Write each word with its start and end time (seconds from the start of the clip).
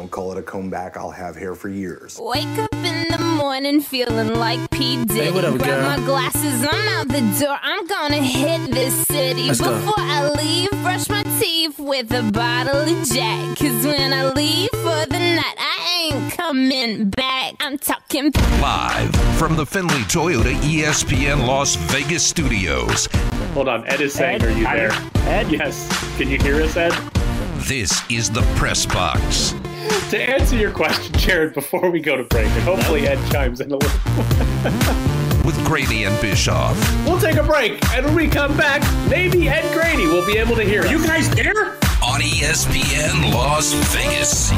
Don't 0.00 0.10
call 0.10 0.32
it 0.32 0.38
a 0.38 0.42
comeback. 0.42 0.96
I'll 0.96 1.10
have 1.10 1.36
hair 1.36 1.54
for 1.54 1.68
years. 1.68 2.18
Wake 2.18 2.46
up 2.58 2.72
in 2.72 3.08
the 3.10 3.18
morning 3.18 3.82
feeling 3.82 4.32
like 4.34 4.70
P. 4.70 5.04
Diddy. 5.04 5.24
Hey, 5.24 5.30
what 5.30 5.44
up, 5.44 5.58
Grab 5.58 5.66
girl? 5.66 5.82
my 5.82 5.96
glasses, 6.06 6.66
I'm 6.66 6.88
out 6.88 7.08
the 7.08 7.20
door. 7.38 7.58
I'm 7.60 7.86
gonna 7.86 8.16
hit 8.16 8.70
this 8.70 9.06
city. 9.06 9.48
Let's 9.48 9.60
go. 9.60 9.74
Before 9.74 9.92
I 9.98 10.30
leave, 10.30 10.70
brush 10.80 11.06
my 11.10 11.22
teeth 11.38 11.78
with 11.78 12.10
a 12.12 12.22
bottle 12.32 12.76
of 12.80 13.08
Jack. 13.10 13.58
Cause 13.58 13.84
when 13.84 14.14
I 14.14 14.30
leave 14.32 14.70
for 14.70 15.04
the 15.04 15.18
night, 15.18 15.56
I 15.58 16.08
ain't 16.14 16.32
coming 16.32 17.10
back. 17.10 17.56
I'm 17.60 17.76
talking 17.76 18.32
Live 18.62 19.14
from 19.36 19.54
the 19.54 19.66
Findlay 19.66 20.00
Toyota 20.04 20.54
ESPN 20.62 21.46
Las 21.46 21.76
Vegas 21.76 22.26
studios. 22.26 23.06
Hold 23.52 23.68
on, 23.68 23.86
Ed 23.86 24.00
is 24.00 24.14
saying, 24.14 24.40
Ed? 24.40 24.44
"Are 24.48 24.50
you 24.50 24.64
there?" 24.64 24.92
Ed? 25.28 25.50
Yes. 25.52 25.86
Can 26.16 26.30
you 26.30 26.38
hear 26.38 26.62
us, 26.62 26.74
Ed? 26.74 26.92
This 27.68 28.00
is 28.10 28.30
the 28.30 28.40
Press 28.56 28.86
Box. 28.86 29.54
To 30.10 30.20
answer 30.20 30.56
your 30.56 30.70
question, 30.70 31.12
Jared, 31.18 31.54
before 31.54 31.90
we 31.90 32.00
go 32.00 32.16
to 32.16 32.24
break, 32.24 32.46
and 32.46 32.62
hopefully 32.62 33.06
Ed 33.06 33.18
chimes 33.30 33.60
in 33.60 33.70
a 33.72 33.76
little. 33.76 34.00
with 35.44 35.56
Graney 35.64 36.04
and 36.04 36.20
Bischoff. 36.20 36.76
We'll 37.04 37.20
take 37.20 37.36
a 37.36 37.42
break, 37.42 37.84
and 37.90 38.06
when 38.06 38.14
we 38.14 38.28
come 38.28 38.56
back, 38.56 38.82
maybe 39.08 39.48
Ed 39.48 39.72
Graney 39.72 40.06
will 40.06 40.26
be 40.26 40.36
able 40.38 40.56
to 40.56 40.64
hear. 40.64 40.82
Are 40.82 40.86
you 40.86 41.04
guys 41.06 41.30
there? 41.30 41.78
on 42.02 42.20
ESPN 42.20 43.32
Las 43.34 43.72
Vegas. 43.94 44.50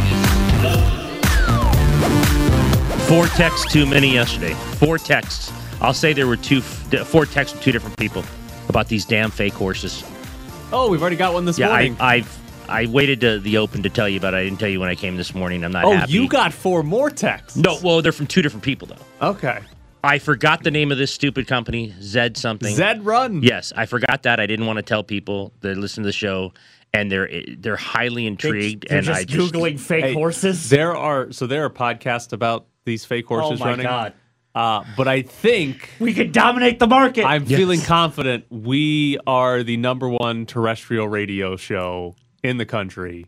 Four 3.09 3.27
texts 3.27 3.73
too 3.73 3.85
many 3.85 4.13
yesterday. 4.15 4.55
Four 4.55 4.97
texts. 4.99 5.53
I'll 5.81 5.93
say 5.93 6.13
there 6.13 6.27
were 6.27 6.37
two, 6.37 6.61
four 6.63 7.27
texts 7.27 7.53
from 7.53 7.63
two 7.63 7.73
different 7.73 7.97
people 7.99 8.25
about 8.69 8.89
these 8.89 9.05
damn 9.05 9.31
fake 9.31 9.53
horses. 9.55 10.05
Oh, 10.73 10.89
we've 10.89 11.01
already 11.03 11.17
got 11.17 11.35
one 11.35 11.45
this 11.45 11.59
morning? 11.59 11.95
Yeah, 11.95 12.03
I. 12.05 12.15
I've 12.15 12.42
I 12.69 12.87
waited 12.87 13.21
to 13.23 13.39
the 13.39 13.59
open 13.59 13.83
to 13.83 13.91
tell 13.91 14.09
you, 14.09 14.21
but 14.21 14.35
I 14.35 14.45
didn't 14.45 14.59
tell 14.59 14.69
you 14.69 14.81
when 14.81 14.89
I 14.89 14.95
came 14.95 15.17
this 15.17 15.35
morning. 15.35 15.65
I'm 15.65 15.73
not 15.73 15.85
oh, 15.85 15.93
happy. 15.93 16.13
you 16.13 16.29
got 16.29 16.53
four 16.53 16.83
more 16.83 17.11
texts. 17.11 17.57
no. 17.57 17.79
Well, 17.83 18.03
they're 18.03 18.13
from 18.13 18.27
two 18.27 18.43
different 18.43 18.63
people 18.65 18.89
though. 18.89 19.29
Okay. 19.29 19.61
I 20.05 20.19
forgot 20.19 20.65
the 20.65 20.71
name 20.71 20.91
of 20.91 20.99
this 20.99 21.13
stupid 21.13 21.47
company, 21.47 21.95
Zed 22.01 22.37
something. 22.37 22.75
Zed 22.75 23.05
Run. 23.05 23.43
Yes, 23.43 23.73
I 23.77 23.87
forgot 23.87 24.25
that. 24.25 24.41
I 24.41 24.47
didn't 24.47 24.67
want 24.67 24.79
to 24.79 24.83
tell 24.83 25.05
people 25.05 25.53
that 25.61 25.77
listen 25.77 26.03
to 26.03 26.09
the 26.09 26.13
show, 26.13 26.53
and 26.93 27.11
they're 27.11 27.31
they're 27.59 27.77
highly 27.77 28.27
intrigued. 28.27 28.89
They're 28.89 28.99
and 28.99 29.07
just 29.07 29.21
I 29.21 29.25
just 29.25 29.53
googling 29.55 29.79
fake 29.79 30.05
Hey, 30.07 30.13
horses. 30.15 30.71
There 30.71 30.97
are 30.97 31.31
so 31.31 31.47
there 31.47 31.65
are 31.65 31.71
podcasts 31.71 32.33
about 32.33 32.67
these 32.85 33.05
fake 33.05 33.27
horses 33.27 33.45
oh 33.45 33.49
horses 33.49 33.61
my 33.61 33.71
running. 33.71 33.87
god, 33.87 34.13
Uh, 34.57 34.85
but 34.97 35.07
I 35.07 35.23
think 35.23 35.89
we 36.01 36.13
could 36.15 36.33
dominate 36.33 36.81
the 36.81 36.89
market. 36.89 37.25
I'm 37.25 37.45
Yes. 37.45 37.57
feeling 37.61 37.81
confident 37.81 38.45
we 38.51 39.19
are 39.25 39.63
the 39.63 39.77
number 39.77 40.09
one 40.09 40.47
terrestrial 40.47 41.07
radio 41.07 41.55
show 41.57 42.17
in 42.43 42.57
the 42.59 42.67
country 42.67 43.27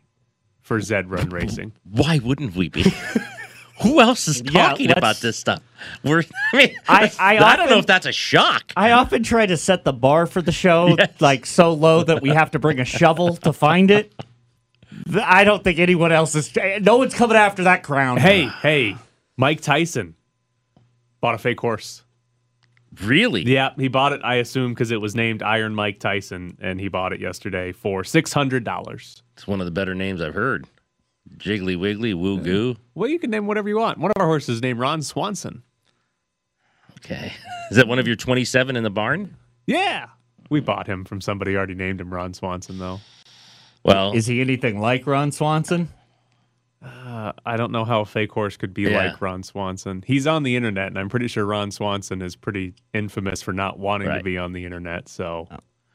for 0.60 0.80
Zed 0.80 1.10
Run 1.10 1.28
Racing. 1.30 1.72
why 1.84 2.18
wouldn't 2.22 2.54
we 2.56 2.68
be? 2.68 2.84
Who 3.82 4.00
else 4.00 4.28
is 4.28 4.40
talking 4.40 4.86
let's- 4.86 4.98
about 4.98 5.16
this 5.16 5.36
stuff? 5.36 5.60
We're. 6.04 6.22
I 6.52 6.56
mean, 6.56 6.76
I- 6.88 7.12
I 7.18 7.56
don't 7.56 7.68
know 7.68 7.78
if 7.78 7.86
that's 7.86 8.06
a 8.06 8.12
shock. 8.12 8.72
I 8.76 8.92
often 8.92 9.24
try 9.24 9.46
to 9.46 9.56
set 9.56 9.84
the 9.84 9.92
bar 9.92 10.26
for 10.26 10.40
the 10.40 10.52
show 10.52 10.96
like 11.20 11.44
so 11.44 11.72
low 11.72 12.04
that 12.04 12.22
we 12.22 12.28
have 12.30 12.52
to 12.52 12.58
bring 12.60 12.78
a 12.78 12.84
shovel 12.84 13.36
to 13.38 13.52
find 13.52 13.90
it. 13.90 14.14
I 15.20 15.42
don't 15.42 15.64
think 15.64 15.80
anyone 15.80 16.12
else 16.12 16.36
is. 16.36 16.56
Eh, 16.56 16.78
no 16.80 16.98
one's 16.98 17.14
coming 17.14 17.36
after 17.36 17.64
that 17.64 17.82
crown. 17.82 18.16
hey, 18.18 18.46
hey, 18.62 18.96
Mike 19.36 19.60
Tyson 19.60 20.14
bought 21.20 21.34
a 21.34 21.38
fake 21.38 21.58
horse. 21.60 22.03
Really? 23.02 23.42
Yeah, 23.42 23.70
he 23.76 23.88
bought 23.88 24.12
it. 24.12 24.20
I 24.24 24.36
assume 24.36 24.72
because 24.72 24.90
it 24.90 25.00
was 25.00 25.14
named 25.14 25.42
Iron 25.42 25.74
Mike 25.74 25.98
Tyson, 26.00 26.56
and 26.60 26.80
he 26.80 26.88
bought 26.88 27.12
it 27.12 27.20
yesterday 27.20 27.72
for 27.72 28.04
six 28.04 28.32
hundred 28.32 28.64
dollars. 28.64 29.22
It's 29.34 29.46
one 29.46 29.60
of 29.60 29.64
the 29.66 29.70
better 29.72 29.94
names 29.94 30.20
I've 30.20 30.34
heard. 30.34 30.66
Jiggly 31.38 31.78
Wiggly 31.78 32.14
Woo 32.14 32.38
Goo. 32.40 32.76
Well, 32.94 33.08
you 33.08 33.18
can 33.18 33.30
name 33.30 33.46
whatever 33.46 33.68
you 33.68 33.78
want. 33.78 33.98
One 33.98 34.10
of 34.14 34.20
our 34.20 34.26
horses 34.26 34.56
is 34.56 34.62
named 34.62 34.78
Ron 34.78 35.02
Swanson. 35.02 35.62
Okay. 36.98 37.32
Is 37.70 37.76
that 37.76 37.88
one 37.88 37.98
of 37.98 38.06
your 38.06 38.16
27 38.16 38.76
in 38.76 38.82
the 38.84 38.90
barn? 38.90 39.36
Yeah, 39.66 40.08
we 40.50 40.60
bought 40.60 40.86
him 40.86 41.04
from 41.04 41.20
somebody 41.20 41.56
already 41.56 41.74
named 41.74 42.00
him 42.00 42.12
Ron 42.12 42.34
Swanson, 42.34 42.78
though. 42.78 43.00
Well, 43.84 44.12
Is 44.12 44.26
he 44.26 44.40
anything 44.40 44.80
like 44.80 45.06
Ron 45.06 45.32
Swanson? 45.32 45.88
Uh, 46.84 47.32
I 47.46 47.56
don't 47.56 47.72
know 47.72 47.84
how 47.84 48.00
a 48.00 48.04
fake 48.04 48.32
horse 48.32 48.56
could 48.56 48.74
be 48.74 48.82
Yeah. 48.82 48.96
like 49.08 49.20
Ron 49.20 49.42
Swanson. 49.42 50.02
He's 50.06 50.26
on 50.26 50.42
the 50.42 50.54
internet, 50.56 50.88
and 50.88 50.98
I'm 50.98 51.08
pretty 51.08 51.28
sure 51.28 51.44
Ron 51.46 51.70
Swanson 51.70 52.20
is 52.20 52.36
pretty 52.36 52.74
infamous 52.92 53.40
for 53.42 53.52
not 53.52 53.78
wanting 53.78 54.08
to 54.12 54.22
be 54.22 54.36
on 54.38 54.52
the 54.52 54.64
internet. 54.64 55.08
So 55.08 55.48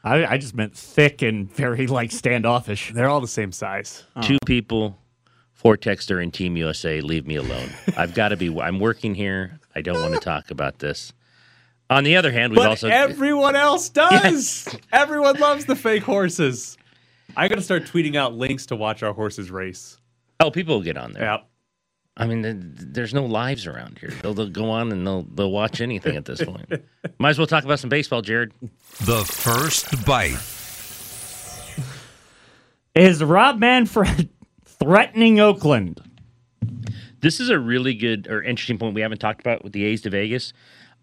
I, 0.03 0.25
I 0.25 0.37
just 0.37 0.55
meant 0.55 0.75
thick 0.75 1.21
and 1.21 1.51
very 1.53 1.85
like 1.87 2.11
standoffish. 2.11 2.91
they're 2.95 3.09
all 3.09 3.21
the 3.21 3.27
same 3.27 3.51
size. 3.51 4.03
two 4.21 4.37
people, 4.45 4.97
four 5.53 5.77
texter 5.77 6.21
in 6.23 6.31
Team 6.31 6.57
USA, 6.57 7.01
leave 7.01 7.27
me 7.27 7.35
alone. 7.35 7.69
I've 7.95 8.15
got 8.15 8.29
to 8.29 8.37
be, 8.37 8.49
I'm 8.59 8.79
working 8.79 9.13
here. 9.13 9.59
I 9.75 9.81
don't 9.81 10.01
want 10.01 10.15
to 10.15 10.19
talk 10.19 10.49
about 10.49 10.79
this. 10.79 11.13
On 11.91 12.03
the 12.03 12.15
other 12.17 12.31
hand, 12.31 12.51
we've 12.55 12.65
also. 12.65 12.87
everyone 12.87 13.55
else 13.55 13.89
does. 13.89 14.75
Everyone 14.91 15.39
loves 15.39 15.65
the 15.65 15.75
fake 15.75 16.03
horses. 16.03 16.77
I 17.37 17.47
got 17.47 17.55
to 17.55 17.61
start 17.61 17.83
tweeting 17.83 18.15
out 18.15 18.33
links 18.33 18.65
to 18.67 18.75
watch 18.75 19.03
our 19.03 19.13
horses 19.13 19.51
race. 19.51 19.98
Oh, 20.39 20.51
people 20.51 20.75
will 20.75 20.83
get 20.83 20.97
on 20.97 21.13
there. 21.13 21.23
Yep. 21.23 21.45
I 22.15 22.25
mean, 22.25 22.73
there's 22.75 23.13
no 23.13 23.25
lives 23.25 23.65
around 23.65 23.97
here. 23.97 24.11
They'll, 24.21 24.33
they'll 24.33 24.49
go 24.49 24.69
on 24.69 24.91
and 24.91 25.07
they'll, 25.07 25.23
they'll 25.23 25.51
watch 25.51 25.79
anything 25.79 26.17
at 26.17 26.25
this 26.25 26.43
point. 26.43 26.69
Might 27.17 27.29
as 27.29 27.37
well 27.37 27.47
talk 27.47 27.63
about 27.63 27.79
some 27.79 27.89
baseball, 27.89 28.21
Jared. 28.21 28.51
The 29.05 29.23
first 29.23 30.05
bite. 30.05 30.37
Is 32.93 33.23
Rob 33.23 33.59
Manfred 33.59 34.29
threatening 34.65 35.39
Oakland? 35.39 36.01
This 37.21 37.39
is 37.39 37.49
a 37.49 37.59
really 37.59 37.93
good 37.93 38.27
or 38.27 38.43
interesting 38.43 38.77
point 38.77 38.95
we 38.95 39.01
haven't 39.01 39.19
talked 39.19 39.39
about 39.39 39.63
with 39.63 39.71
the 39.71 39.85
A's 39.85 40.01
to 40.01 40.09
Vegas. 40.09 40.51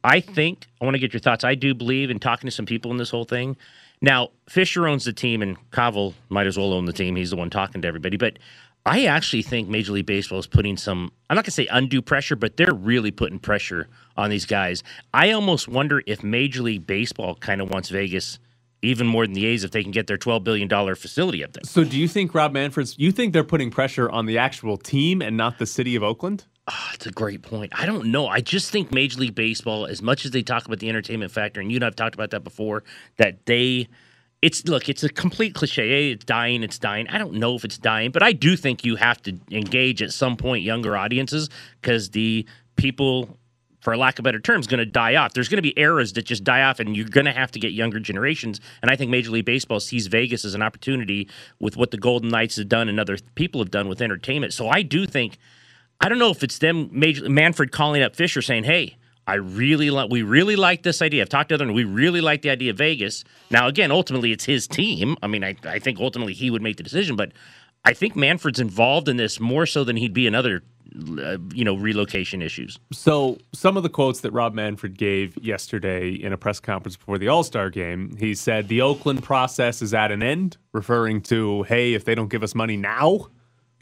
I 0.05 0.21
think 0.21 0.67
I 0.81 0.85
want 0.85 0.95
to 0.95 0.99
get 0.99 1.15
your 1.15 1.21
thoughts. 1.21 1.45
I 1.45 1.55
do 1.55 1.75
believe 1.75 2.11
in 2.11 2.19
talking 2.19 2.47
to 2.47 2.51
some 2.51 2.67
people 2.67 2.91
in 2.91 2.97
this 2.99 3.11
whole 3.11 3.25
thing. 3.25 3.57
Now, 4.03 4.29
Fisher 4.49 4.87
owns 4.87 5.05
the 5.05 5.13
team, 5.13 5.41
and 5.41 5.59
Kaval 5.71 6.13
might 6.29 6.47
as 6.47 6.59
well 6.59 6.75
own 6.75 6.85
the 6.85 6.93
team. 6.93 7.17
He's 7.17 7.31
the 7.31 7.37
one 7.37 7.49
talking 7.49 7.81
to 7.83 7.89
everybody. 7.89 8.17
But 8.19 8.39
I 8.87 9.07
actually 9.07 9.43
think 9.43 9.69
Major 9.69 9.93
League 9.93 10.07
Baseball 10.07 10.39
is 10.39 10.47
putting 10.47 10.77
some, 10.77 11.11
I'm 11.29 11.35
not 11.35 11.43
going 11.43 11.47
to 11.47 11.51
say 11.51 11.67
undue 11.73 12.01
pressure, 12.01 12.37
but 12.37 12.57
they're 12.57 12.73
really 12.73 13.11
putting 13.11 13.41
pressure 13.41 13.89
on 14.17 14.31
these 14.31 14.47
guys. 14.47 14.85
I 15.13 15.33
almost 15.33 15.67
wonder 15.67 16.03
if 16.07 16.23
Major 16.23 16.63
League 16.63 16.87
Baseball 16.87 17.35
kind 17.35 17.61
of 17.61 17.71
wants 17.71 17.89
Vegas 17.89 18.39
even 18.83 19.09
more 19.09 19.27
than 19.27 19.35
the 19.35 19.45
A's 19.47 19.65
if 19.65 19.73
they 19.73 19.83
can 19.83 19.91
get 19.91 20.07
their 20.07 20.19
$12 20.19 20.45
billion 20.45 20.69
facility 20.95 21.43
up 21.43 21.53
there. 21.53 21.65
So, 21.65 21.83
do 21.83 21.99
you 21.99 22.07
think 22.07 22.33
Rob 22.33 22.53
Manfred's? 22.53 22.97
You 22.97 23.11
think 23.11 23.33
they're 23.33 23.43
putting 23.43 23.73
pressure 23.73 24.09
on 24.09 24.27
the 24.27 24.39
actual 24.39 24.77
team 24.77 25.21
and 25.21 25.37
not 25.37 25.59
the 25.59 25.67
city 25.67 25.97
of 25.97 26.05
Oakland? 26.05 26.45
Ah, 26.69 26.73
oh, 26.73 26.89
That's 26.93 27.07
a 27.07 27.11
great 27.11 27.43
point. 27.43 27.73
I 27.75 27.87
don't 27.87 28.07
know. 28.13 28.29
I 28.29 28.41
just 28.41 28.71
think 28.71 28.93
Major 28.93 29.21
League 29.21 29.35
Baseball, 29.35 29.87
as 29.87 30.03
much 30.03 30.25
as 30.25 30.31
they 30.31 30.43
talk 30.43 30.67
about 30.67 30.79
the 30.79 30.89
entertainment 30.89 31.33
factor, 31.33 31.61
and 31.61 31.73
you 31.73 31.77
and 31.77 31.85
I've 31.85 31.97
talked 31.97 32.15
about 32.15 32.31
that 32.31 32.45
before, 32.45 32.85
that 33.17 33.47
they, 33.47 33.89
it's 34.47 34.65
look, 34.69 34.89
it's 34.89 35.03
a 35.03 35.09
complete 35.09 35.55
cliche. 35.55 36.13
It's 36.13 36.25
dying. 36.25 36.63
It's 36.63 36.79
dying. 36.79 37.09
I 37.09 37.19
don't 37.19 37.35
know 37.35 37.57
if 37.57 37.65
it's 37.65 37.79
dying, 37.79 38.13
but 38.13 38.23
I 38.23 38.31
do 38.31 38.57
think 38.57 38.85
you 38.85 38.95
have 38.95 39.21
to 39.23 39.37
engage 39.51 40.01
at 40.03 40.13
some 40.13 40.37
point 40.37 40.63
younger 40.63 40.97
audiences 40.97 41.51
because 41.81 42.11
the 42.11 42.47
people, 42.77 43.41
for 43.81 43.97
lack 43.97 44.21
of 44.21 44.23
better 44.23 44.39
terms, 44.39 44.69
going 44.69 44.79
to 44.79 44.87
die 44.87 45.17
off. 45.17 45.33
There's 45.33 45.49
going 45.49 45.57
to 45.57 45.63
be 45.63 45.77
eras 45.77 46.13
that 46.13 46.27
just 46.27 46.45
die 46.45 46.63
off, 46.63 46.79
and 46.79 46.97
you're 46.97 47.09
going 47.09 47.25
to 47.25 47.33
have 47.33 47.51
to 47.53 47.59
get 47.59 47.73
younger 47.73 47.99
generations. 47.99 48.61
And 48.83 48.91
I 48.91 48.95
think 48.95 49.11
Major 49.11 49.33
League 49.33 49.47
Baseball 49.47 49.81
sees 49.81 50.07
Vegas 50.07 50.45
as 50.45 50.55
an 50.55 50.63
opportunity 50.63 51.29
with 51.59 51.77
what 51.77 51.91
the 51.91 51.99
Golden 51.99 52.29
Knights 52.29 52.55
have 52.55 52.69
done 52.69 52.89
and 52.89 53.01
other 53.01 53.19
people 53.35 53.61
have 53.61 53.73
done 53.73 53.89
with 53.89 54.01
entertainment. 54.01 54.53
So 54.53 54.69
I 54.69 54.83
do 54.83 55.07
think. 55.07 55.39
I 55.99 56.09
don't 56.09 56.19
know 56.19 56.31
if 56.31 56.45
it's 56.45 56.59
them, 56.59 56.89
Major, 56.93 57.29
Manfred 57.29 57.73
calling 57.73 58.03
up 58.03 58.15
Fisher 58.15 58.43
saying, 58.43 58.65
"Hey, 58.65 58.97
I 59.27 59.35
really 59.35 59.91
like, 59.91 60.11
we 60.11 60.23
really 60.23 60.57
like 60.57 60.83
this 60.83 61.03
idea. 61.03 61.23
I've 61.23 61.29
talked 61.29 61.49
to 61.49 61.57
other, 61.57 61.65
and 61.65 61.75
we 61.75 61.85
really 61.85 62.21
like 62.21 62.43
the 62.43 62.51
idea 62.51 62.71
of 62.71 62.79
Vegas." 62.79 63.25
Now, 63.51 63.67
again, 63.67 63.91
ultimately, 63.91 64.33
it's 64.33 64.45
his 64.45 64.67
team. 64.69 65.17
I 65.23 65.27
mean, 65.27 65.43
I, 65.45 65.57
I 65.65 65.79
think 65.79 65.99
ultimately 65.99 66.33
he 66.33 66.51
would 66.51 66.63
make 66.63 66.77
the 66.77 66.83
decision, 66.83 67.17
but 67.17 67.33
I 67.85 67.93
think 67.93 68.17
Manfred's 68.17 68.61
involved 68.61 69.09
in 69.09 69.17
this 69.17 69.39
more 69.41 69.67
so 69.67 69.85
than 69.85 69.97
he'd 69.97 70.13
be 70.13 70.27
in 70.27 70.35
other, 70.35 70.63
uh, 71.21 71.39
you 71.55 71.65
know, 71.65 71.75
relocation 71.77 72.43
issues. 72.43 72.79
So, 72.93 73.39
some 73.53 73.77
of 73.77 73.83
the 73.83 73.89
quotes 73.89 74.21
that 74.21 74.33
Rob 74.33 74.55
Manfred 74.55 74.97
gave 74.99 75.37
yesterday 75.43 76.11
in 76.11 76.33
a 76.33 76.37
press 76.37 76.59
conference 76.59 76.97
before 76.97 77.19
the 77.19 77.29
All 77.29 77.43
Star 77.45 77.71
game, 77.71 78.17
he 78.19 78.35
said 78.35 78.69
the 78.69 78.81
Oakland 78.81 79.23
process 79.23 79.83
is 79.83 79.95
at 79.95 80.11
an 80.11 80.23
end, 80.23 80.57
referring 80.73 81.21
to, 81.23 81.63
hey, 81.65 81.95
if 81.95 82.05
they 82.05 82.15
don't 82.15 82.29
give 82.29 82.43
us 82.43 82.55
money 82.55 82.77
now, 82.77 83.29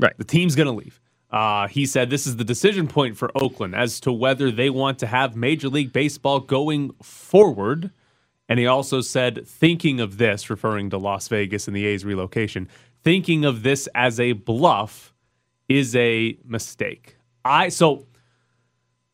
Right. 0.01 0.13
the 0.19 0.25
team's 0.25 0.55
going 0.57 0.67
to 0.67 0.73
leave. 0.73 1.01
Uh, 1.35 1.67
he 1.67 1.85
said 1.85 2.11
this 2.11 2.29
is 2.29 2.37
the 2.37 2.45
decision 2.45 2.87
point 2.87 3.17
for 3.17 3.29
Oakland 3.35 3.75
as 3.75 3.99
to 3.99 4.13
whether 4.13 4.53
they 4.53 4.71
want 4.71 5.01
to 5.01 5.07
have 5.09 5.35
Major 5.35 5.69
League 5.69 5.93
Baseball 5.93 6.39
going 6.39 6.93
forward. 7.03 7.91
And 8.49 8.61
he 8.61 8.69
also 8.69 9.01
said, 9.01 9.45
thinking 9.45 9.99
of 9.99 10.19
this, 10.19 10.49
referring 10.49 10.91
to 10.91 10.97
Las 10.97 11.27
Vegas 11.27 11.67
and 11.67 11.77
the 11.77 11.87
A's 11.87 12.05
relocation, 12.05 12.69
thinking 13.03 13.45
of 13.45 13.65
this 13.65 13.89
as 13.97 14.21
a 14.21 14.35
bluff 14.35 15.13
is 15.69 15.97
a 15.97 16.39
mistake. 16.45 17.17
I 17.45 17.69
so 17.69 18.07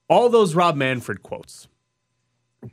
all 0.06 0.28
those 0.28 0.54
Rob 0.54 0.76
Manfred 0.76 1.22
quotes 1.22 1.68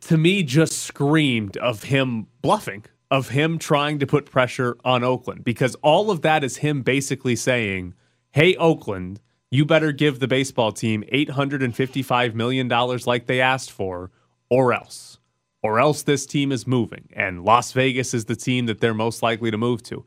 to 0.01 0.17
me 0.17 0.43
just 0.43 0.73
screamed 0.73 1.55
of 1.55 1.83
him 1.83 2.27
bluffing, 2.41 2.83
of 3.09 3.29
him 3.29 3.59
trying 3.59 3.97
to 3.99 4.05
put 4.05 4.25
pressure 4.25 4.75
on 4.83 5.05
Oakland 5.05 5.45
because 5.45 5.75
all 5.75 6.11
of 6.11 6.21
that 6.23 6.43
is 6.43 6.57
him 6.57 6.81
basically 6.81 7.37
saying, 7.37 7.93
"Hey 8.31 8.53
Oakland, 8.57 9.21
you 9.49 9.65
better 9.65 9.91
give 9.91 10.19
the 10.19 10.27
baseball 10.27 10.71
team 10.71 11.03
$855 11.11 12.33
million 12.33 12.67
like 12.67 13.25
they 13.25 13.41
asked 13.41 13.71
for, 13.71 14.11
or 14.49 14.73
else. 14.73 15.19
Or 15.63 15.79
else 15.79 16.03
this 16.03 16.25
team 16.25 16.51
is 16.51 16.67
moving, 16.67 17.09
and 17.13 17.43
Las 17.43 17.71
Vegas 17.71 18.13
is 18.13 18.25
the 18.25 18.35
team 18.35 18.67
that 18.67 18.79
they're 18.79 18.93
most 18.93 19.23
likely 19.23 19.51
to 19.51 19.57
move 19.57 19.81
to. 19.83 20.05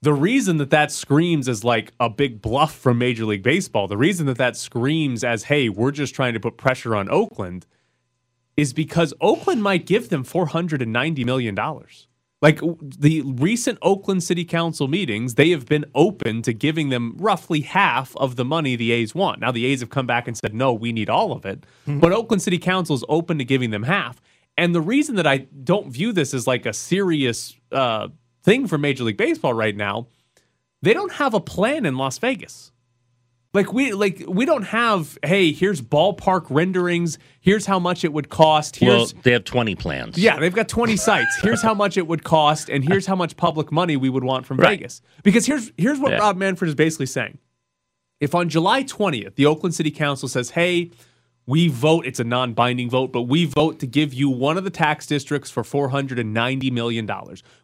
The 0.00 0.14
reason 0.14 0.58
that 0.58 0.70
that 0.70 0.92
screams 0.92 1.48
as 1.48 1.64
like 1.64 1.92
a 1.98 2.08
big 2.08 2.40
bluff 2.40 2.74
from 2.74 2.98
Major 2.98 3.24
League 3.24 3.42
Baseball, 3.42 3.88
the 3.88 3.96
reason 3.96 4.26
that 4.26 4.38
that 4.38 4.56
screams 4.56 5.24
as, 5.24 5.44
hey, 5.44 5.68
we're 5.68 5.90
just 5.90 6.14
trying 6.14 6.34
to 6.34 6.40
put 6.40 6.56
pressure 6.56 6.94
on 6.94 7.10
Oakland, 7.10 7.66
is 8.56 8.72
because 8.72 9.12
Oakland 9.20 9.62
might 9.62 9.86
give 9.86 10.08
them 10.08 10.24
$490 10.24 11.24
million. 11.24 11.58
Like 12.42 12.60
the 12.80 13.22
recent 13.22 13.78
Oakland 13.80 14.22
City 14.22 14.44
Council 14.44 14.88
meetings, 14.88 15.36
they 15.36 15.50
have 15.50 15.64
been 15.64 15.86
open 15.94 16.42
to 16.42 16.52
giving 16.52 16.90
them 16.90 17.14
roughly 17.18 17.62
half 17.62 18.14
of 18.16 18.36
the 18.36 18.44
money 18.44 18.76
the 18.76 18.92
A's 18.92 19.14
want. 19.14 19.40
Now, 19.40 19.50
the 19.50 19.64
A's 19.64 19.80
have 19.80 19.88
come 19.88 20.06
back 20.06 20.28
and 20.28 20.36
said, 20.36 20.54
no, 20.54 20.72
we 20.72 20.92
need 20.92 21.08
all 21.08 21.32
of 21.32 21.46
it. 21.46 21.64
But 22.00 22.12
Oakland 22.12 22.42
City 22.42 22.58
Council 22.58 22.94
is 22.94 23.04
open 23.08 23.38
to 23.38 23.44
giving 23.44 23.70
them 23.70 23.84
half. 23.84 24.20
And 24.58 24.74
the 24.74 24.82
reason 24.82 25.16
that 25.16 25.26
I 25.26 25.38
don't 25.64 25.90
view 25.90 26.12
this 26.12 26.34
as 26.34 26.46
like 26.46 26.66
a 26.66 26.72
serious 26.72 27.56
uh, 27.72 28.08
thing 28.42 28.66
for 28.66 28.76
Major 28.76 29.04
League 29.04 29.16
Baseball 29.16 29.54
right 29.54 29.76
now, 29.76 30.08
they 30.82 30.92
don't 30.92 31.12
have 31.12 31.32
a 31.32 31.40
plan 31.40 31.86
in 31.86 31.96
Las 31.96 32.18
Vegas. 32.18 32.70
Like 33.56 33.72
we 33.72 33.92
like 33.94 34.22
we 34.28 34.44
don't 34.44 34.64
have, 34.64 35.16
hey, 35.24 35.50
here's 35.50 35.80
ballpark 35.80 36.44
renderings, 36.50 37.18
here's 37.40 37.64
how 37.64 37.78
much 37.78 38.04
it 38.04 38.12
would 38.12 38.28
cost. 38.28 38.78
Well, 38.82 38.98
Here's 38.98 39.12
they 39.14 39.32
have 39.32 39.44
20 39.44 39.74
plans. 39.76 40.18
yeah, 40.18 40.38
they've 40.38 40.54
got 40.54 40.68
20 40.68 40.94
sites. 40.96 41.38
Here's 41.40 41.62
how 41.62 41.72
much 41.72 41.96
it 41.96 42.06
would 42.06 42.22
cost, 42.22 42.68
and 42.68 42.86
here's 42.86 43.06
how 43.06 43.16
much 43.16 43.34
public 43.38 43.72
money 43.72 43.96
we 43.96 44.10
would 44.10 44.24
want 44.24 44.44
from 44.44 44.58
Right. 44.58 44.78
Vegas. 44.78 45.00
Because 45.22 45.46
here's 45.46 45.72
here's 45.78 45.98
what 45.98 46.12
Yeah. 46.12 46.18
Rob 46.18 46.36
Manfred 46.36 46.68
is 46.68 46.74
basically 46.74 47.06
saying. 47.06 47.38
If 48.20 48.34
on 48.34 48.50
July 48.50 48.82
20th, 48.84 49.36
the 49.36 49.46
Oakland 49.46 49.74
City 49.74 49.90
Council 49.90 50.28
says, 50.28 50.50
hey, 50.50 50.90
we 51.46 51.68
vote, 51.68 52.04
it's 52.06 52.20
a 52.20 52.24
non 52.24 52.52
binding 52.52 52.90
vote, 52.90 53.10
but 53.10 53.22
we 53.22 53.46
vote 53.46 53.78
to 53.78 53.86
give 53.86 54.12
you 54.12 54.28
one 54.28 54.58
of 54.58 54.64
the 54.64 54.70
tax 54.70 55.06
districts 55.06 55.50
for 55.50 55.62
$490 55.62 56.72
million. 56.72 57.08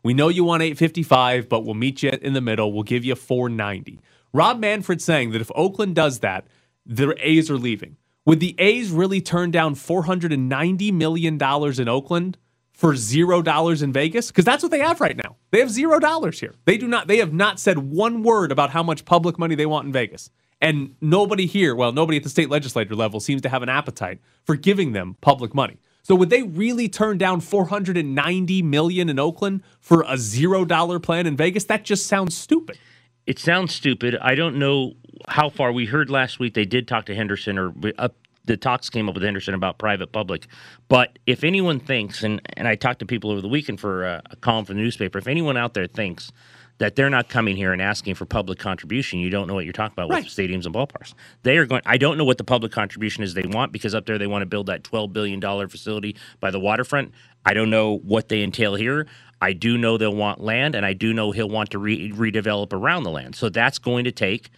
We 0.03 0.15
know 0.15 0.29
you 0.29 0.45
want 0.45 0.63
855, 0.63 1.49
but 1.51 1.65
we'll 1.65 1.75
meet 1.75 2.03
you 2.03 2.11
in 2.23 2.33
the 2.33 2.41
middle. 2.41 2.73
We'll 2.73 2.83
give 2.85 3.05
you 3.05 3.15
490. 3.15 4.01
Rob 4.33 4.59
Manfred 4.59 5.03
saying 5.03 5.31
that 5.33 5.41
if 5.41 5.51
Oakland 5.55 5.95
does 5.95 6.21
that, 6.21 6.47
the 6.87 7.15
A's 7.21 7.51
are 7.51 7.59
leaving. 7.59 7.97
Would 8.25 8.41
the 8.41 8.55
A's 8.59 8.91
really 8.91 9.21
turn 9.21 9.51
down 9.51 9.75
$490 9.75 10.93
million 10.93 11.35
in 11.35 11.89
Oakland 11.89 12.39
for 12.73 12.97
zero 12.97 13.43
dollars 13.43 13.83
in 13.83 13.93
Vegas? 13.93 14.29
Because 14.29 14.45
that's 14.45 14.63
what 14.63 14.71
they 14.71 14.79
have 14.79 15.01
right 15.01 15.17
now. 15.17 15.37
They 15.51 15.59
have 15.59 15.71
zero 15.71 15.99
dollars 15.99 16.41
here. 16.41 16.55
They 16.65 16.79
do 16.79 16.87
not, 16.87 17.09
they 17.09 17.19
have 17.19 17.33
not 17.33 17.59
said 17.59 17.79
one 17.79 18.23
word 18.23 18.53
about 18.53 18.71
how 18.71 18.83
much 18.83 19.05
public 19.05 19.39
money 19.39 19.55
they 19.55 19.67
want 19.67 19.87
in 19.87 19.93
Vegas. 19.93 20.31
And 20.61 20.95
nobody 21.01 21.47
here, 21.47 21.75
well, 21.75 21.91
nobody 21.91 22.19
at 22.19 22.23
the 22.23 22.29
state 22.29 22.49
legislature 22.49 22.95
level 22.95 23.19
seems 23.19 23.43
to 23.43 23.49
have 23.49 23.65
an 23.65 23.69
appetite 23.69 24.21
for 24.45 24.55
giving 24.55 24.93
them 24.93 25.17
public 25.21 25.55
money. 25.55 25.79
So 26.05 26.15
would 26.15 26.31
they 26.31 26.43
really 26.43 26.89
turn 26.89 27.19
down 27.19 27.41
490 27.41 28.63
million 28.63 29.09
in 29.09 29.19
Oakland 29.19 29.63
for 29.81 30.05
a 30.07 30.17
zero 30.17 30.65
dollar 30.65 31.01
plan 31.01 31.27
in 31.27 31.37
Vegas? 31.37 31.65
That 31.65 31.85
just 31.85 32.07
sounds 32.07 32.37
stupid. 32.37 32.79
It 33.27 33.39
sounds 33.39 33.75
stupid. 33.75 34.17
I 34.21 34.35
don't 34.35 34.57
know 34.57 34.95
how 35.29 35.49
far 35.49 35.73
we 35.73 35.87
heard 35.87 36.11
last 36.11 36.39
week. 36.39 36.55
They 36.55 36.65
did 36.65 36.89
talk 36.89 37.07
to 37.07 37.15
Henderson, 37.15 37.59
or 37.59 37.73
up 37.99 38.17
the 38.45 38.57
talks 38.57 38.91
came 38.91 39.09
up 39.09 39.15
with 39.15 39.23
Henderson 39.23 39.55
about 39.55 39.79
private 39.79 40.11
public. 40.13 40.49
But 40.89 41.19
if 41.27 41.45
anyone 41.45 41.79
thinks, 41.79 42.25
and 42.25 42.41
and 42.57 42.67
I 42.67 42.75
talked 42.75 42.99
to 43.01 43.07
people 43.07 43.31
over 43.31 43.41
the 43.41 43.49
weekend 43.49 43.81
for 43.81 44.05
a, 44.05 44.23
a 44.31 44.37
column 44.37 44.65
for 44.65 44.75
the 44.75 44.81
newspaper, 44.81 45.19
if 45.19 45.29
anyone 45.29 45.57
out 45.57 45.75
there 45.75 45.87
thinks 45.87 46.33
that 46.79 46.97
they're 46.97 47.11
not 47.11 47.29
coming 47.29 47.57
here 47.57 47.73
and 47.73 47.81
asking 47.81 48.17
for 48.17 48.25
public 48.25 48.59
contribution, 48.59 49.21
you 49.21 49.31
don't 49.31 49.47
know 49.47 49.55
what 49.55 49.65
you're 49.65 49.73
talking 49.73 49.93
about 49.93 50.11
Right. 50.11 50.25
with 50.25 50.33
stadiums 50.33 50.67
and 50.67 50.75
ballparks. 50.75 51.15
They 51.45 51.57
are 51.59 51.67
going. 51.67 51.83
I 51.87 51.99
don't 51.99 52.19
know 52.19 52.25
what 52.25 52.39
the 52.39 52.45
public 52.45 52.73
contribution 52.73 53.23
is 53.23 53.35
they 53.35 53.45
want 53.47 53.71
because 53.71 53.95
up 53.95 54.07
there 54.07 54.19
they 54.19 54.27
want 54.27 54.43
to 54.43 54.47
build 54.47 54.67
that 54.67 54.83
12 54.83 55.13
billion 55.13 55.39
dollar 55.39 55.69
facility 55.69 56.17
by 56.41 56.51
the 56.51 56.59
waterfront. 56.59 57.13
I 57.47 57.55
don't 57.55 57.71
know 57.71 57.99
what 57.99 58.29
they 58.29 58.43
entail 58.43 58.75
here. 58.75 59.07
I 59.43 59.53
do 59.53 59.77
know 59.77 59.99
they'll 59.99 60.15
want 60.15 60.41
land, 60.41 60.75
and 60.75 60.87
I 60.87 60.93
do 60.95 61.13
know 61.13 61.33
he'll 61.33 61.49
want 61.49 61.71
to 61.73 61.79
re- 61.79 62.13
redevelop 62.13 62.73
around 62.73 63.03
the 63.03 63.11
land. 63.11 63.35
So 63.37 63.49
that's 63.51 63.79
going 63.79 64.05
to 64.05 64.13
take 64.13 64.51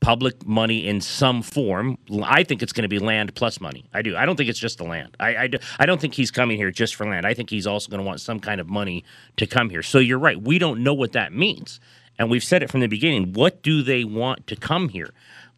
public 0.00 0.46
money 0.46 0.86
in 0.86 1.00
some 1.02 1.42
form. 1.42 1.98
I 2.24 2.42
think 2.42 2.62
it's 2.62 2.72
going 2.72 2.84
to 2.84 2.88
be 2.88 2.98
land 2.98 3.34
plus 3.34 3.60
money. 3.60 3.84
I 3.92 4.00
do. 4.02 4.16
I 4.16 4.24
don't 4.24 4.36
think 4.36 4.48
it's 4.48 4.58
just 4.58 4.78
the 4.78 4.84
land. 4.84 5.14
I, 5.20 5.36
I, 5.36 5.46
do- 5.46 5.58
I 5.78 5.84
don't 5.86 6.00
think 6.00 6.14
he's 6.14 6.30
coming 6.30 6.56
here 6.56 6.70
just 6.70 6.94
for 6.94 7.06
land. 7.06 7.26
I 7.26 7.34
think 7.34 7.50
he's 7.50 7.66
also 7.66 7.90
going 7.90 8.00
to 8.02 8.06
want 8.06 8.20
some 8.22 8.40
kind 8.40 8.60
of 8.62 8.68
money 8.68 9.04
to 9.36 9.46
come 9.46 9.68
here. 9.70 9.82
So 9.82 9.98
you're 9.98 10.18
right. 10.18 10.40
We 10.40 10.58
don't 10.58 10.82
know 10.82 10.94
what 10.94 11.12
that 11.12 11.32
means. 11.34 11.78
And 12.18 12.30
we've 12.30 12.44
said 12.44 12.62
it 12.62 12.70
from 12.70 12.80
the 12.80 12.86
beginning. 12.86 13.34
What 13.34 13.62
do 13.62 13.82
they 13.82 14.04
want 14.04 14.46
to 14.46 14.56
come 14.56 14.88
here? 14.88 15.10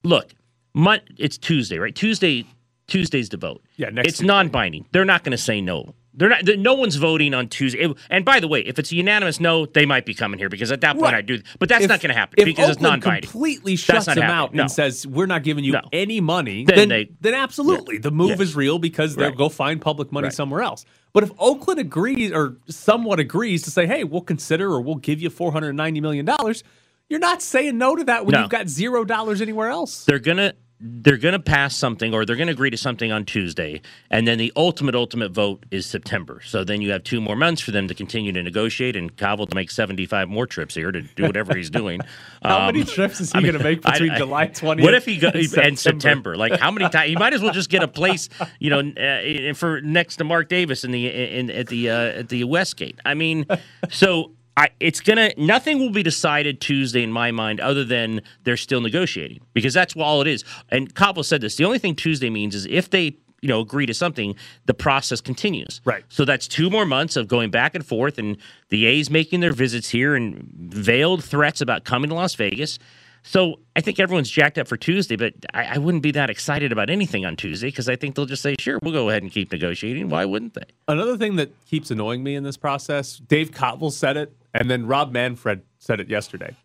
Look, 0.02 0.34
mon- 0.74 1.00
it's 1.18 1.38
Tuesday, 1.38 1.78
right? 1.78 1.94
Tuesday, 1.94 2.44
Tuesday's 2.88 3.28
the 3.28 3.36
vote. 3.36 3.62
Yeah, 3.76 3.90
next 3.90 4.08
It's 4.08 4.18
Tuesday. 4.18 4.26
non-binding. 4.26 4.86
They're 4.92 5.04
not 5.04 5.22
going 5.24 5.32
to 5.32 5.38
say 5.42 5.60
no. 5.60 5.94
They're 6.14 6.28
not. 6.28 6.44
No 6.58 6.74
one's 6.74 6.96
voting 6.96 7.32
on 7.32 7.48
Tuesday. 7.48 7.80
It- 7.80 7.96
and 8.10 8.24
by 8.24 8.38
the 8.40 8.46
way, 8.48 8.60
if 8.60 8.78
it's 8.78 8.92
a 8.92 8.96
unanimous 8.96 9.40
no, 9.40 9.64
they 9.66 9.86
might 9.86 10.04
be 10.04 10.12
coming 10.14 10.38
here 10.38 10.48
because 10.50 10.70
at 10.70 10.82
that 10.82 10.92
point 10.94 11.04
Right. 11.04 11.14
I 11.14 11.20
do. 11.22 11.40
But 11.58 11.68
that's 11.70 11.84
If- 11.84 11.88
not 11.88 12.00
going 12.00 12.12
to 12.12 12.18
happen 12.18 12.44
because 12.44 12.68
it's 12.68 12.76
Oakland 12.78 13.02
non-binding. 13.02 13.30
Completely 13.30 13.76
shuts 13.76 14.06
them 14.06 14.16
happening. 14.18 14.30
out 14.30 14.54
No. 14.54 14.62
and 14.62 14.70
says 14.70 15.06
we're 15.06 15.26
not 15.26 15.42
giving 15.42 15.64
you 15.64 15.72
No. 15.72 15.80
any 15.92 16.20
money. 16.20 16.64
Then 16.64 16.76
Then 16.76 16.88
they- 16.90 17.10
then 17.20 17.34
absolutely 17.34 17.98
the 17.98 18.10
move 18.10 18.30
Yeah. 18.38 18.42
is 18.42 18.54
real 18.54 18.78
because 18.78 19.16
they'll 19.16 19.28
Right. 19.28 19.36
go 19.36 19.48
find 19.48 19.80
public 19.80 20.12
money 20.12 20.26
Right. 20.26 20.34
somewhere 20.34 20.62
else. 20.62 20.84
But 21.14 21.22
if 21.24 21.30
Oakland 21.38 21.80
agrees 21.80 22.30
or 22.32 22.56
somewhat 22.68 23.18
agrees 23.18 23.62
to 23.62 23.70
say, 23.70 23.86
hey, 23.86 24.04
we'll 24.04 24.20
consider 24.22 24.70
or 24.70 24.80
we'll 24.82 24.96
give 24.96 25.20
you 25.22 25.30
four 25.30 25.52
hundred 25.52 25.72
ninety 25.74 26.00
million 26.00 26.24
dollars, 26.26 26.62
you're 27.08 27.20
not 27.20 27.40
saying 27.42 27.76
no 27.78 27.96
to 27.96 28.04
that 28.04 28.26
when 28.26 28.32
No. 28.34 28.40
you've 28.42 28.50
got 28.50 28.68
zero 28.68 29.04
dollars 29.04 29.40
anywhere 29.40 29.68
else. 29.68 30.04
they're 30.04 30.18
gonna 30.18 30.52
they're 30.84 31.16
gonna 31.16 31.38
pass 31.38 31.76
something 31.76 32.12
or 32.12 32.24
they're 32.26 32.34
gonna 32.36 32.50
agree 32.50 32.70
to 32.70 32.76
something 32.76 33.12
on 33.12 33.24
Tuesday, 33.24 33.80
and 34.10 34.26
then 34.26 34.36
the 34.38 34.52
ultimate 34.56 34.94
ultimate 34.96 35.30
vote 35.30 35.64
is 35.70 35.86
September. 35.86 36.40
So 36.44 36.64
then 36.64 36.82
you 36.82 36.90
have 36.90 37.04
two 37.04 37.20
more 37.20 37.36
months 37.36 37.62
for 37.62 37.70
them 37.70 37.86
to 37.88 37.94
continue 37.94 38.32
to 38.32 38.42
negotiate 38.42 38.96
and 38.96 39.14
Kaval 39.16 39.48
to 39.48 39.54
make 39.54 39.70
seventy 39.70 40.06
five 40.06 40.28
more 40.28 40.46
trips 40.46 40.74
here 40.74 40.90
to 40.90 41.02
do 41.02 41.22
whatever 41.22 41.54
he's 41.54 41.70
doing. 41.70 42.00
How 42.42 42.60
Um, 42.60 42.66
many 42.74 42.84
trips 42.84 43.20
is 43.20 43.30
he 43.32 43.38
I 43.38 43.42
mean, 43.42 43.52
going 43.52 43.62
to 43.62 43.64
make 43.70 43.82
between 43.82 44.10
I- 44.10 44.18
July 44.18 44.46
20th 44.48 44.82
What 44.82 44.94
if 44.94 45.04
he 45.04 45.18
go 45.18 45.28
and 45.28 45.44
September? 45.48 45.76
September? 45.76 46.36
Like 46.36 46.58
how 46.58 46.70
many 46.72 46.88
times? 46.88 47.08
He 47.08 47.16
might 47.16 47.32
as 47.34 47.40
well 47.42 47.52
just 47.52 47.70
get 47.70 47.82
a 47.84 47.88
place, 47.88 48.28
you 48.58 48.70
know, 48.70 48.80
uh, 48.80 49.54
for 49.54 49.80
next 49.82 50.16
to 50.16 50.24
Mark 50.24 50.48
Davis 50.48 50.82
in 50.84 50.90
the 50.90 51.06
in 51.08 51.50
at 51.50 51.68
the 51.68 51.90
uh, 51.90 51.94
at 52.20 52.28
the 52.28 52.42
Westgate. 52.44 52.98
I 53.04 53.14
mean, 53.14 53.46
so. 53.90 54.32
I, 54.56 54.68
it's 54.80 55.00
gonna 55.00 55.32
nothing 55.36 55.78
will 55.78 55.90
be 55.90 56.02
decided 56.02 56.60
Tuesday 56.60 57.02
in 57.02 57.10
my 57.10 57.30
mind 57.30 57.60
other 57.60 57.84
than 57.84 58.20
they're 58.44 58.56
still 58.56 58.80
negotiating 58.80 59.40
because 59.54 59.72
that's 59.72 59.96
all 59.96 60.20
it 60.20 60.26
is. 60.26 60.44
And 60.68 60.94
Kaval 60.94 61.24
said 61.24 61.40
this. 61.40 61.56
The 61.56 61.64
only 61.64 61.78
thing 61.78 61.94
Tuesday 61.94 62.28
means 62.28 62.54
is 62.54 62.66
if 62.66 62.90
they 62.90 63.16
you 63.40 63.48
know 63.48 63.60
agree 63.60 63.86
to 63.86 63.94
something, 63.94 64.34
the 64.66 64.74
process 64.74 65.20
continues. 65.20 65.80
Right. 65.84 66.04
So 66.08 66.24
that's 66.24 66.46
two 66.46 66.70
more 66.70 66.84
months 66.84 67.16
of 67.16 67.28
going 67.28 67.50
back 67.50 67.74
and 67.74 67.84
forth, 67.84 68.18
and 68.18 68.36
the 68.68 68.86
A's 68.86 69.10
making 69.10 69.40
their 69.40 69.52
visits 69.52 69.88
here 69.88 70.14
and 70.14 70.42
veiled 70.54 71.24
threats 71.24 71.60
about 71.60 71.84
coming 71.84 72.10
to 72.10 72.14
Las 72.14 72.34
Vegas. 72.34 72.78
So 73.24 73.60
I 73.76 73.80
think 73.80 74.00
everyone's 74.00 74.30
jacked 74.30 74.58
up 74.58 74.66
for 74.66 74.76
Tuesday, 74.76 75.14
but 75.14 75.34
I, 75.54 75.76
I 75.76 75.78
wouldn't 75.78 76.02
be 76.02 76.10
that 76.10 76.28
excited 76.28 76.72
about 76.72 76.90
anything 76.90 77.24
on 77.24 77.36
Tuesday 77.36 77.68
because 77.68 77.88
I 77.88 77.94
think 77.94 78.16
they'll 78.16 78.26
just 78.26 78.42
say, 78.42 78.56
"Sure, 78.58 78.78
we'll 78.82 78.92
go 78.92 79.08
ahead 79.08 79.22
and 79.22 79.30
keep 79.30 79.52
negotiating." 79.52 80.08
Why 80.08 80.24
wouldn't 80.24 80.54
they? 80.54 80.64
Another 80.88 81.16
thing 81.16 81.36
that 81.36 81.52
keeps 81.66 81.90
annoying 81.90 82.22
me 82.22 82.34
in 82.34 82.42
this 82.42 82.56
process, 82.56 83.16
Dave 83.16 83.52
Kaval 83.52 83.92
said 83.92 84.16
it, 84.16 84.36
and 84.54 84.70
then 84.70 84.86
Rob 84.86 85.12
Manfred 85.12 85.62
said 85.78 86.00
it 86.00 86.08
yesterday, 86.08 86.56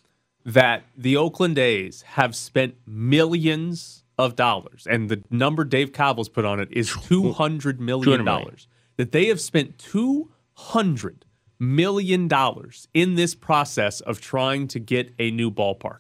that 0.46 0.84
the 0.96 1.18
Oakland 1.18 1.58
A's 1.58 2.02
have 2.04 2.36
spent 2.36 2.76
millions 2.86 4.04
of 4.18 4.36
dollars, 4.36 4.88
and 4.90 5.10
the 5.10 5.24
number 5.30 5.64
Dave 5.64 5.92
Kaval's 5.92 6.30
put 6.30 6.46
on 6.46 6.60
it 6.60 6.70
is 6.72 6.96
two 7.04 7.34
hundred 7.34 7.80
million 7.80 8.04
200 8.06 8.24
million. 8.24 8.44
dollars. 8.46 8.68
That 8.98 9.12
they 9.12 9.28
have 9.28 9.40
spent 9.42 9.78
two 9.78 10.32
hundred 10.54 11.26
million 11.60 12.28
dollars 12.28 12.88
in 12.94 13.16
this 13.16 13.36
process 13.36 14.02
of 14.02 14.22
trying 14.22 14.68
to 14.70 14.80
get 14.80 15.14
a 15.20 15.32
new 15.32 15.52
ballpark. 15.52 16.00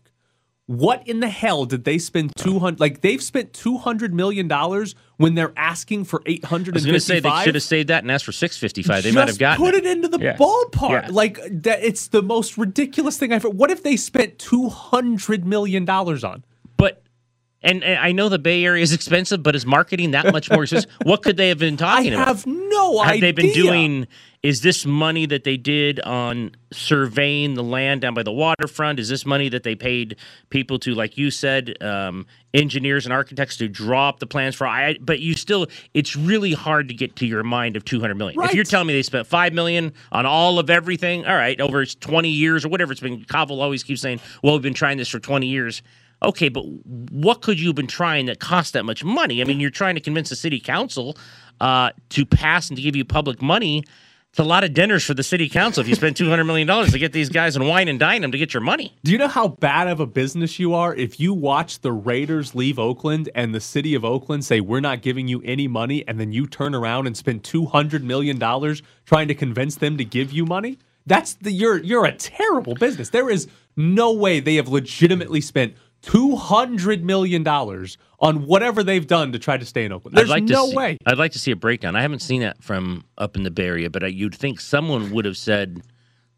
What 0.67 1.07
in 1.07 1.21
the 1.21 1.29
hell 1.29 1.63
did 1.65 1.85
they 1.85 1.97
spend 1.97 2.33
two 2.35 2.59
hundred? 2.59 2.81
Like 2.81 2.99
they've 2.99 3.23
spent 3.23 3.53
two 3.53 3.77
hundred 3.77 4.13
million 4.13 4.49
dollars 4.49 4.95
when 5.15 5.33
they're 5.33 5.53
asking 5.55 6.03
for 6.03 6.21
eight 6.25 6.43
hundred 6.43 6.75
I 6.75 6.77
was 6.77 6.83
and 6.83 6.91
going 6.91 6.99
to 6.99 7.05
say 7.05 7.19
they 7.21 7.43
should 7.43 7.55
have 7.55 7.63
saved 7.63 7.87
that 7.87 8.03
and 8.03 8.11
asked 8.11 8.25
for 8.25 8.33
six 8.33 8.57
fifty 8.57 8.83
five. 8.83 9.03
They 9.03 9.13
might 9.13 9.21
have 9.21 9.29
Just 9.29 9.39
gotten 9.39 9.63
put 9.65 9.75
it 9.75 9.85
into 9.85 10.09
the 10.09 10.19
Yeah. 10.19 10.35
ballpark. 10.35 10.91
Yeah. 11.03 11.07
Like 11.09 11.39
that, 11.63 11.81
it's 11.81 12.07
the 12.09 12.21
most 12.21 12.57
ridiculous 12.57 13.17
thing 13.17 13.31
I've. 13.31 13.43
heard. 13.43 13.53
What 13.53 13.71
if 13.71 13.81
they 13.83 13.95
spent 13.95 14.39
two 14.39 14.67
hundred 14.67 15.45
million 15.45 15.85
dollars 15.85 16.25
on? 16.25 16.43
And, 17.67 17.83
and 17.83 17.99
I 17.99 18.13
know 18.13 18.29
the 18.29 18.39
Bay 18.39 18.63
Area 18.63 18.81
is 18.81 18.93
expensive, 18.93 19.43
but 19.43 19.53
is 19.53 19.65
marketing 19.65 20.11
that 20.11 20.31
much 20.31 20.49
more 20.49 20.63
expensive? 20.63 20.89
what 21.03 21.21
could 21.21 21.35
they 21.35 21.49
have 21.49 21.59
been 21.59 21.73
I 21.73 21.77
talking 21.77 22.13
about? 22.13 22.27
I 22.27 22.31
have 22.31 22.47
no 22.47 22.99
have 22.99 23.09
idea. 23.09 23.13
Have 23.13 23.21
they 23.21 23.31
been 23.43 23.53
doing? 23.53 24.07
Is 24.41 24.61
this 24.61 24.85
money 24.85 25.25
that 25.25 25.43
they 25.43 25.57
did 25.57 25.99
on 25.99 26.51
surveying 26.71 27.55
the 27.55 27.63
land 27.63 28.01
down 28.01 28.13
by 28.13 28.23
the 28.23 28.31
waterfront? 28.31 28.99
Is 28.99 29.09
this 29.09 29.25
money 29.25 29.49
that 29.49 29.63
they 29.63 29.75
paid 29.75 30.15
people 30.49 30.79
to, 30.79 30.93
like 30.93 31.17
you 31.17 31.29
said, 31.29 31.75
um, 31.83 32.25
engineers 32.53 33.05
and 33.05 33.11
architects 33.11 33.57
to 33.57 33.67
draw 33.67 34.07
up 34.07 34.19
the 34.19 34.27
plans 34.27 34.55
for? 34.55 34.65
I, 34.65 34.97
but 35.01 35.19
you 35.19 35.33
still, 35.33 35.67
it's 35.93 36.15
really 36.15 36.53
hard 36.53 36.87
to 36.87 36.93
get 36.93 37.17
to 37.17 37.25
your 37.25 37.43
mind 37.43 37.75
of 37.75 37.83
two 37.83 37.99
hundred 37.99 38.15
million. 38.15 38.41
If 38.43 38.53
you're 38.53 38.63
telling 38.63 38.87
me 38.87 38.93
they 38.93 39.03
spent 39.03 39.27
five 39.27 39.51
million 39.51 39.91
on 40.13 40.25
all 40.25 40.59
of 40.59 40.69
everything, 40.69 41.25
all 41.25 41.35
right, 41.35 41.59
over 41.59 41.85
twenty 41.85 42.29
years 42.29 42.63
or 42.63 42.69
whatever 42.69 42.93
it's 42.93 43.01
been. 43.01 43.25
Kaval 43.25 43.61
always 43.61 43.83
keeps 43.83 43.99
saying, 43.99 44.21
"Well, 44.41 44.53
we've 44.53 44.61
been 44.61 44.73
trying 44.73 44.97
this 44.97 45.09
for 45.09 45.19
twenty 45.19 45.47
years." 45.47 45.81
Okay, 46.23 46.49
but 46.49 46.63
what 47.11 47.41
could 47.41 47.59
you 47.59 47.67
have 47.67 47.75
been 47.75 47.87
trying 47.87 48.25
that 48.25 48.39
cost 48.39 48.73
that 48.73 48.85
much 48.85 49.03
money? 49.03 49.41
I 49.41 49.45
mean, 49.45 49.59
you're 49.59 49.69
trying 49.69 49.95
to 49.95 50.01
convince 50.01 50.29
the 50.29 50.35
city 50.35 50.59
council 50.59 51.15
uh, 51.61 51.91
to 52.09 52.25
pass 52.25 52.69
and 52.69 52.77
to 52.77 52.81
give 52.81 52.95
you 52.95 53.05
public 53.05 53.41
money. 53.41 53.83
It's 54.31 54.39
a 54.39 54.43
lot 54.43 54.63
of 54.63 54.73
dinners 54.73 55.03
for 55.03 55.13
the 55.13 55.23
city 55.23 55.47
council 55.49 55.81
if 55.81 55.87
you 55.87 55.95
spend 55.95 56.15
two 56.15 56.29
hundred 56.29 56.43
million 56.43 56.67
dollars 56.67 56.91
to 56.91 56.99
get 56.99 57.11
these 57.13 57.29
guys 57.29 57.55
and 57.55 57.67
wine 57.67 57.87
and 57.87 57.99
dine 57.99 58.21
them 58.21 58.31
to 58.31 58.37
get 58.37 58.53
your 58.53 58.61
money. 58.61 58.95
Do 59.03 59.11
you 59.11 59.17
know 59.17 59.27
how 59.27 59.47
bad 59.47 59.87
of 59.87 59.99
a 59.99 60.05
business 60.05 60.59
you 60.59 60.73
are 60.73 60.93
if 60.93 61.19
you 61.19 61.33
watch 61.33 61.79
the 61.79 61.91
Raiders 61.91 62.53
leave 62.53 62.77
Oakland 62.77 63.29
and 63.33 63.55
the 63.55 63.61
city 63.61 63.95
of 63.95 64.03
Oakland 64.03 64.43
say 64.45 64.59
we're 64.59 64.79
not 64.79 65.01
giving 65.01 65.27
you 65.27 65.41
any 65.43 65.67
money 65.67 66.07
and 66.07 66.19
then 66.19 66.33
you 66.33 66.45
turn 66.45 66.75
around 66.75 67.07
and 67.07 67.17
spend 67.17 67.43
200 67.43 68.03
million 68.03 68.37
dollars 68.37 68.83
trying 69.05 69.27
to 69.27 69.33
convince 69.33 69.75
them 69.75 69.97
to 69.97 70.05
give 70.05 70.31
you 70.31 70.45
money? 70.45 70.77
That's 71.07 71.35
the 71.35 71.51
you're 71.51 71.77
you're 71.77 72.05
a 72.05 72.11
terrible 72.11 72.75
business. 72.75 73.09
There 73.09 73.29
is 73.29 73.47
no 73.75 74.11
way 74.11 74.39
they 74.39 74.55
have 74.55 74.67
legitimately 74.67 75.41
spent 75.41 75.73
200 76.07 77.03
million 77.03 77.43
dollars 77.43 77.97
on 78.19 78.45
whatever 78.47 78.81
they've 78.81 79.05
done 79.05 79.33
to 79.33 79.39
try 79.39 79.57
to 79.57 79.65
stay 79.65 79.85
in 79.85 79.91
Oakland. 79.91 80.17
There's 80.17 80.29
I'd 80.31 80.35
like 80.35 80.43
no 80.45 80.65
to 80.65 80.71
see, 80.71 80.77
way. 80.77 80.97
I'd 81.05 81.17
like 81.17 81.33
to 81.33 81.39
see 81.39 81.51
a 81.51 81.55
breakdown. 81.55 81.95
I 81.95 82.01
haven't 82.01 82.21
seen 82.21 82.41
that 82.41 82.63
from 82.63 83.03
up 83.17 83.35
in 83.35 83.43
the 83.43 83.51
Bay 83.51 83.67
Area, 83.67 83.89
but 83.89 84.03
I, 84.03 84.07
you'd 84.07 84.33
think 84.33 84.59
someone 84.61 85.11
would 85.11 85.25
have 85.25 85.35
said, 85.37 85.81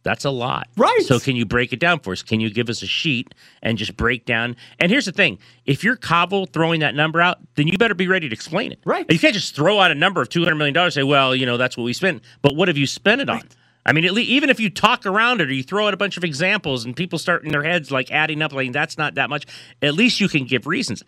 "That's 0.01 0.25
a 0.25 0.31
lot." 0.31 0.67
Right. 0.75 1.03
So 1.03 1.19
can 1.19 1.35
you 1.35 1.45
break 1.45 1.71
it 1.71 1.79
down 1.79 1.99
for 1.99 2.11
us? 2.13 2.23
Can 2.23 2.39
you 2.39 2.49
give 2.49 2.67
us 2.67 2.81
a 2.81 2.87
sheet 2.87 3.35
and 3.61 3.77
just 3.77 3.95
break 3.95 4.25
down? 4.25 4.55
And 4.79 4.91
here's 4.91 5.05
the 5.05 5.11
thing: 5.11 5.37
if 5.65 5.83
you're 5.83 5.95
Kaval 5.95 6.51
throwing 6.51 6.79
that 6.79 6.95
number 6.95 7.21
out, 7.21 7.37
then 7.55 7.67
you 7.67 7.77
better 7.77 7.95
be 7.95 8.07
ready 8.07 8.27
to 8.27 8.33
explain 8.33 8.71
it. 8.71 8.79
Right. 8.85 9.05
You 9.09 9.19
can't 9.19 9.35
just 9.35 9.55
throw 9.55 9.79
out 9.79 9.91
a 9.91 9.95
number 9.95 10.19
of 10.21 10.29
two 10.29 10.43
hundred 10.43 10.55
million 10.55 10.73
dollars. 10.73 10.97
And 10.97 11.03
say, 11.03 11.09
"Well, 11.09 11.35
you 11.35 11.45
know, 11.45 11.57
that's 11.57 11.77
what 11.77 11.83
we 11.83 11.93
spent," 11.93 12.23
but 12.41 12.55
what 12.55 12.67
have 12.69 12.77
you 12.77 12.87
spent 12.87 13.21
it 13.21 13.29
on? 13.29 13.43
I 13.89 13.91
mean, 13.91 14.05
at 14.05 14.13
least, 14.13 14.29
even 14.29 14.51
if 14.51 14.59
you 14.59 14.69
talk 14.69 15.07
around 15.07 15.41
it 15.41 15.49
or 15.49 15.53
you 15.53 15.63
throw 15.63 15.87
out 15.87 15.95
a 15.95 15.97
bunch 15.97 16.15
of 16.15 16.23
examples 16.23 16.85
and 16.85 16.95
people 16.95 17.17
start 17.17 17.43
in 17.43 17.51
their 17.51 17.63
heads 17.63 17.89
like 17.89 18.11
adding 18.11 18.43
up, 18.43 18.53
like 18.53 18.71
that's 18.71 18.99
not 18.99 19.15
that 19.15 19.31
much. 19.31 19.47
At 19.81 19.95
least 19.95 20.19
you 20.19 20.29
can 20.29 20.45
give 20.45 20.67
reasons. 20.67 21.03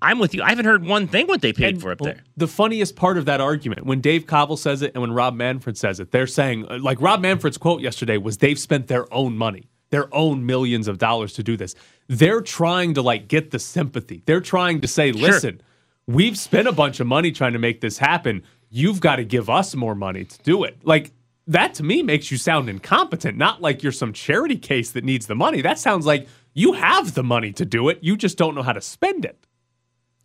I'm 0.00 0.18
with 0.18 0.32
you. 0.34 0.42
I 0.42 0.48
haven't 0.48 0.64
heard 0.64 0.86
one 0.86 1.06
thing 1.06 1.26
what 1.26 1.42
they 1.42 1.52
paid 1.52 1.74
And, 1.74 1.82
for 1.82 1.92
up 1.92 2.00
well, 2.00 2.14
there. 2.14 2.22
The 2.38 2.48
funniest 2.48 2.96
part 2.96 3.18
of 3.18 3.26
that 3.26 3.42
argument, 3.42 3.84
when 3.84 4.00
Dave 4.00 4.24
Kaval 4.24 4.56
says 4.56 4.80
it 4.80 4.92
and 4.94 5.02
when 5.02 5.12
Rob 5.12 5.34
Manfred 5.34 5.76
says 5.76 6.00
it, 6.00 6.10
they're 6.10 6.26
saying, 6.26 6.66
uh, 6.70 6.78
like 6.80 6.98
Rob 7.02 7.20
Manfred's 7.20 7.58
quote 7.58 7.82
yesterday 7.82 8.16
was 8.16 8.38
they've 8.38 8.58
spent 8.58 8.86
their 8.86 9.12
own 9.12 9.36
money, 9.36 9.68
their 9.90 10.08
own 10.14 10.46
millions 10.46 10.88
of 10.88 10.96
dollars 10.96 11.34
to 11.34 11.42
do 11.42 11.58
this. 11.58 11.74
They're 12.06 12.40
trying 12.40 12.94
to 12.94 13.02
like 13.02 13.28
get 13.28 13.50
the 13.50 13.58
sympathy. 13.58 14.22
They're 14.24 14.40
trying 14.40 14.80
to 14.80 14.88
say, 14.88 15.12
listen, 15.12 15.60
we've 16.06 16.38
spent 16.38 16.68
a 16.68 16.72
bunch 16.72 17.00
of 17.00 17.06
money 17.06 17.32
trying 17.32 17.52
to 17.52 17.58
make 17.58 17.82
this 17.82 17.98
happen. 17.98 18.44
You've 18.70 19.00
got 19.00 19.16
to 19.16 19.24
give 19.24 19.50
us 19.50 19.74
more 19.74 19.94
money 19.94 20.24
to 20.24 20.38
do 20.42 20.64
it. 20.64 20.78
Like, 20.84 21.12
that 21.48 21.74
to 21.74 21.82
me 21.82 22.02
makes 22.02 22.30
you 22.30 22.36
sound 22.36 22.68
incompetent, 22.68 23.36
not 23.36 23.60
like 23.60 23.82
you're 23.82 23.90
some 23.90 24.12
charity 24.12 24.56
case 24.56 24.92
that 24.92 25.02
needs 25.02 25.26
the 25.26 25.34
money. 25.34 25.62
That 25.62 25.78
sounds 25.78 26.06
like 26.06 26.28
you 26.54 26.74
have 26.74 27.14
the 27.14 27.24
money 27.24 27.52
to 27.54 27.64
do 27.64 27.88
it. 27.88 27.98
You 28.02 28.16
just 28.16 28.38
don't 28.38 28.54
know 28.54 28.62
how 28.62 28.72
to 28.74 28.80
spend 28.80 29.24
it. 29.24 29.44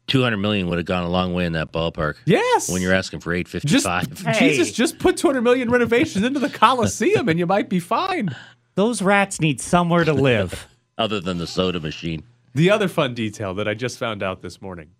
Two 0.06 0.22
hundred 0.22 0.38
million 0.38 0.68
would 0.68 0.78
have 0.78 0.86
gone 0.86 1.04
a 1.04 1.10
long 1.10 1.34
way 1.34 1.46
in 1.46 1.54
that 1.54 1.72
ballpark. 1.72 2.16
Yes. 2.26 2.70
When 2.70 2.82
you're 2.82 2.94
asking 2.94 3.22
for 3.22 3.34
eight 3.34 3.48
fifty 3.48 3.68
Just. 3.70 3.88
Hey. 3.88 4.50
Jesus, 4.50 4.74
just 4.74 5.00
put 5.00 5.16
200 5.16 5.42
million 5.42 5.72
renovations 5.72 6.26
into 6.26 6.42
the 6.42 6.50
Coliseum 6.50 7.30
and 7.30 7.40
you 7.40 7.46
might 7.46 7.70
be 7.70 7.80
fine. 7.80 8.36
Those 8.76 9.02
rats 9.02 9.40
need 9.40 9.62
somewhere 9.62 10.04
to 10.04 10.14
live. 10.14 10.68
Other 10.98 11.22
than 11.22 11.38
the 11.38 11.48
soda 11.48 11.80
machine. 11.80 12.24
The 12.54 12.70
other 12.70 12.88
fun 12.88 13.16
detail 13.16 13.56
that 13.56 13.68
I 13.68 13.74
just 13.74 13.98
found 13.98 14.22
out 14.22 14.42
this 14.42 14.62
morning 14.62 14.92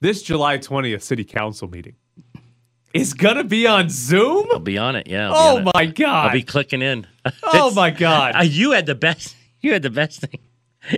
this 0.00 0.22
July 0.22 0.58
20th 0.58 1.02
city 1.02 1.24
council 1.24 1.68
meeting 1.68 1.94
is 2.94 3.14
going 3.14 3.36
to 3.36 3.44
be 3.44 3.66
on 3.66 3.88
Zoom? 3.90 4.46
I'll 4.52 4.58
be 4.58 4.78
on 4.78 4.96
it. 4.96 5.06
Yeah. 5.08 5.30
I'll 5.30 5.36
Oh 5.36 5.56
on 5.58 5.62
it. 5.68 5.70
my 5.74 5.86
God. 5.86 6.26
I'll 6.26 6.32
be 6.32 6.42
clicking 6.42 6.82
in. 6.82 7.06
oh 7.42 7.72
my 7.74 7.90
God. 7.90 8.34
Uh, 8.36 8.42
you 8.42 8.72
had 8.72 8.86
the 8.86 8.94
best. 8.94 9.34
You 9.60 9.72
had 9.72 9.82
the 9.82 9.90
best 9.90 10.20
thing. 10.20 10.38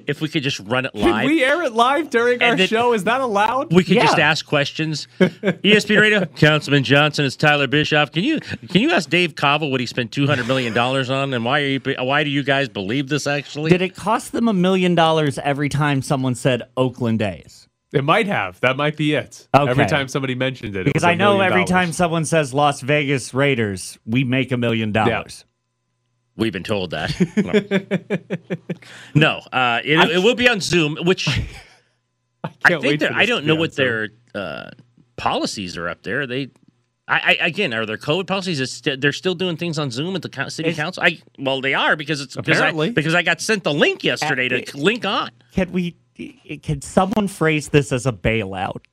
If 0.06 0.20
we 0.20 0.28
could 0.28 0.42
just 0.42 0.61
run 0.61 0.85
it 0.85 0.92
Can 0.92 1.00
live, 1.11 1.25
we 1.25 1.42
air 1.42 1.62
it 1.62 1.73
live 1.73 2.11
during 2.11 2.42
our 2.42 2.50
And 2.50 2.61
then- 2.61 2.68
show? 2.68 2.92
Is 2.92 3.04
that 3.04 3.23
allowed? 3.23 3.73
We 3.73 3.82
could 3.85 3.94
just 3.97 4.18
ask 4.18 4.44
questions. 4.44 5.09
ESPN 5.18 5.99
Radio, 5.99 6.25
Councilman 6.26 6.85
Johnson, 6.85 7.25
it's 7.25 7.37
Tyler 7.37 7.66
Bischoff. 7.66 8.12
Can 8.12 8.23
you 8.23 8.38
can 8.40 8.82
you 8.82 8.90
ask 8.90 9.09
Dave 9.09 9.35
Kaval 9.35 9.70
what 9.70 9.80
he 9.80 9.87
spent 9.87 10.12
two 10.12 10.26
hundred 10.26 10.47
million 10.47 10.75
dollars 10.75 11.09
on, 11.09 11.32
and 11.32 11.42
why 11.42 11.62
are 11.62 11.66
you 11.66 11.80
why 12.00 12.23
do 12.23 12.28
you 12.28 12.42
guys 12.42 12.68
believe 12.68 13.09
this? 13.09 13.26
Actually, 13.26 13.70
Did 13.70 13.80
it 13.80 13.97
cost 13.97 14.32
them 14.32 14.47
a 14.47 14.52
million 14.52 14.94
dollars 14.94 15.38
every 15.38 15.70
time 15.70 16.02
someone 16.02 16.35
said 16.35 16.64
Oakland 16.76 17.23
A's? 17.23 17.66
It 17.92 18.04
might 18.04 18.26
have. 18.26 18.61
That 18.61 18.76
might 18.76 18.97
be 18.97 19.14
it. 19.14 19.49
Every 19.54 19.87
time 19.87 20.09
somebody 20.09 20.35
mentioned 20.35 20.76
it. 20.76 20.80
it 20.80 20.85
Because 20.87 21.02
was 21.02 21.09
a 21.09 21.09
I 21.12 21.14
know 21.14 21.40
every 21.40 21.64
dollars. 21.64 21.70
time 21.70 21.92
someone 21.92 22.25
says 22.25 22.52
Las 22.54 22.80
Vegas 22.80 23.35
Raiders, 23.35 23.99
we 24.06 24.25
make 24.25 24.52
a 24.52 24.56
million 24.56 24.92
dollars. 24.92 25.44
we've 26.37 26.52
been 26.52 26.62
told 26.64 26.90
that. 26.92 27.11
No, 29.14 29.38
uh, 29.52 29.80
it, 29.85 29.99
it 30.11 30.18
will 30.23 30.35
be 30.35 30.49
on 30.49 30.61
Zoom, 30.61 30.97
which 31.02 31.28
I 32.44 32.49
Can't 32.66 32.82
wait 32.82 33.00
think 33.00 33.12
for 33.12 33.18
I 33.18 33.26
don't 33.26 33.44
know 33.44 33.54
what 33.56 33.75
their 33.76 34.09
uh, 34.35 34.70
policies 35.16 35.76
are 35.76 35.88
up 35.88 36.02
there. 36.02 36.26
They. 36.26 36.50
I, 37.09 37.37
I, 37.40 37.47
again, 37.47 37.75
are 37.75 37.85
there 37.87 37.97
COVID 37.97 38.28
policies? 38.28 38.61
Is 38.61 38.70
st- 38.73 39.00
they're 39.00 39.12
still 39.12 39.35
doing 39.35 39.56
things 39.56 39.80
on 39.80 39.90
Zoom 39.90 40.14
at 40.14 40.23
the 40.23 40.49
city 40.49 40.68
It's- 40.68 40.76
council. 40.82 41.02
I 41.02 41.18
well, 41.38 41.61
they 41.61 41.75
are 41.75 41.97
because 41.97 42.20
it's 42.20 42.37
because 42.37 42.59
I, 42.59 42.68
Apparently. 42.68 42.90
because 42.90 43.14
I 43.16 43.23
got 43.23 43.40
sent 43.40 43.64
the 43.64 43.75
link 43.75 44.04
yesterday 44.04 44.47
Uh, 44.47 44.61
to 44.64 44.76
link 44.78 45.04
on. 45.04 45.30
Can 45.52 45.73
we? 45.73 45.97
Can 46.62 46.80
someone 46.82 47.28
phrase 47.28 47.68
this 47.68 47.92
as 47.92 48.06
a 48.06 48.12
bailout? 48.12 48.84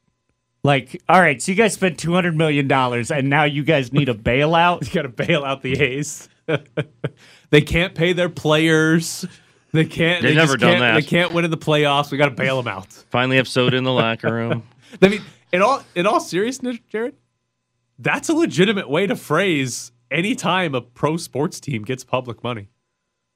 Like, 0.64 1.02
all 1.08 1.22
right, 1.22 1.42
so 1.42 1.52
you 1.52 1.56
guys 1.56 1.74
spent 1.74 1.98
two 2.00 2.14
hundred 2.14 2.36
million 2.36 2.68
dollars, 2.68 3.12
and 3.12 3.30
now 3.30 3.44
you 3.44 3.64
guys 3.64 3.94
need 3.94 4.10
a 4.10 4.14
bailout. 4.30 4.86
You 4.88 4.94
got 4.94 5.04
to 5.04 5.10
bail 5.10 5.44
out 5.46 5.62
the 5.62 5.80
A's. 5.82 6.28
they 7.50 7.62
can't 7.62 7.94
pay 7.96 8.14
their 8.14 8.30
players. 8.30 9.26
They 9.74 9.86
can't. 9.86 10.22
They've 10.24 10.32
they 10.34 10.36
never 10.36 10.58
done 10.58 10.72
can't- 10.78 10.82
that. 10.82 10.94
They 10.96 11.08
can't 11.08 11.34
win 11.34 11.46
in 11.46 11.52
the 11.52 11.58
playoffs. 11.58 12.12
We 12.12 12.18
got 12.18 12.30
to 12.30 12.36
bail 12.36 12.62
them 12.62 12.68
out. 12.68 12.92
Finally, 13.10 13.38
have 13.38 13.48
soda 13.48 13.78
in 13.78 13.84
the 13.84 13.92
locker 13.94 14.34
room. 14.34 14.64
I 15.02 15.08
mean, 15.10 15.22
in 15.52 15.62
all 15.62 15.84
in 15.96 16.08
all 16.08 16.20
seriousness, 16.20 16.78
Jared, 16.90 17.16
that's 18.00 18.30
a 18.30 18.34
legitimate 18.34 18.90
way 18.90 19.08
to 19.08 19.16
phrase 19.16 19.92
any 20.10 20.36
time 20.36 20.74
a 20.74 20.82
pro 20.82 21.18
sports 21.18 21.60
team 21.60 21.84
gets 21.84 22.04
public 22.04 22.44
money. 22.44 22.70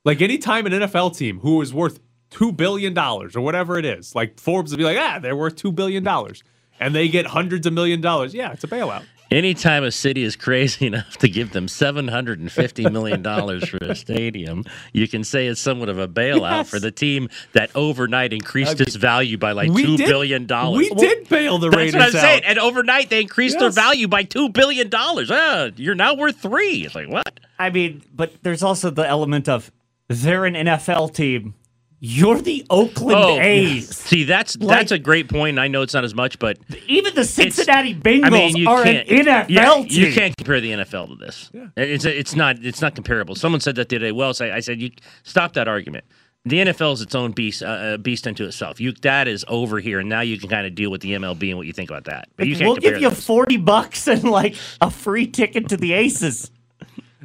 Like 0.03 0.21
any 0.21 0.38
time 0.38 0.65
an 0.65 0.71
NFL 0.71 1.15
team 1.17 1.39
who 1.41 1.62
is 1.62 1.74
worth 1.74 2.00
two 2.32 2.52
billion 2.52 2.94
dollars 2.96 3.36
or 3.36 3.42
whatever 3.42 3.78
it 3.78 3.86
is, 3.86 4.16
like 4.16 4.40
Forbes 4.40 4.72
would 4.72 4.78
be 4.78 4.84
like, 4.84 4.98
ah, 4.98 5.20
they're 5.20 5.36
worth 5.36 5.56
two 5.56 5.72
billion 5.72 6.04
dollars, 6.04 6.44
and 6.80 6.96
they 6.96 7.08
get 7.08 7.28
hundreds 7.28 7.68
of 7.68 7.74
million 7.74 8.02
dollars. 8.02 8.34
Yeah, 8.34 8.52
it's 8.54 8.64
a 8.64 8.68
bailout. 8.68 9.04
Anytime 9.30 9.86
a 9.86 9.92
city 9.92 10.24
is 10.24 10.36
crazy 10.36 10.88
enough 10.92 11.16
to 11.20 11.30
give 11.30 11.52
them 11.54 11.70
seven 11.70 12.10
hundred 12.10 12.40
and 12.42 12.52
fifty 12.52 12.90
million 12.90 13.22
dollars 13.22 13.66
for 13.70 13.78
a 13.78 13.96
stadium, 13.96 14.66
you 14.92 15.08
can 15.08 15.24
say 15.24 15.48
it's 15.48 15.62
somewhat 15.62 15.88
of 15.88 15.98
a 16.00 16.08
bailout 16.08 16.42
Yes. 16.52 16.70
for 16.70 16.80
the 16.82 16.92
team 16.92 17.30
that 17.54 17.72
overnight 17.74 18.34
increased 18.34 18.82
its 18.82 18.96
value 18.96 19.38
by 19.38 19.54
like 19.54 19.72
We 19.72 19.84
two 19.86 19.96
did- 19.96 20.08
billion 20.08 20.48
dollars. 20.48 20.80
We 20.80 20.90
did 20.96 21.30
bail 21.30 21.60
the 21.60 21.70
That's 21.70 21.78
Raiders 21.78 21.94
what 21.94 22.02
I'm 22.10 22.16
out. 22.18 22.22
saying. 22.22 22.42
And 22.46 22.60
overnight, 22.60 23.10
they 23.10 23.22
increased 23.22 23.58
their 23.58 23.70
value 23.70 24.10
by 24.10 24.24
two 24.24 24.50
billion 24.50 24.90
dollars. 24.90 25.32
Ah, 25.32 25.70
you're 25.78 25.96
now 25.96 26.14
worth 26.16 26.38
three. 26.42 26.84
It's 26.86 26.96
like 26.96 27.08
what? 27.08 27.40
I 27.58 27.70
mean, 27.70 28.02
but 28.14 28.34
there's 28.44 28.64
also 28.64 28.90
the 28.90 29.08
element 29.08 29.48
of 29.48 29.72
they're 30.10 30.44
an 30.46 30.56
NFL 30.56 31.14
team. 31.16 31.54
You're 32.03 32.41
the 32.41 32.65
Oakland 32.72 33.43
A's. 33.43 33.89
Oh, 33.89 33.93
see, 33.93 34.24
that's 34.24 34.58
Like- 34.58 34.79
that's 34.79 34.91
a 34.91 34.98
great 34.98 35.29
point. 35.29 35.60
I 35.60 35.67
know 35.67 35.84
it's 35.84 35.93
not 35.93 36.03
as 36.03 36.15
much, 36.15 36.39
but 36.39 36.58
Even 36.88 37.13
the 37.13 37.24
Cincinnati 37.24 37.91
I 37.91 37.93
Bengals 37.93 38.31
mean, 38.31 38.58
you 38.58 38.67
are 38.67 38.81
an 38.84 39.05
can't. 39.05 39.08
NFL 39.08 39.46
yeah, 39.50 39.74
team. 39.75 39.86
You 39.88 40.12
can't 40.12 40.36
compare 40.36 40.60
the 40.60 40.72
NFL 40.72 41.10
to 41.10 41.15
this. 41.15 41.51
It's 41.77 42.03
it's 42.03 42.36
not 42.36 42.58
it's 42.65 42.81
not 42.81 42.96
comparable. 42.96 43.36
Someone 43.36 43.62
said 43.62 43.75
that 43.75 43.89
the 43.89 43.98
other 43.98 44.05
day. 44.08 44.12
Well, 44.12 44.34
so 44.34 44.51
I 44.51 44.62
said 44.62 44.81
you 44.81 44.89
stop 45.24 45.53
that 45.53 45.67
argument. 45.67 46.03
The 46.43 46.58
NFL 46.58 46.93
is 46.93 47.01
its 47.01 47.13
own 47.13 47.34
beast, 47.34 47.62
uh, 47.62 47.67
uh, 47.67 47.98
beast 47.98 48.25
unto 48.25 48.46
itself. 48.46 48.81
You 48.81 48.93
that 49.03 49.27
is 49.27 49.46
over 49.48 49.79
here, 49.79 50.00
and 50.00 50.10
now 50.10 50.22
you 50.22 50.39
can 50.39 50.50
kind 50.50 50.65
of 50.65 50.74
deal 50.74 50.89
with 50.89 51.01
the 51.01 51.12
MLB 51.13 51.50
and 51.50 51.58
what 51.58 51.67
you 51.67 51.74
think 51.74 51.91
about 51.91 52.05
that. 52.05 52.29
But 52.36 52.48
you 52.48 52.55
can't 52.55 52.65
we'll 52.65 52.77
give 52.77 53.00
you 53.00 53.10
those. 53.10 53.24
forty 53.24 53.58
bucks 53.58 54.08
and 54.08 54.24
like 54.24 54.55
a 54.81 54.89
free 54.89 55.27
ticket 55.27 55.70
to 55.70 55.77
the 55.77 55.93
Aces. 55.93 56.50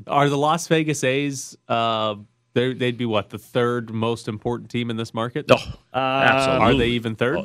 Are 0.06 0.28
the 0.28 0.36
Las 0.36 0.68
Vegas 0.68 1.02
A's? 1.02 1.56
Uh, 1.66 2.16
they- 2.56 2.72
they'd 2.74 2.98
be 2.98 3.06
what 3.06 3.30
the 3.30 3.38
third 3.38 3.90
most 3.90 4.26
important 4.26 4.70
team 4.70 4.90
in 4.90 4.96
this 4.96 5.14
market. 5.14 5.46
Oh, 5.50 5.78
absolutely. 5.94 6.66
Are 6.66 6.74
they 6.76 6.88
even 6.88 7.14
third? 7.14 7.38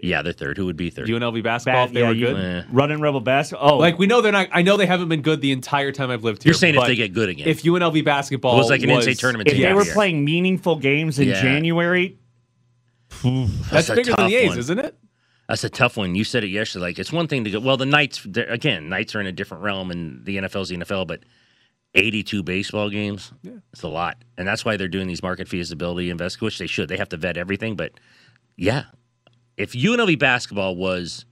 Yeah, 0.00 0.22
they're 0.22 0.32
third. 0.32 0.56
Who 0.56 0.66
would 0.66 0.76
be 0.76 0.90
third? 0.90 1.06
UNLV 1.06 1.44
basketball, 1.44 1.86
Bad, 1.86 1.88
if 1.90 1.94
they 1.94 2.00
yeah, 2.00 2.08
were 2.08 2.14
good. 2.14 2.36
Eh. 2.36 2.62
Running 2.72 3.00
Rebel 3.00 3.20
basketball. 3.20 3.74
Oh, 3.74 3.78
Like 3.78 4.00
we 4.00 4.06
know 4.08 4.20
they're 4.20 4.32
not. 4.32 4.48
I 4.50 4.62
know 4.62 4.76
they 4.76 4.86
haven't 4.86 5.08
been 5.08 5.22
good 5.22 5.40
the 5.40 5.52
entire 5.52 5.92
time 5.92 6.10
I've 6.10 6.24
lived 6.24 6.42
here. 6.42 6.50
You're 6.50 6.54
saying 6.58 6.74
if 6.74 6.84
they 6.86 6.96
get 6.96 7.12
good 7.12 7.28
again. 7.28 7.46
If 7.46 7.62
UNLV 7.62 8.04
basketball 8.04 8.54
It 8.56 8.58
was 8.58 8.68
like 8.70 8.82
an 8.82 8.88
NCAA 8.90 9.16
tournament 9.16 9.48
if 9.48 9.54
team. 9.54 9.62
they 9.62 9.72
were 9.72 9.84
Yeah. 9.84 9.92
playing 9.94 10.24
meaningful 10.24 10.74
games 10.76 11.20
in 11.20 11.28
Yeah. 11.28 11.40
January, 11.40 12.16
that's 13.70 13.88
a 13.90 13.94
bigger 13.94 14.14
than 14.16 14.28
the 14.28 14.34
A's, 14.36 14.48
one. 14.50 14.58
isn't 14.58 14.78
it? 14.80 14.96
That's 15.48 15.64
a 15.64 15.70
tough 15.70 15.96
one. 15.96 16.14
You 16.14 16.24
said 16.24 16.44
it 16.44 16.48
yesterday. 16.48 16.82
Like 16.86 16.98
it's 16.98 17.12
one 17.12 17.28
thing 17.28 17.44
to 17.44 17.50
go. 17.50 17.60
Well, 17.60 17.76
the 17.76 17.86
Knights 17.86 18.24
again. 18.48 18.88
Knights 18.88 19.14
are 19.14 19.20
in 19.20 19.26
a 19.26 19.32
different 19.32 19.62
realm, 19.62 19.90
and 19.90 20.24
the 20.24 20.36
NFL's 20.38 20.68
the 20.70 20.76
NFL. 20.78 21.06
But 21.06 21.20
82 21.94 22.42
baseball 22.42 22.88
games, 22.90 23.32
Yeah. 23.42 23.52
it's 23.72 23.82
a 23.82 23.88
lot, 23.88 24.16
and 24.38 24.48
that's 24.48 24.64
why 24.64 24.76
they're 24.76 24.88
doing 24.88 25.08
these 25.08 25.22
market 25.22 25.48
feasibility 25.48 26.08
invest, 26.10 26.40
which 26.40 26.58
they 26.58 26.66
should. 26.66 26.88
They 26.88 26.96
have 26.96 27.08
to 27.10 27.16
vet 27.16 27.36
everything. 27.36 27.76
But 27.76 27.92
yeah, 28.56 28.84
if 29.56 29.72
UNLV 29.74 30.18
basketball 30.18 30.76
was 30.76 31.26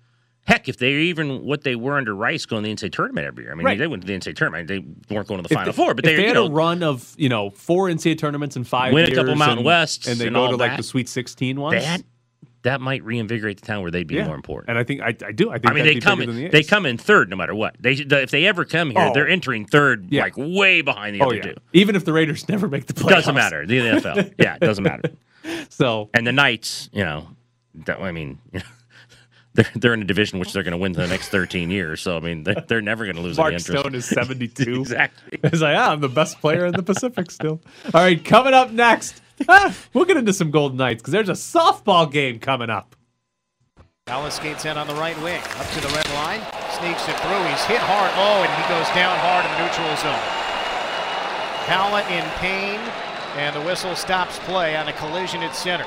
heck, 0.46 0.68
if 0.68 0.78
they're 0.78 0.98
even 0.98 1.44
what 1.44 1.62
they 1.62 1.76
were 1.76 1.96
under 1.96 2.14
Rice 2.14 2.44
going 2.44 2.62
to 2.64 2.68
the 2.68 2.74
NCAA 2.74 2.90
tournament 2.92 3.26
every 3.26 3.44
year. 3.44 3.52
I 3.52 3.54
mean, 3.54 3.64
Right. 3.64 3.78
they 3.78 3.86
went 3.86 4.02
to 4.02 4.06
the 4.06 4.14
NCAA 4.14 4.34
tournament. 4.34 4.66
They 4.68 4.78
weren't 5.14 5.28
going 5.28 5.40
to 5.42 5.48
the 5.48 5.52
If 5.52 5.56
Final 5.56 5.72
they- 5.72 5.76
Four, 5.76 5.94
but 5.94 6.04
if 6.04 6.10
they, 6.10 6.16
they 6.16 6.22
you 6.22 6.28
had 6.28 6.34
know, 6.34 6.46
a 6.46 6.50
run 6.50 6.82
of 6.82 7.14
you 7.16 7.28
know 7.28 7.50
four 7.50 7.88
NCAA 7.88 8.16
tournaments 8.18 8.56
in 8.56 8.64
five 8.64 8.92
Win 8.92 9.04
a 9.04 9.08
years, 9.08 9.18
couple 9.18 9.36
Mountain 9.36 9.58
and, 9.58 9.66
Wests 9.66 10.08
and 10.08 10.18
they 10.20 10.26
and 10.26 10.34
go 10.34 10.50
to 10.50 10.56
like 10.56 10.76
the 10.76 10.82
Sweet 10.82 11.08
Sixteen 11.08 11.60
ones. 11.60 11.78
they 11.80 11.84
had 11.86 12.04
that 12.62 12.80
might 12.80 13.02
reinvigorate 13.04 13.58
the 13.60 13.66
town 13.66 13.82
where 13.82 13.90
they'd 13.90 14.06
be 14.06 14.16
Yeah. 14.16 14.26
more 14.26 14.34
important. 14.34 14.68
And 14.70 14.78
I 14.78 14.84
think 14.84 15.00
I, 15.00 15.16
I 15.26 15.32
do. 15.32 15.50
I 15.50 15.58
think 15.58 15.70
I 15.70 15.74
mean, 15.74 15.84
they 15.84 15.98
come 15.98 16.20
in. 16.20 16.34
the 16.34 16.48
They 16.48 16.62
come 16.62 16.84
in 16.86 16.98
third 16.98 17.30
no 17.30 17.36
matter 17.36 17.54
what. 17.54 17.74
They 17.80 17.92
if 17.92 18.30
they 18.30 18.46
ever 18.46 18.64
come 18.64 18.90
here, 18.90 19.00
Oh. 19.00 19.14
they're 19.14 19.28
entering 19.28 19.64
third, 19.64 20.08
Yeah. 20.10 20.22
like 20.24 20.34
way 20.36 20.82
behind 20.82 21.16
the 21.16 21.22
Oh 21.22 21.26
other 21.28 21.36
yeah. 21.36 21.42
two. 21.42 21.54
Even 21.72 21.96
if 21.96 22.04
the 22.04 22.12
Raiders 22.12 22.48
never 22.48 22.68
make 22.68 22.86
the 22.86 22.92
playoffs, 22.92 23.08
Doesn't 23.10 23.34
matter. 23.34 23.64
The 23.66 23.78
NFL, 23.78 24.34
yeah, 24.38 24.56
it 24.56 24.60
doesn't 24.60 24.84
matter. 24.84 25.10
So 25.70 26.10
And 26.12 26.26
the 26.26 26.32
Knights, 26.32 26.90
you 26.92 27.02
know, 27.04 27.28
that, 27.86 27.98
I 28.00 28.12
mean, 28.12 28.38
you 28.52 28.58
know, 28.60 28.64
they're 29.54 29.66
they're 29.74 29.94
in 29.94 30.02
a 30.02 30.04
division 30.04 30.38
which 30.38 30.52
they're 30.52 30.62
going 30.62 30.72
to 30.72 30.78
win 30.78 30.94
for 30.94 31.00
the 31.00 31.08
next 31.08 31.28
thirteen 31.30 31.70
years. 31.72 32.00
So 32.02 32.16
I 32.16 32.20
mean, 32.20 32.44
they're, 32.44 32.62
they're 32.68 32.80
never 32.82 33.04
going 33.04 33.16
to 33.16 33.22
lose 33.22 33.36
Mark. 33.36 33.58
Stone 33.58 33.94
is 33.96 34.04
seventy 34.04 34.46
two. 34.46 34.74
exactly. 34.82 35.38
He's 35.50 35.60
like, 35.62 35.76
ah, 35.76 35.92
I'm 35.92 36.00
the 36.00 36.08
best 36.08 36.40
player 36.40 36.66
in 36.66 36.72
the 36.72 36.82
Pacific 36.84 37.30
still. 37.32 37.60
All 37.92 38.00
right, 38.02 38.22
coming 38.24 38.54
up 38.54 38.70
next, 38.70 39.20
we'll 39.94 40.04
get 40.04 40.16
into 40.16 40.32
some 40.32 40.50
Golden 40.50 40.78
Knights 40.78 41.02
because 41.02 41.12
there's 41.12 41.28
a 41.28 41.32
softball 41.32 42.10
game 42.10 42.38
coming 42.38 42.70
up. 42.70 42.96
Dallas 44.06 44.34
skates 44.34 44.64
in 44.64 44.76
on 44.76 44.86
the 44.86 44.94
right 44.94 45.16
wing, 45.22 45.40
up 45.40 45.66
to 45.70 45.80
the 45.80 45.88
red 45.88 46.08
line, 46.14 46.40
sneaks 46.78 47.06
it 47.08 47.16
through. 47.20 47.44
He's 47.46 47.64
hit 47.64 47.78
hard 47.78 48.10
low, 48.18 48.42
and 48.42 48.50
he 48.58 48.68
goes 48.68 48.88
down 48.94 49.16
hard 49.20 49.44
in 49.44 49.52
the 49.52 49.60
neutral 49.62 49.96
zone. 50.02 50.18
Kala 51.66 52.02
in 52.10 52.28
pain, 52.40 52.80
and 53.36 53.54
the 53.54 53.60
whistle 53.60 53.94
stops 53.94 54.38
play 54.40 54.76
on 54.76 54.88
a 54.88 54.92
collision 54.94 55.42
at 55.42 55.54
center. 55.54 55.86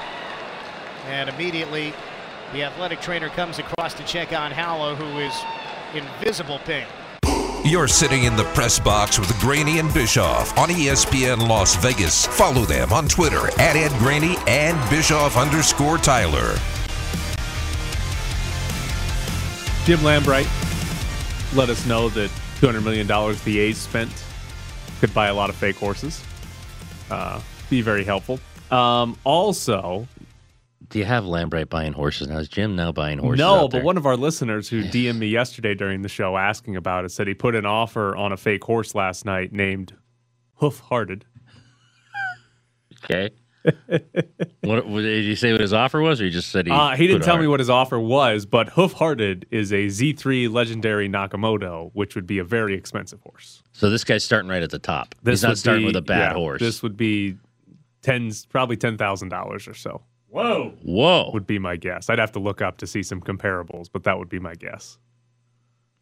And 1.07 1.29
immediately, 1.29 1.93
the 2.53 2.63
athletic 2.63 3.01
trainer 3.01 3.29
comes 3.29 3.59
across 3.59 3.93
to 3.95 4.03
check 4.05 4.31
on 4.31 4.51
Haula, 4.51 4.95
who 4.95 5.19
is 5.19 5.33
in 5.93 6.07
visible 6.23 6.59
pain. 6.59 6.85
You're 7.65 7.87
sitting 7.87 8.25
in 8.25 8.35
the 8.35 8.43
press 8.43 8.77
box 8.77 9.17
with 9.17 9.39
Graney 9.39 9.79
and 9.79 9.91
Bischoff 9.93 10.57
on 10.57 10.67
ESPN 10.67 11.47
Las 11.47 11.77
Vegas. 11.77 12.25
Follow 12.25 12.65
them 12.65 12.91
on 12.91 13.07
Twitter 13.07 13.47
at 13.57 13.77
Ed 13.77 13.97
Graney 13.99 14.35
and 14.47 14.77
Bischoff 14.89 15.37
underscore 15.37 15.97
Tyler. 15.97 16.57
Jim 19.85 19.99
Lambright 19.99 20.49
let 21.55 21.69
us 21.69 21.85
know 21.85 22.09
that 22.09 22.29
$200 22.59 22.83
million 22.83 23.07
the 23.45 23.59
A's 23.59 23.77
spent 23.77 24.11
could 24.99 25.13
buy 25.13 25.27
a 25.27 25.33
lot 25.33 25.49
of 25.49 25.55
fake 25.55 25.77
horses. 25.77 26.21
Uh, 27.09 27.39
be 27.69 27.81
very 27.81 28.03
helpful. 28.03 28.41
Um, 28.71 29.17
also, 29.23 30.05
Do 30.93 30.99
you 30.99 31.05
have 31.05 31.23
Lambright 31.23 31.69
buying 31.69 31.91
horses 31.91 32.27
now? 32.27 32.37
Is 32.37 32.47
Jim 32.47 32.75
now 32.75 32.91
buying 32.91 33.17
horses? 33.17 33.39
no, 33.39 33.67
but 33.67 33.81
one 33.81 33.97
of 33.97 34.05
our 34.05 34.15
listeners 34.15 34.69
who 34.69 34.83
DM'd 34.91 35.17
me 35.17 35.25
yesterday 35.25 35.73
during 35.73 36.03
the 36.03 36.07
show 36.07 36.37
asking 36.37 36.75
about 36.75 37.03
it 37.03 37.09
said 37.09 37.27
he 37.27 37.33
put 37.33 37.55
an 37.55 37.65
offer 37.65 38.15
on 38.15 38.31
a 38.31 38.37
fake 38.37 38.63
horse 38.63 38.93
last 38.93 39.25
night 39.25 39.51
named 39.51 39.95
Hoof 40.57 40.77
Hearted. 40.81 41.25
Okay. 43.03 43.31
what, 44.61 44.87
did 44.87 45.25
you 45.25 45.35
say? 45.35 45.51
What 45.51 45.61
his 45.61 45.73
offer 45.73 45.99
was, 45.99 46.21
or 46.21 46.25
you 46.25 46.29
just 46.29 46.49
said 46.49 46.67
he? 46.67 46.71
Uh, 46.71 46.95
he 46.95 47.07
didn't 47.07 47.23
tell 47.23 47.39
me 47.39 47.47
what 47.47 47.59
his 47.59 47.71
offer 47.71 47.99
was, 47.99 48.45
but 48.45 48.69
Hoof 48.69 48.93
Hearted 48.93 49.47
is 49.49 49.73
a 49.73 49.87
Z3 49.87 50.53
legendary 50.53 51.09
Nakamoto, 51.09 51.89
which 51.93 52.13
would 52.13 52.27
be 52.27 52.37
a 52.37 52.43
very 52.43 52.75
expensive 52.75 53.19
horse. 53.21 53.63
So 53.71 53.89
this 53.89 54.03
guy's 54.03 54.23
starting 54.23 54.51
right 54.51 54.61
at 54.61 54.69
the 54.69 54.77
top. 54.77 55.15
He's 55.25 55.41
not 55.41 55.57
starting 55.57 55.83
be- 55.83 55.87
with 55.87 55.95
a 55.95 56.03
bad 56.03 56.19
yeah, 56.19 56.33
horse. 56.33 56.61
This 56.61 56.83
would 56.83 56.97
be 56.97 57.37
tens, 58.03 58.45
probably 58.45 58.77
ten 58.77 58.95
thousand 58.95 59.29
dollars 59.29 59.67
or 59.67 59.73
so. 59.73 60.03
Whoa. 60.33 60.73
Whoa! 60.81 61.29
Would 61.31 61.45
be 61.45 61.59
my 61.59 61.75
guess. 61.75 62.09
I'd 62.09 62.17
have 62.17 62.31
to 62.31 62.39
look 62.39 62.59
up 62.59 62.77
to 62.77 62.87
see 62.87 63.03
some 63.03 63.21
comparables, 63.21 63.87
but 63.91 64.03
that 64.05 64.17
would 64.17 64.29
be 64.29 64.39
my 64.39 64.55
guess. 64.55 64.97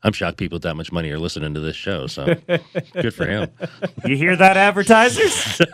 I'm 0.04 0.14
shocked 0.14 0.38
people 0.38 0.56
with 0.56 0.64
that 0.64 0.76
much 0.76 0.90
money 0.92 1.12
are 1.12 1.20
listening 1.20 1.54
to 1.54 1.60
this 1.60 1.76
show. 1.76 2.08
So 2.08 2.36
good 2.94 3.14
for 3.14 3.26
him. 3.26 3.50
You 4.06 4.16
hear 4.16 4.36
that, 4.38 4.56
advertisers? 4.58 5.62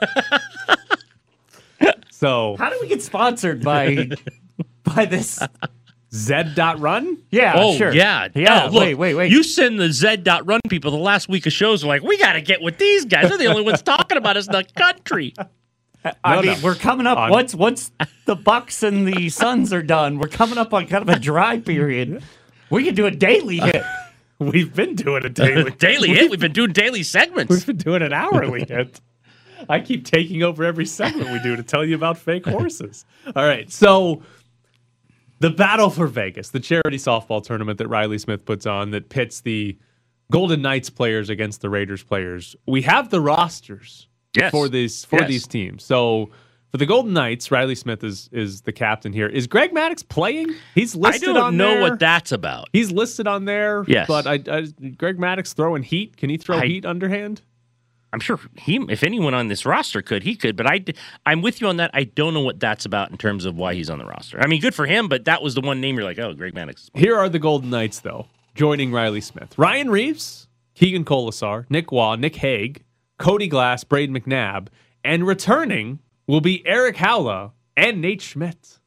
So 2.09 2.55
How 2.57 2.71
do 2.71 2.79
we 2.81 2.87
get 2.87 3.03
sponsored 3.03 3.63
by 3.63 4.09
by 4.83 5.05
this? 5.05 5.39
Zed.run? 6.11 7.21
Yeah, 7.29 7.53
oh 7.55 7.75
sure. 7.75 7.93
yeah, 7.93 8.29
yeah. 8.33 8.63
Oh, 8.63 8.69
look, 8.71 8.81
wait, 8.81 8.95
wait, 8.95 9.13
wait. 9.13 9.31
You 9.31 9.43
send 9.43 9.79
the 9.79 9.91
Z 9.93 10.17
dot 10.17 10.47
run 10.47 10.62
people 10.67 10.89
the 10.89 10.97
last 10.97 11.29
week 11.29 11.45
of 11.45 11.53
shows 11.53 11.84
are 11.84 11.88
like, 11.88 12.01
we 12.01 12.17
got 12.17 12.34
to 12.34 12.41
get 12.41 12.60
with 12.63 12.79
these 12.79 13.05
guys. 13.05 13.29
They're 13.29 13.38
the 13.38 13.45
only 13.45 13.62
ones 13.62 13.84
talking 13.84 14.17
about 14.17 14.36
us 14.36 14.47
in 14.47 14.53
the 14.53 14.63
country. 14.75 15.36
I 16.24 16.36
No, 16.36 16.41
mean, 16.41 16.52
no. 16.60 16.63
we're 16.63 16.76
coming 16.76 17.08
up 17.08 17.17
On- 17.17 17.30
once 17.30 17.54
once 17.56 17.91
the 18.26 18.36
Bucks 18.36 18.84
and 18.84 19.08
the 19.08 19.30
Suns 19.30 19.72
are 19.74 19.82
done. 19.84 20.17
We're 20.20 20.28
coming 20.28 20.58
up 20.58 20.74
on 20.74 20.88
kind 20.88 21.08
of 21.08 21.10
a 21.15 21.20
dry 21.20 21.60
period. 21.60 22.22
We 22.70 22.84
could 22.84 22.96
do 22.96 23.06
a 23.06 23.12
daily 23.12 23.58
hit. 23.58 23.84
We've 24.39 24.74
been 24.76 24.96
doing 24.96 25.26
a 25.26 25.30
daily. 25.30 25.72
daily 25.80 26.10
hit. 26.10 26.30
We've 26.30 26.39
been 26.39 26.54
doing 26.54 26.72
daily 26.72 27.02
segments. 27.04 27.50
We've 27.50 27.65
been 27.65 27.78
doing 27.78 28.02
an 28.04 28.13
hourly 28.13 28.65
hit. 28.67 29.02
I 29.70 29.80
keep 29.80 30.06
taking 30.06 30.43
over 30.43 30.63
every 30.63 30.86
segment 30.86 31.32
we 31.32 31.39
do 31.39 31.56
to 31.56 31.63
tell 31.63 31.84
you 31.84 31.96
about 31.96 32.17
fake 32.20 32.46
horses. 32.46 33.04
All 33.36 33.43
right, 33.46 33.72
so 33.72 34.22
the 35.39 35.50
Battle 35.50 35.89
for 35.89 36.06
Vegas, 36.08 36.50
the 36.50 36.60
charity 36.60 36.98
softball 36.98 37.43
tournament 37.43 37.80
that 37.80 37.88
Reilly 37.88 38.17
Smith 38.20 38.46
puts 38.46 38.65
on 38.65 38.91
that 38.91 39.10
pits 39.10 39.41
the 39.41 39.78
Golden 40.32 40.62
Knights 40.62 40.89
players 40.89 41.30
against 41.30 41.62
the 41.62 41.70
Raiders 41.70 42.04
players. 42.04 42.56
We 42.67 42.84
have 42.84 43.10
the 43.10 43.20
rosters 43.22 44.08
Yes. 44.35 44.51
for 44.51 44.67
these 44.69 45.05
for 45.05 45.19
Yes. 45.19 45.27
these 45.29 45.47
teams. 45.47 45.83
So 45.83 46.29
for 46.71 46.77
the 46.77 46.85
Golden 46.85 47.13
Knights, 47.13 47.49
Reilly 47.49 47.75
Smith 47.75 48.03
is 48.03 48.29
is 48.31 48.61
the 48.61 48.71
captain 48.71 49.13
here. 49.13 49.27
Is 49.27 49.47
Greg 49.47 49.71
Maddux 49.71 50.07
playing? 50.07 50.53
He's 50.75 50.95
listed. 50.95 51.29
I 51.29 51.33
don't 51.33 51.43
on 51.43 51.57
know 51.57 51.71
there. 51.71 51.81
what 51.81 51.99
that's 51.99 52.31
about. 52.31 52.69
He's 52.73 52.91
listed 52.91 53.27
on 53.27 53.45
there. 53.45 53.83
Yes. 53.87 54.07
but 54.07 54.27
I, 54.27 54.33
I 54.49 54.61
Greg 54.97 55.17
Maddux 55.17 55.53
throwing 55.55 55.83
heat. 55.83 56.17
Can 56.17 56.29
he 56.29 56.37
throw 56.37 56.57
I- 56.57 56.65
heat 56.67 56.85
underhand? 56.85 57.41
I'm 58.13 58.21
sure 58.21 58.39
he, 58.57 58.77
if 58.89 59.03
anyone 59.03 59.33
on 59.33 59.49
this 59.49 59.65
roster 59.65 60.01
could, 60.01 60.23
he 60.23 60.35
could. 60.37 60.55
But 60.55 60.65
I, 60.65 60.83
I'm 61.25 61.41
with 61.41 61.59
you 61.59 61.67
on 61.67 61.75
that. 61.77 61.91
I 61.93 62.05
don't 62.05 62.33
know 62.33 62.39
what 62.39 62.57
that's 62.57 62.85
about 62.85 63.11
in 63.11 63.17
terms 63.17 63.43
of 63.43 63.57
why 63.57 63.73
he's 63.73 63.89
on 63.89 63.99
the 63.99 64.05
roster. 64.05 64.39
I 64.39 64.47
mean, 64.47 64.61
good 64.61 64.73
for 64.73 64.85
him, 64.85 65.09
but 65.09 65.25
that 65.25 65.41
was 65.43 65.55
the 65.55 65.61
one 65.61 65.81
name 65.81 65.95
you're 65.97 66.05
like, 66.05 66.17
oh, 66.17 66.33
Greg 66.33 66.53
Maddux. 66.55 66.89
Here 66.95 67.17
are 67.17 67.27
the 67.27 67.37
Golden 67.37 67.69
Knights, 67.69 67.99
though, 67.99 68.27
joining 68.55 68.93
Reilly 68.93 69.19
Smith. 69.19 69.53
Ryan 69.57 69.89
Reaves, 69.89 70.47
Keegan 70.73 71.03
Kolesar, 71.03 71.65
Nick 71.69 71.91
Waugh, 71.91 72.15
Nic 72.15 72.37
Hague, 72.37 72.85
Cody 73.17 73.47
Glass, 73.47 73.84
Brayden 73.84 74.17
McNabb, 74.17 74.67
and 75.03 75.25
returning 75.25 75.99
will 76.27 76.41
be 76.41 76.65
Erik 76.65 76.97
Haula 76.97 77.51
and 77.75 78.01
Nate 78.01 78.21
Schmidt. 78.21 78.80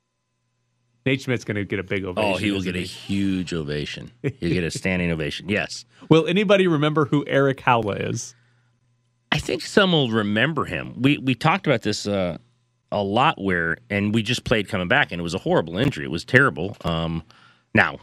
Nate 1.06 1.22
Schmidt's 1.22 1.44
going 1.44 1.56
to 1.56 1.64
get 1.64 1.78
a 1.78 1.82
big 1.82 2.04
ovation. 2.04 2.32
Oh, 2.32 2.36
he 2.36 2.50
will 2.50 2.62
get 2.62 2.76
a 2.76 2.80
huge 2.80 3.54
ovation. 3.54 4.12
He'll 4.22 4.52
get 4.52 4.64
a 4.64 4.70
standing 4.76 5.10
ovation. 5.10 5.48
Yes. 5.48 5.84
Will 6.08 6.26
anybody 6.26 6.66
remember 6.66 7.06
who 7.06 7.26
Erik 7.26 7.58
Haula 7.58 8.10
is? 8.10 8.34
I 9.32 9.38
think 9.38 9.62
some 9.62 9.92
will 9.92 10.10
remember 10.10 10.64
him. 10.64 11.00
We 11.00 11.16
we 11.18 11.34
talked 11.34 11.66
about 11.66 11.82
this 11.82 12.06
uh, 12.06 12.38
a 12.92 13.02
lot 13.02 13.40
where, 13.40 13.78
and 13.88 14.12
we 14.12 14.22
just 14.22 14.44
played 14.44 14.68
coming 14.68 14.88
back, 14.88 15.12
and 15.12 15.20
it 15.20 15.22
was 15.22 15.34
a 15.34 15.38
horrible 15.38 15.78
injury. 15.78 16.04
It 16.04 16.10
was 16.10 16.24
terrible. 16.24 16.76
Um, 16.84 17.22
now, 17.74 17.98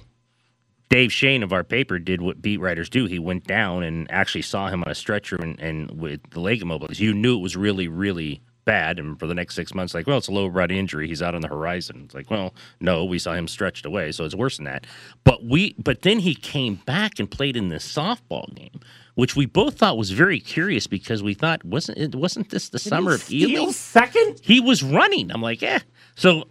Dave 0.89 1.11
Schoen 1.11 1.43
of 1.43 1.51
our 1.51 1.63
paper 1.63 1.99
did 1.99 2.21
what 2.21 2.41
beat 2.41 2.59
writers 2.59 2.89
do. 2.89 3.05
He 3.05 3.19
went 3.19 3.45
down 3.45 3.83
and 3.83 4.09
actually 4.09 4.41
saw 4.43 4.69
him 4.69 4.83
on 4.83 4.91
a 4.91 4.95
stretcher 4.95 5.35
and, 5.35 5.59
and 5.59 5.91
with 5.99 6.21
the 6.31 6.39
leg 6.39 6.61
immobilized. 6.61 6.99
You 6.99 7.13
knew 7.13 7.37
it 7.37 7.41
was 7.41 7.57
really, 7.57 7.87
really 7.87 8.41
bad. 8.67 8.99
And 8.99 9.19
for 9.19 9.27
the 9.27 9.33
next 9.33 9.55
six 9.55 9.73
months, 9.73 9.93
like, 9.93 10.05
well, 10.05 10.17
it's 10.17 10.27
a 10.27 10.31
low 10.31 10.45
rod 10.45 10.71
injury. 10.71 11.07
He's 11.07 11.21
out 11.21 11.33
on 11.33 11.41
the 11.41 11.47
horizon. 11.47 12.03
It's 12.05 12.13
like, 12.13 12.29
well, 12.29 12.53
no, 12.79 13.03
we 13.03 13.17
saw 13.17 13.33
him 13.33 13.47
stretched 13.47 13.85
away, 13.85 14.11
so 14.11 14.25
it's 14.25 14.35
worse 14.35 14.57
than 14.57 14.65
that. 14.65 14.85
But 15.23 15.43
we, 15.43 15.73
but 15.79 16.03
then 16.03 16.19
he 16.19 16.35
came 16.35 16.75
back 16.85 17.19
and 17.19 17.29
played 17.31 17.57
in 17.57 17.69
this 17.69 17.87
softball 17.91 18.53
game, 18.53 18.79
which 19.15 19.35
we 19.35 19.45
both 19.45 19.77
thought 19.77 19.97
was 19.97 20.11
very 20.11 20.39
curious 20.39 20.85
because 20.85 21.23
we 21.23 21.33
thought 21.33 21.63
wasn't 21.65 21.97
it 21.97 22.13
wasn't 22.13 22.49
this 22.49 22.69
the 22.69 22.79
summer 22.79 23.13
of 23.15 23.31
Ely? 23.31 23.71
second. 23.71 24.39
He 24.43 24.59
was 24.59 24.83
running. 24.83 25.31
I'm 25.31 25.41
like, 25.41 25.63
eh. 25.63 25.79
So 26.15 26.47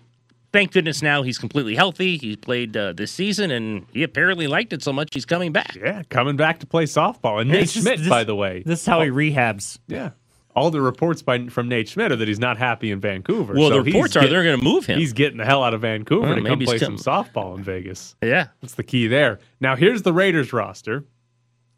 thank 0.57 0.73
goodness 0.73 1.03
now 1.03 1.23
he's 1.23 1.39
completely 1.39 1.75
healthy. 1.75 2.17
He's 2.17 2.37
played 2.37 2.77
uh, 2.77 2.93
this 2.95 3.13
season, 3.13 3.51
and 3.51 3.87
he 3.93 4.03
apparently 4.03 4.47
liked 4.47 4.73
it 4.73 4.83
so 4.83 4.93
much 4.93 5.11
he's 5.13 5.27
coming 5.27 5.53
back. 5.53 5.75
Yeah, 5.77 6.03
coming 6.09 6.37
back 6.37 6.61
to 6.61 6.67
play 6.67 6.85
softball. 6.85 7.41
And 7.41 7.51
Nate 7.51 7.69
Schmidt, 7.69 7.99
this- 7.99 8.09
by 8.09 8.25
the 8.25 8.35
way. 8.35 8.63
This 8.65 8.81
is 8.81 8.87
how 8.87 9.03
he 9.03 9.11
rehabs. 9.11 9.79
yeah. 9.87 10.11
All 10.55 10.71
the 10.71 10.81
reports 10.81 11.21
by, 11.21 11.49
from 11.49 11.69
Nate 11.69 11.87
Schmidt 11.87 12.13
are 12.13 12.17
that 12.17 12.27
he's 12.27 12.39
not 12.39 12.57
happy 12.57 12.91
in 12.91 12.99
Vancouver. 12.99 13.53
Well, 13.53 13.69
so 13.69 13.77
the 13.81 13.85
he's 13.85 13.93
reports 13.93 14.17
are 14.17 14.27
they're 14.27 14.43
going 14.43 14.59
to 14.59 14.65
move 14.65 14.87
him. 14.87 14.99
He's 14.99 15.13
getting 15.13 15.37
the 15.37 15.45
hell 15.45 15.63
out 15.63 15.75
of 15.75 15.83
Vancouver 15.83 16.29
Well, 16.29 16.37
to 16.37 16.43
come 16.49 16.59
play 16.61 16.79
some 16.79 16.97
softball 16.97 17.59
in 17.59 17.63
Vegas. 17.63 18.17
yeah. 18.23 18.47
That's 18.63 18.73
the 18.73 18.83
key 18.83 19.07
there. 19.07 19.39
Now, 19.61 19.77
here's 19.77 20.01
the 20.01 20.15
Raiders 20.15 20.55
roster. 20.55 21.05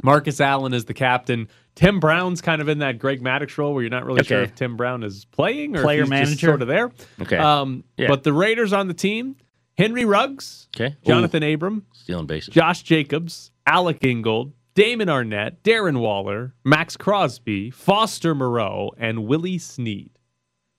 Marcus 0.05 0.41
Allen 0.41 0.75
is 0.75 0.85
the 0.85 0.95
captain. 0.95 1.49
Tim 1.79 2.01
Brown's 2.01 2.41
kind 2.41 2.61
of 2.61 2.69
in 2.69 2.79
that 2.81 2.99
Greg 2.99 3.23
Maddux 3.23 3.57
role 3.57 3.73
where 3.73 3.83
you're 3.85 3.91
not 3.91 4.05
really 4.05 4.25
sure 4.25 4.43
if 4.43 4.55
Tim 4.57 4.77
Brown 4.77 5.05
is 5.05 5.25
playing 5.27 5.77
or 5.77 5.83
Player 5.83 6.03
if 6.03 6.09
he's 6.09 6.19
just 6.19 6.29
manager. 6.31 6.47
sort 6.49 6.63
of 6.63 6.67
there. 6.67 6.91
Okay. 7.23 7.37
Um, 7.39 7.85
Yeah. 7.97 8.09
But 8.09 8.25
the 8.25 8.33
Raiders 8.33 8.73
on 8.73 8.89
the 8.89 8.95
team 8.95 9.37
Henry 9.77 10.05
Ruggs, 10.05 10.67
Okay. 10.75 10.97
Johnathan 11.07 11.55
Abram, 11.55 11.87
Stealing 11.93 12.27
bases. 12.27 12.53
Josh 12.53 12.83
Jacobs, 12.83 13.53
Alec 13.65 14.03
Ingold, 14.05 14.53
Damon 14.75 15.07
Arnette, 15.07 15.59
Darren 15.63 16.01
Waller, 16.01 16.53
Maxx 16.65 16.97
Crosby, 16.97 17.71
Foster 17.71 18.35
Moreau, 18.35 18.91
and 18.99 19.27
Willie 19.27 19.59
Snead. 19.59 20.11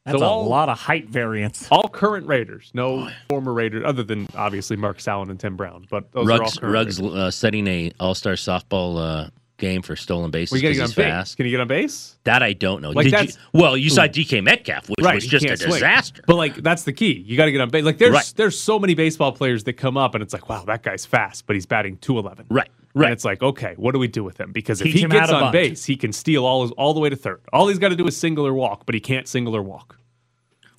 That's 0.05 0.19
So 0.19 0.25
a 0.25 0.35
lot 0.41 0.67
of 0.67 0.77
height 0.77 1.07
variance. 1.07 1.67
All 1.71 1.87
current 1.87 2.27
Raiders, 2.27 2.71
no 2.73 3.09
former 3.29 3.53
Raiders, 3.53 3.83
other 3.85 4.03
than 4.03 4.27
obviously 4.35 4.75
Marcus 4.75 5.07
Allen 5.07 5.29
and 5.29 5.39
Tim 5.39 5.55
Brown. 5.55 5.85
But 5.89 6.11
those 6.11 6.27
are 6.27 6.31
all 6.33 6.37
Ruggs, 6.39 6.57
current 6.57 6.73
Ruggs 6.73 7.01
uh, 7.01 7.31
setting 7.31 7.67
a 7.67 7.91
All 8.01 8.15
Star 8.15 8.33
softball 8.33 8.97
uh, 8.97 9.29
game 9.59 9.81
for 9.81 9.95
stolen 9.95 10.31
bases 10.31 10.51
Well, 10.51 10.61
because 10.61 10.77
get 10.77 10.81
he's 10.87 10.97
on 10.97 11.19
base. 11.19 11.35
Can 11.35 11.45
you 11.45 11.51
get 11.51 11.59
on 11.61 11.67
base? 11.67 12.17
That 12.23 12.41
I 12.41 12.53
don't 12.53 12.81
know. 12.81 12.89
Like, 12.91 13.09
Did 13.09 13.29
you, 13.29 13.33
well, 13.53 13.77
you 13.77 13.89
saw 13.89 14.03
DK 14.07 14.43
Metcalf, 14.43 14.89
which 14.89 14.97
was 15.05 15.25
just 15.27 15.45
a 15.45 15.55
swing. 15.57 15.71
disaster. 15.73 16.23
But 16.25 16.35
like 16.37 16.55
that's 16.55 16.83
the 16.83 16.93
key. 16.93 17.23
You 17.27 17.37
got 17.37 17.45
to 17.45 17.51
get 17.51 17.61
on 17.61 17.69
base. 17.69 17.83
Like 17.83 17.97
there's 17.97 18.13
Right. 18.13 18.33
there's 18.35 18.59
so 18.59 18.79
many 18.79 18.95
baseball 18.95 19.31
players 19.31 19.63
that 19.65 19.73
come 19.73 19.97
up 19.97 20.15
and 20.15 20.23
it's 20.23 20.33
like, 20.33 20.49
wow, 20.49 20.63
that 20.65 20.81
guy's 20.83 21.05
fast, 21.05 21.45
but 21.45 21.55
he's 21.55 21.65
batting 21.65 21.97
211. 21.97 22.47
Right, 22.49 22.69
And 22.95 23.01
right. 23.03 23.11
it's 23.11 23.25
like, 23.25 23.43
okay, 23.43 23.73
what 23.77 23.91
do 23.91 23.99
we 23.99 24.07
do 24.07 24.23
with 24.23 24.39
him? 24.39 24.51
Because 24.51 24.81
if 24.81 24.85
Teach 24.85 25.01
he 25.01 25.05
gets 25.07 25.31
on 25.31 25.41
bunt. 25.41 25.53
base, 25.53 25.85
he 25.85 25.95
can 25.95 26.11
steal 26.13 26.45
all 26.45 26.63
his, 26.63 26.71
all 26.71 26.93
the 26.93 26.99
way 26.99 27.09
to 27.09 27.15
third. 27.15 27.41
All 27.53 27.67
he's 27.67 27.77
got 27.79 27.89
to 27.89 27.95
do 27.95 28.07
is 28.07 28.17
single 28.17 28.47
or 28.47 28.53
walk, 28.53 28.85
but 28.85 28.95
he 28.95 29.01
can't 29.01 29.27
single 29.27 29.55
or 29.55 29.61
walk. 29.61 29.97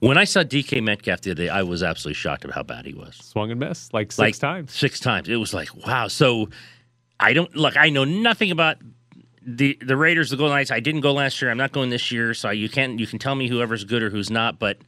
When 0.01 0.16
I 0.16 0.25
saw 0.25 0.43
DK 0.43 0.83
Metcalf 0.83 1.21
the 1.21 1.33
other 1.33 1.43
day, 1.45 1.49
I 1.51 1.62
was 1.62 1.83
absolutely 1.83 2.14
shocked 2.14 2.47
at 2.47 2.53
how 2.53 2.62
bad 2.62 2.87
he 2.87 2.95
was. 2.95 3.16
Swung 3.16 3.51
and 3.51 3.61
missed 3.61 3.93
like 3.93 4.11
six 4.12 4.19
like 4.19 4.38
times. 4.38 4.73
Six 4.73 4.99
times. 4.99 5.29
It 5.29 5.37
was 5.37 5.53
like, 5.53 5.69
wow. 5.87 6.09
So 6.09 6.49
I 7.20 7.33
don't 7.35 7.54
look. 7.54 7.76
I 7.76 7.90
know 7.90 8.04
nothing 8.04 8.50
about 8.50 8.78
the 9.46 9.78
the 9.83 9.96
Raiders, 9.96 10.30
the 10.30 10.37
Golden 10.37 10.56
Knights. 10.56 10.70
I 10.70 10.80
didn't 10.80 11.02
go 11.02 11.12
last 11.12 11.40
year. 11.42 11.50
I'm 11.50 11.59
not 11.59 11.72
going 11.72 11.90
this 11.90 12.11
year. 12.11 12.35
So 12.35 12.50
you 12.50 12.68
can 12.68 12.98
you 12.98 13.06
can 13.06 13.18
tell 13.18 13.35
me 13.35 13.48
whoever's 13.48 13.85
good 13.85 14.02
or 14.02 14.11
who's 14.11 14.30
not. 14.30 14.59
But 14.59 14.78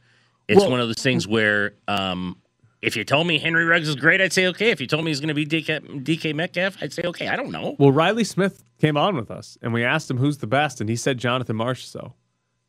it's 0.47 0.59
Well- 0.59 0.71
one 0.71 0.79
of 0.79 0.87
those 0.87 1.01
things 1.01 1.27
where 1.27 1.73
um, 1.87 2.37
if 2.81 2.95
you 2.97 3.03
told 3.03 3.27
me 3.27 3.37
Henry 3.39 3.65
Ruggs 3.65 3.87
is 3.87 3.95
great, 3.95 4.19
I'd 4.19 4.33
say 4.33 4.47
okay. 4.47 4.71
If 4.71 4.81
you 4.81 4.87
told 4.87 5.05
me 5.05 5.11
he's 5.11 5.19
going 5.21 5.29
to 5.29 5.33
be 5.33 5.45
DK, 5.45 6.03
DK 6.03 6.33
Metcalf, 6.35 6.77
I'd 6.81 6.91
say 6.91 7.03
okay. 7.03 7.27
I 7.29 7.35
don't 7.35 7.51
know. 7.51 7.75
Well, 7.79 7.91
Reilly 7.91 8.23
Smith 8.25 8.63
came 8.81 8.97
on 8.97 9.15
with 9.15 9.31
us 9.31 9.57
and 9.61 9.71
we 9.73 9.83
asked 9.85 10.09
him 10.11 10.17
who's 10.17 10.39
the 10.39 10.47
best, 10.47 10.81
and 10.81 10.89
he 10.89 10.95
said 10.97 11.17
Jonathan 11.17 11.55
Marsh. 11.55 11.85
So 11.85 12.13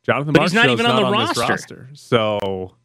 Jonathan 0.03 0.33
But 0.33 0.39
Marsh 0.41 0.51
he's 0.51 0.55
not 0.55 0.69
even 0.69 0.85
on 0.85 0.95
the 1.01 1.09
this 1.17 1.37
roster. 1.37 1.41
roster. 1.51 1.89
So 1.93 2.75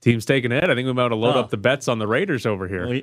team's 0.00 0.24
taking 0.24 0.52
it. 0.52 0.64
I 0.64 0.74
think 0.74 0.86
we 0.86 0.92
might 0.92 1.08
to 1.08 1.14
load 1.14 1.36
Oh. 1.36 1.40
up 1.40 1.50
the 1.50 1.56
bets 1.56 1.88
on 1.88 1.98
the 1.98 2.06
Raiders 2.06 2.46
over 2.46 2.66
here. 2.68 2.86
There's 2.86 3.02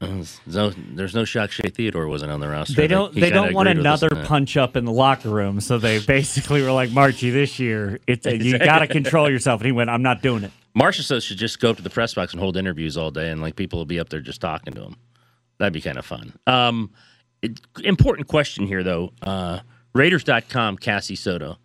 no, 0.46 0.70
there's 0.70 1.14
no 1.14 1.24
shock. 1.24 1.50
Shea 1.50 1.70
Theodore 1.70 2.06
wasn't 2.06 2.30
on 2.30 2.40
the 2.40 2.48
roster. 2.48 2.74
They 2.74 2.86
don't. 2.86 3.12
he 3.12 3.20
They 3.20 3.30
don't 3.30 3.52
want 3.52 3.68
agreed 3.68 3.78
with 3.78 3.86
us 3.86 4.02
another 4.02 4.24
punch 4.26 4.56
up 4.56 4.76
in 4.76 4.84
the 4.84 4.92
locker 4.92 5.28
room, 5.28 5.60
so 5.60 5.78
they 5.78 5.98
basically 6.06 6.62
were 6.62 6.70
like, 6.70 6.90
"Marchie, 6.90 7.32
this 7.32 7.58
year, 7.58 7.98
it's 8.06 8.24
you 8.44 8.58
got 8.58 8.78
to 8.80 8.86
control 8.86 9.28
yourself." 9.28 9.60
And 9.60 9.66
he 9.66 9.72
went, 9.72 9.90
"I'm 9.90 10.02
not 10.02 10.22
doing 10.22 10.44
it." 10.44 10.52
Marcia 10.74 11.02
says 11.02 11.24
should 11.24 11.38
just 11.38 11.58
go 11.58 11.70
up 11.70 11.76
to 11.76 11.82
the 11.82 11.90
press 11.90 12.14
box 12.14 12.32
and 12.32 12.40
hold 12.40 12.56
interviews 12.56 12.96
all 12.96 13.10
day, 13.10 13.30
and 13.30 13.40
like 13.40 13.56
people 13.56 13.78
will 13.80 13.86
be 13.86 13.98
up 13.98 14.08
there 14.08 14.20
just 14.20 14.40
talking 14.40 14.72
to 14.74 14.82
him. 14.82 14.96
That'd 15.58 15.72
be 15.72 15.80
kind 15.80 15.98
of 15.98 16.06
fun. 16.06 16.32
Um, 16.46 16.92
it- 17.42 17.60
important 17.82 18.28
question 18.28 18.66
here 18.66 18.84
though. 18.84 19.12
Uh, 19.20 19.60
Raiders.com, 19.94 20.76
Cassie 20.76 21.16
Soto. 21.16 21.58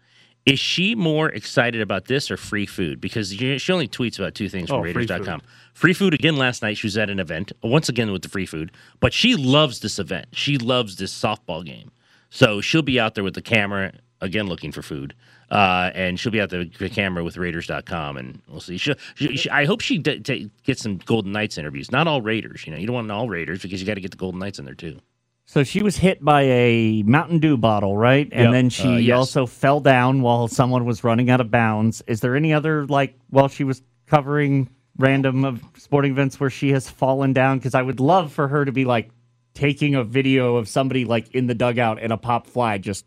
Is 0.45 0.59
she 0.59 0.93
more 0.93 1.29
excited 1.29 1.79
about 1.81 2.05
this 2.05 2.29
or 2.29 2.35
free 2.37 2.65
food? 2.65 2.99
Because 2.99 3.31
she 3.33 3.71
only 3.71 3.87
tweets 3.87 4.19
about 4.19 4.35
two 4.35 4.49
things 4.49 4.67
from 4.69 4.79
Oh, 4.79 4.81
free 4.83 4.91
Raiders.com. 4.93 5.41
Free 5.73 5.93
food 5.93 6.13
again 6.13 6.35
last 6.35 6.61
night. 6.61 6.77
She 6.77 6.85
was 6.87 6.97
at 6.97 7.09
an 7.09 7.19
event, 7.19 7.53
once 7.63 7.87
again 7.87 8.11
with 8.11 8.23
the 8.23 8.29
free 8.29 8.45
food, 8.45 8.71
but 8.99 9.13
she 9.13 9.35
loves 9.35 9.79
this 9.79 9.99
event. 9.99 10.27
She 10.33 10.57
loves 10.57 10.97
this 10.97 11.13
softball 11.17 11.65
game. 11.65 11.91
So 12.29 12.59
she'll 12.61 12.81
be 12.81 12.99
out 12.99 13.15
there 13.15 13.23
with 13.23 13.35
the 13.35 13.41
camera, 13.41 13.93
again 14.19 14.47
looking 14.47 14.71
for 14.73 14.81
food. 14.81 15.13
Uh, 15.49 15.91
and 15.93 16.19
she'll 16.19 16.31
be 16.31 16.41
out 16.41 16.49
there 16.49 16.59
with 16.61 16.73
the 16.77 16.89
camera 16.89 17.23
with 17.23 17.37
Raiders.com, 17.37 18.17
and 18.17 18.41
we'll 18.49 18.59
see. 18.59 18.77
She, 18.77 18.93
she, 19.15 19.37
she, 19.37 19.49
I 19.51 19.65
hope 19.65 19.81
she 19.81 19.99
d- 19.99 20.19
t- 20.19 20.49
gets 20.63 20.81
some 20.81 20.97
Golden 20.97 21.31
Knights 21.31 21.57
interviews. 21.59 21.91
Not 21.91 22.07
all 22.07 22.21
Raiders, 22.23 22.65
you 22.65 22.71
know. 22.73 22.77
You 22.79 22.87
don't 22.87 22.95
want 22.95 23.11
all 23.11 23.29
Raiders 23.29 23.61
because 23.61 23.79
you 23.79 23.85
got 23.85 23.93
to 23.93 24.01
get 24.01 24.09
the 24.11 24.17
Golden 24.17 24.39
Knights 24.39 24.57
in 24.57 24.65
there 24.65 24.73
too. 24.73 24.99
So 25.45 25.63
she 25.63 25.83
was 25.83 25.97
hit 25.97 26.23
by 26.23 26.43
a 26.43 27.03
Mountain 27.03 27.39
Dew 27.39 27.57
bottle, 27.57 27.97
right? 27.97 28.27
And 28.31 28.45
Yep. 28.45 28.51
then 28.53 28.69
she 28.69 28.87
Uh, 28.87 28.97
yes. 28.97 29.17
also 29.17 29.45
fell 29.45 29.79
down 29.79 30.21
while 30.21 30.47
someone 30.47 30.85
was 30.85 31.03
running 31.03 31.29
out 31.29 31.41
of 31.41 31.51
bounds. 31.51 32.01
Is 32.07 32.21
there 32.21 32.35
any 32.35 32.53
other 32.53 32.85
like 32.87 33.15
while 33.29 33.47
she 33.49 33.63
was 33.63 33.81
covering 34.07 34.69
random 34.97 35.43
of 35.43 35.61
sporting 35.77 36.11
events 36.11 36.39
where 36.39 36.49
she 36.49 36.69
has 36.71 36.89
fallen 36.89 37.33
down? 37.33 37.57
Because 37.57 37.75
I 37.75 37.81
would 37.81 37.99
love 37.99 38.31
for 38.31 38.47
her 38.47 38.63
to 38.65 38.71
be 38.71 38.85
like 38.85 39.09
taking 39.53 39.95
a 39.95 40.03
video 40.03 40.55
of 40.55 40.67
somebody 40.67 41.05
like 41.05 41.29
in 41.35 41.47
the 41.47 41.53
dugout 41.55 41.99
and 42.01 42.11
a 42.13 42.17
pop 42.17 42.47
fly 42.47 42.77
just 42.77 43.05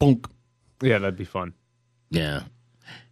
bonk. 0.00 0.26
Yeah, 0.82 0.98
that'd 0.98 1.16
be 1.16 1.24
fun. 1.24 1.54
Yeah, 2.10 2.42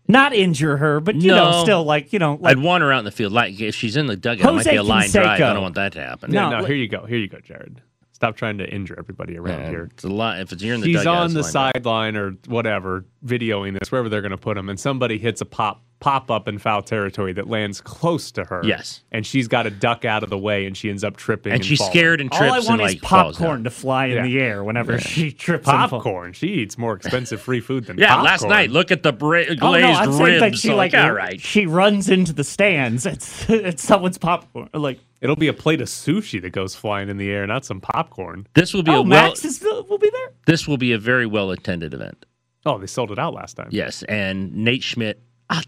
Not 0.08 0.34
injure 0.34 0.78
her, 0.78 1.00
but 1.00 1.14
you 1.16 1.28
know, 1.28 1.62
still 1.62 1.84
like 1.84 2.12
you 2.12 2.18
know, 2.18 2.38
like 2.40 2.56
I'd 2.56 2.62
want 2.62 2.82
her 2.82 2.92
out 2.92 2.98
in 2.98 3.04
the 3.04 3.10
field. 3.12 3.32
Like 3.32 3.58
if 3.60 3.74
she's 3.76 3.96
in 3.96 4.06
the 4.06 4.16
dugout, 4.16 4.50
it 4.52 4.56
might 4.56 4.64
be 4.66 4.76
a 4.76 4.82
line 4.82 5.08
drive. 5.10 5.40
I 5.40 5.52
don't 5.52 5.62
want 5.62 5.76
that 5.76 5.92
to 5.92 6.00
happen. 6.02 6.32
No, 6.32 6.42
Yeah, 6.44 6.48
no, 6.50 6.58
let- 6.60 6.66
here 6.66 6.76
you 6.76 6.88
go. 6.88 7.06
Here 7.06 7.18
you 7.18 7.28
go, 7.28 7.38
Jared. 7.40 7.80
Stop 8.18 8.35
trying 8.37 8.59
to 8.59 8.68
injure 8.68 8.96
everybody 8.98 9.38
around 9.38 9.61
Yeah, 9.61 9.70
here. 9.70 9.88
it's 9.92 10.02
a 10.02 10.09
lot. 10.09 10.40
If 10.40 10.50
it's 10.50 10.61
you're 10.61 10.74
in 10.74 10.81
the 10.81 10.88
He's 10.88 11.07
on 11.07 11.33
the 11.35 11.40
a 11.40 11.42
line 11.42 11.52
drive. 11.52 11.72
sideline 11.76 12.16
or 12.16 12.31
whatever, 12.48 13.04
videoing 13.24 13.78
this, 13.78 13.92
wherever 13.92 14.09
they're 14.09 14.22
going 14.22 14.33
to 14.33 14.37
put 14.37 14.57
him, 14.59 14.68
and 14.68 14.78
somebody 14.78 15.18
hits 15.18 15.40
a 15.40 15.44
pop 15.44 15.85
pop 16.00 16.30
up 16.30 16.46
in 16.46 16.58
foul 16.58 16.80
territory 16.82 17.32
that 17.32 17.48
lands 17.48 17.80
close 17.80 18.30
to 18.32 18.44
her. 18.44 18.62
Yes. 18.64 19.02
and 19.11 19.26
she's 19.26 19.48
got 19.48 19.64
to 19.64 19.70
duck 19.70 20.04
out 20.04 20.22
of 20.22 20.30
the 20.30 20.38
way, 20.38 20.64
and 20.66 20.76
she 20.76 20.90
ends 20.90 21.02
up 21.02 21.16
tripping. 21.16 21.52
and 21.52 21.64
she's 21.64 21.78
falling. 21.78 21.92
scared 21.92 22.20
and 22.20 22.30
trips. 22.30 22.42
all 22.42 22.52
I 22.52 22.58
want 22.61 22.80
and 22.80 22.82
is 22.82 22.94
like 22.94 23.00
falls 23.00 23.37
down. 23.37 23.46
popcorn 23.46 23.64
to 23.64 23.70
fly 23.70 24.06
in 24.06 24.16
Yeah. 24.16 24.22
the 24.22 24.40
air 24.40 24.64
whenever 24.64 24.98
she 25.00 25.32
trips. 25.46 25.66
and 25.68 25.76
falls. 25.88 25.90
Popcorn. 26.02 26.32
She 26.34 26.46
eats 26.48 26.78
more 26.78 26.94
expensive 26.94 27.40
free 27.40 27.61
food 27.61 27.87
than 27.87 27.98
Yeah, 27.98 28.08
popcorn. 28.08 28.24
last 28.24 28.48
night. 28.48 28.70
Look 28.70 28.90
at 28.92 29.02
the 29.02 29.12
bra- 29.12 29.44
glazed 29.44 29.62
Oh, 29.62 29.72
no, 29.76 29.87
I'm 29.92 30.12
saying 30.12 30.24
ribs. 30.24 30.40
that 30.40 30.54
she 30.56 30.68
So, 30.68 30.76
like, 30.76 30.94
all 30.94 31.12
right. 31.12 31.40
she 31.40 31.66
runs 31.66 32.08
into 32.08 32.32
the 32.32 32.44
stands. 32.44 33.04
It's 33.04 33.48
it's 33.50 33.82
someone's 33.82 34.18
popcorn. 34.18 34.68
Like 34.74 35.00
It'll 35.20 35.34
be 35.34 35.48
a 35.48 35.52
plate 35.52 35.80
of 35.80 35.88
sushi 35.88 36.40
that 36.42 36.50
goes 36.50 36.76
flying 36.76 37.08
in 37.08 37.16
the 37.16 37.28
air, 37.30 37.44
not 37.44 37.64
some 37.64 37.80
popcorn. 37.80 38.46
This 38.54 38.72
will 38.72 38.84
be 38.84 38.92
oh, 38.92 38.98
a 38.98 39.02
well. 39.02 39.04
Max 39.28 39.44
is 39.44 39.61
will 39.61 39.98
be 39.98 40.11
there. 40.11 40.30
This 40.46 40.68
will 40.68 40.76
be 40.76 40.92
a 40.92 40.98
very 40.98 41.26
well 41.26 41.50
attended 41.50 41.92
event. 41.92 42.24
Oh, 42.64 42.78
they 42.78 42.87
sold 42.87 43.11
it 43.11 43.18
out 43.18 43.34
last 43.34 43.54
time. 43.54 43.68
Yes, 43.72 44.04
and 44.04 44.54
Nate 44.54 44.84
Schmidt. 44.84 45.20
Ah, 45.50 45.62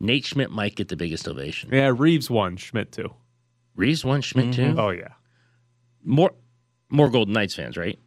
Nate 0.00 0.24
Schmidt 0.24 0.50
might 0.50 0.76
get 0.76 0.88
the 0.88 0.96
biggest 0.96 1.26
ovation. 1.28 1.70
Yeah, 1.72 1.92
Reaves 1.96 2.30
won, 2.30 2.56
Schmidt 2.56 2.92
too. 2.92 3.12
Reaves 3.74 4.04
won 4.04 4.20
Schmidt 4.20 4.54
too. 4.54 4.74
Oh 4.78 4.90
yeah. 4.90 5.08
More, 6.04 6.32
more 6.88 7.10
Golden 7.10 7.34
Knights 7.34 7.54
fans, 7.54 7.76
right? 7.76 7.98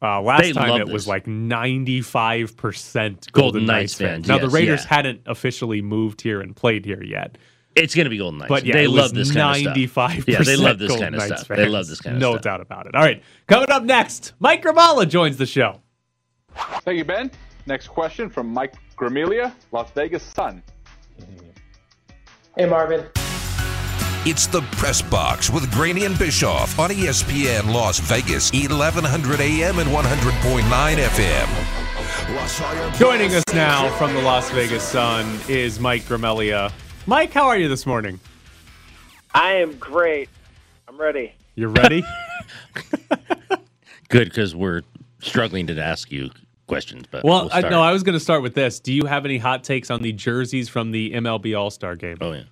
Uh, 0.00 0.20
last 0.20 0.42
They 0.42 0.52
time 0.52 0.68
love 0.68 0.80
it 0.80 0.88
was 0.88 1.08
like 1.08 1.26
95% 1.26 2.52
Golden, 2.94 3.16
Golden 3.32 3.66
Knights, 3.66 3.66
Knights 3.66 3.94
fans. 3.94 4.26
fans, 4.26 4.28
Now, 4.28 4.38
the 4.38 4.48
Raiders 4.48 4.82
yeah. 4.84 4.88
hadn't 4.96 5.22
officially 5.26 5.82
moved 5.82 6.20
here 6.20 6.40
and 6.40 6.54
played 6.54 6.84
here 6.84 7.02
yet. 7.02 7.36
It's 7.74 7.94
going 7.94 8.04
to 8.04 8.10
be 8.10 8.18
Golden 8.18 8.38
Knights. 8.38 8.48
But 8.48 8.64
yeah, 8.64 8.74
they 8.74 8.84
it 8.84 8.90
love 8.90 9.12
was 9.12 9.28
this 9.28 9.32
kind 9.32 9.66
of 9.66 9.72
95% 9.74 9.92
stuff. 9.92 10.28
Yeah, 10.28 10.42
they 10.42 10.56
love 10.56 10.78
this 10.78 10.88
Golden 10.88 11.04
kind 11.04 11.14
of 11.16 11.20
Knights 11.28 11.42
stuff. 11.42 11.56
They 11.56 11.68
love 11.68 11.86
this 11.88 12.00
kind 12.00 12.16
of 12.16 12.20
no 12.20 12.32
stuff. 12.34 12.42
doubt 12.42 12.60
about 12.60 12.86
it. 12.86 12.94
All 12.94 13.02
right, 13.02 13.22
coming 13.46 13.70
up 13.70 13.82
next, 13.82 14.34
Mike 14.38 14.62
Grimala 14.62 15.08
joins 15.08 15.36
the 15.36 15.46
show. 15.46 15.80
Thank 16.82 16.98
you, 16.98 17.04
Ben. 17.04 17.30
Next 17.66 17.88
question 17.88 18.30
from 18.30 18.52
Mike 18.52 18.74
Grimala, 18.96 19.52
Las 19.72 19.90
Vegas 19.92 20.22
Sun. 20.22 20.62
Hey, 22.56 22.66
Marvin. 22.66 23.04
It's 24.26 24.46
the 24.46 24.62
Press 24.72 25.00
Box 25.00 25.48
with 25.48 25.70
Graney 25.72 26.04
and 26.04 26.18
Bischoff 26.18 26.78
on 26.78 26.90
ESPN 26.90 27.72
Las 27.72 27.98
Vegas, 28.00 28.52
1100 28.52 29.40
AM 29.40 29.78
and 29.78 29.88
100.9 29.88 30.96
FM. 30.96 31.78
Joining 32.98 33.34
us 33.34 33.44
now 33.54 33.88
from 33.96 34.12
the 34.12 34.20
Las 34.20 34.50
Vegas 34.50 34.82
Sun 34.82 35.40
is 35.48 35.80
Mike 35.80 36.02
Grimala. 36.02 36.70
Mike, 37.06 37.32
how 37.32 37.46
are 37.46 37.56
you 37.56 37.68
this 37.68 37.86
morning? 37.86 38.20
I 39.32 39.52
am 39.52 39.76
great. 39.78 40.28
I'm 40.88 41.00
ready. 41.00 41.32
You're 41.54 41.70
ready? 41.70 42.02
Good 44.08 44.28
because 44.28 44.54
we're 44.54 44.82
struggling 45.20 45.68
to 45.68 45.80
ask 45.80 46.10
you 46.10 46.30
questions. 46.68 47.06
But 47.10 47.24
well, 47.24 47.44
we'll 47.44 47.52
I, 47.52 47.58
start. 47.60 47.72
no, 47.72 47.82
I 47.82 47.92
was 47.92 48.02
going 48.04 48.12
to 48.14 48.20
start 48.20 48.42
with 48.42 48.54
this. 48.54 48.78
Do 48.78 48.92
you 48.92 49.06
have 49.06 49.24
any 49.24 49.38
hot 49.38 49.64
takes 49.64 49.90
on 49.90 50.02
the 50.02 50.12
jerseys 50.12 50.68
from 50.68 50.92
the 50.92 51.12
MLB 51.12 51.58
All 51.58 51.70
Star 51.70 51.96
game? 51.96 52.18
Oh 52.20 52.32
yeah. 52.32 52.44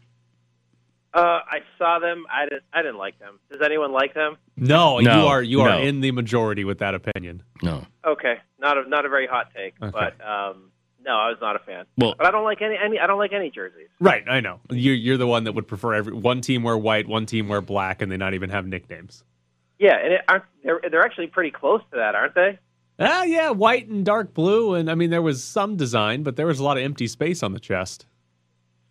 Uh, 1.14 1.40
I 1.50 1.60
saw 1.78 1.98
them. 1.98 2.26
I 2.30 2.44
didn't. 2.44 2.62
I 2.74 2.82
didn't 2.82 2.98
like 2.98 3.18
them. 3.18 3.38
Does 3.50 3.62
anyone 3.64 3.90
like 3.92 4.12
them? 4.12 4.36
No, 4.56 4.98
No, 4.98 5.20
you 5.20 5.26
are 5.26 5.42
you 5.42 5.60
are 5.62 5.70
no. 5.70 5.78
in 5.78 6.00
the 6.00 6.10
majority 6.10 6.64
with 6.64 6.78
that 6.80 6.94
opinion. 6.94 7.42
No. 7.62 7.86
Okay, 8.04 8.34
not 8.58 8.76
a 8.76 8.86
not 8.88 9.06
a 9.06 9.08
very 9.08 9.26
hot 9.26 9.48
take, 9.56 9.74
Okay. 9.82 9.90
but 9.92 10.20
um, 10.26 10.70
no, 11.02 11.12
I 11.12 11.28
was 11.30 11.38
not 11.40 11.56
a 11.56 11.60
fan. 11.60 11.86
Well, 11.96 12.14
But 12.18 12.26
I 12.26 12.30
don't 12.30 12.44
like 12.44 12.60
any 12.60 12.76
any. 12.76 12.98
I 12.98 13.06
don't 13.06 13.18
like 13.18 13.32
any 13.32 13.50
jerseys. 13.50 13.88
Right, 13.98 14.24
I 14.28 14.40
know. 14.40 14.60
You're 14.70 14.94
you're 14.94 15.16
the 15.16 15.26
one 15.26 15.44
that 15.44 15.52
would 15.52 15.66
prefer 15.66 15.94
every 15.94 16.12
one 16.12 16.42
team 16.42 16.62
wear 16.62 16.76
white, 16.76 17.08
one 17.08 17.24
team 17.24 17.48
wear 17.48 17.62
black, 17.62 18.02
and 18.02 18.12
they 18.12 18.18
not 18.18 18.34
even 18.34 18.50
have 18.50 18.66
nicknames. 18.66 19.24
Yeah, 19.78 19.96
and 19.96 20.12
it, 20.14 20.20
aren't 20.28 20.44
they're 20.64 20.80
they're 20.90 21.02
actually 21.04 21.28
pretty 21.28 21.50
close 21.50 21.80
to 21.92 21.96
that, 21.96 22.14
aren't 22.14 22.34
they? 22.34 22.58
Ah, 22.98 23.24
yeah, 23.24 23.50
white 23.50 23.88
and 23.88 24.04
dark 24.04 24.32
blue, 24.32 24.74
and 24.74 24.90
I 24.90 24.94
mean 24.94 25.10
there 25.10 25.22
was 25.22 25.44
some 25.44 25.76
design, 25.76 26.22
but 26.22 26.36
there 26.36 26.46
was 26.46 26.58
a 26.58 26.64
lot 26.64 26.78
of 26.78 26.84
empty 26.84 27.06
space 27.06 27.42
on 27.42 27.52
the 27.52 27.60
chest. 27.60 28.06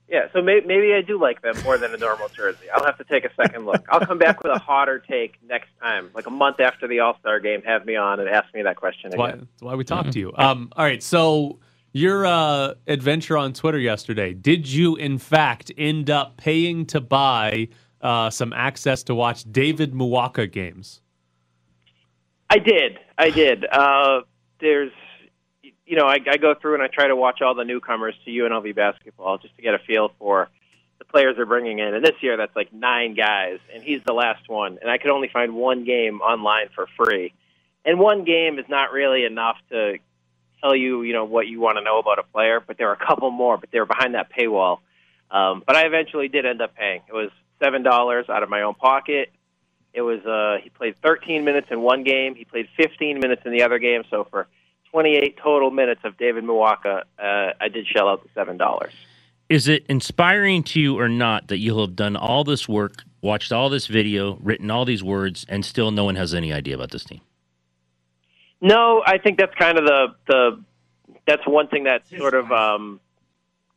Yeah, 0.07 0.27
so 0.33 0.41
may, 0.41 0.61
maybe 0.63 0.93
I 0.93 1.01
do 1.01 1.19
like 1.19 1.41
them 1.41 1.55
more 1.63 1.79
than 1.79 1.91
a 1.91 1.97
normal 1.97 2.29
jersey. 2.29 2.69
I'll 2.71 2.85
have 2.85 2.97
to 2.99 3.03
take 3.05 3.25
a 3.25 3.33
second 3.33 3.65
look. 3.65 3.83
I'll 3.89 4.05
come 4.05 4.19
back 4.19 4.43
with 4.43 4.51
a 4.51 4.59
hotter 4.59 4.99
take 4.99 5.37
next 5.47 5.69
time, 5.81 6.11
like 6.13 6.27
a 6.27 6.29
month 6.29 6.59
after 6.59 6.87
the 6.87 6.99
All 6.99 7.17
Star 7.19 7.39
game. 7.39 7.63
Have 7.63 7.87
me 7.87 7.95
on 7.95 8.19
and 8.19 8.29
ask 8.29 8.53
me 8.53 8.61
that 8.61 8.75
question 8.75 9.09
That's 9.09 9.17
why, 9.17 9.29
again. 9.29 9.47
that's 9.51 9.63
why 9.63 9.73
we 9.73 9.83
talked 9.83 10.11
to 10.11 10.19
you. 10.19 10.31
Um, 10.35 10.71
all 10.75 10.85
right, 10.85 11.01
so 11.01 11.59
your 11.91 12.27
uh, 12.27 12.75
adventure 12.85 13.35
on 13.35 13.53
Twitter 13.53 13.79
yesterday, 13.79 14.33
did 14.35 14.67
you 14.67 14.95
in 14.95 15.17
fact 15.17 15.71
end 15.75 16.11
up 16.11 16.37
paying 16.37 16.85
to 16.87 17.01
buy 17.01 17.67
uh, 18.01 18.29
some 18.29 18.53
access 18.53 19.01
to 19.03 19.15
watch 19.15 19.51
David 19.51 19.93
Muoka 19.93 20.51
games? 20.51 21.01
I 22.49 22.59
did. 22.59 22.99
I 23.17 23.29
did. 23.29 23.65
Uh, 23.65 24.21
there's, 24.59 24.91
you 25.85 25.95
know, 25.97 26.05
I, 26.05 26.19
I 26.29 26.37
go 26.37 26.53
through 26.55 26.75
and 26.75 26.83
I 26.83 26.87
try 26.87 27.07
to 27.07 27.15
watch 27.15 27.41
all 27.41 27.55
the 27.55 27.63
newcomers 27.65 28.15
to 28.25 28.31
UNLV 28.31 28.75
basketball 28.75 29.37
just 29.37 29.55
to 29.55 29.61
get 29.61 29.73
a 29.73 29.79
feel 29.79 30.11
for 30.19 30.49
the 30.99 31.05
players 31.05 31.35
they're 31.35 31.45
bringing 31.45 31.79
in. 31.79 31.93
And 31.93 32.03
this 32.05 32.15
year, 32.21 32.37
that's 32.37 32.55
like 32.55 32.71
nine 32.71 33.15
guys, 33.15 33.59
and 33.73 33.83
he's 33.83 34.01
the 34.05 34.13
last 34.13 34.47
one. 34.47 34.77
And 34.81 34.89
I 34.89 34.97
could 34.97 35.11
only 35.11 35.29
find 35.31 35.55
one 35.55 35.83
game 35.83 36.21
online 36.21 36.69
for 36.73 36.87
free. 36.97 37.33
and 37.83 37.99
one 37.99 38.23
game 38.23 38.57
is 38.59 38.65
not 38.67 38.91
really 38.91 39.25
enough 39.25 39.57
to 39.69 39.97
tell 40.61 40.75
you, 40.75 41.03
you 41.03 41.13
know, 41.13 41.25
what 41.25 41.47
you 41.47 41.59
want 41.59 41.77
to 41.77 41.83
know 41.83 41.99
about 41.99 42.19
a 42.19 42.23
player. 42.23 42.59
But 42.65 42.77
there 42.77 42.89
are 42.89 42.93
a 42.93 43.05
couple 43.05 43.29
more, 43.31 43.57
but 43.57 43.69
they 43.71 43.79
were 43.79 43.85
behind 43.85 44.15
that 44.15 44.31
paywall. 44.31 44.79
Um, 45.31 45.63
but 45.65 45.75
I 45.75 45.85
eventually 45.85 46.27
did 46.27 46.45
end 46.45 46.61
up 46.61 46.75
paying. 46.75 47.01
It 47.07 47.13
was 47.13 47.29
seven 47.61 47.83
dollars 47.83 48.27
out 48.29 48.43
of 48.43 48.49
my 48.49 48.61
own 48.61 48.75
pocket. 48.75 49.29
It 49.95 50.01
was 50.01 50.25
uh, 50.25 50.57
he 50.61 50.69
played 50.69 50.95
13 51.01 51.45
minutes 51.45 51.67
in 51.71 51.81
one 51.81 52.03
game. 52.03 52.35
He 52.35 52.43
played 52.43 52.67
15 52.75 53.19
minutes 53.19 53.43
in 53.45 53.53
the 53.53 53.63
other 53.63 53.79
game. 53.79 54.03
So 54.09 54.27
for 54.29 54.47
28 54.91 55.37
total 55.41 55.71
minutes 55.71 56.01
of 56.03 56.17
David 56.17 56.43
Muoka, 56.43 57.03
uh, 57.17 57.53
I 57.59 57.69
did 57.69 57.87
shell 57.87 58.09
out 58.09 58.21
the 58.21 58.29
seven 58.35 58.57
dollars. 58.57 58.93
Is 59.47 59.67
it 59.67 59.85
inspiring 59.87 60.63
to 60.63 60.81
you 60.81 60.99
or 60.99 61.07
not 61.07 61.47
that 61.47 61.59
you'll 61.59 61.79
have 61.79 61.95
done 61.95 62.15
all 62.17 62.43
this 62.43 62.67
work, 62.67 63.03
watched 63.21 63.53
all 63.53 63.69
this 63.69 63.87
video, 63.87 64.37
written 64.41 64.69
all 64.69 64.85
these 64.85 65.03
words, 65.03 65.45
and 65.47 65.63
still 65.63 65.91
no 65.91 66.03
one 66.03 66.15
has 66.15 66.33
any 66.33 66.51
idea 66.51 66.75
about 66.75 66.91
this 66.91 67.05
team? 67.05 67.21
No, 68.59 69.01
I 69.05 69.17
think 69.17 69.37
that's 69.37 69.55
kind 69.55 69.77
of 69.77 69.85
the 69.85 70.07
the 70.27 70.63
that's 71.25 71.47
one 71.47 71.67
thing 71.67 71.85
that 71.85 72.03
sort 72.09 72.33
of 72.33 72.51
um, 72.51 72.99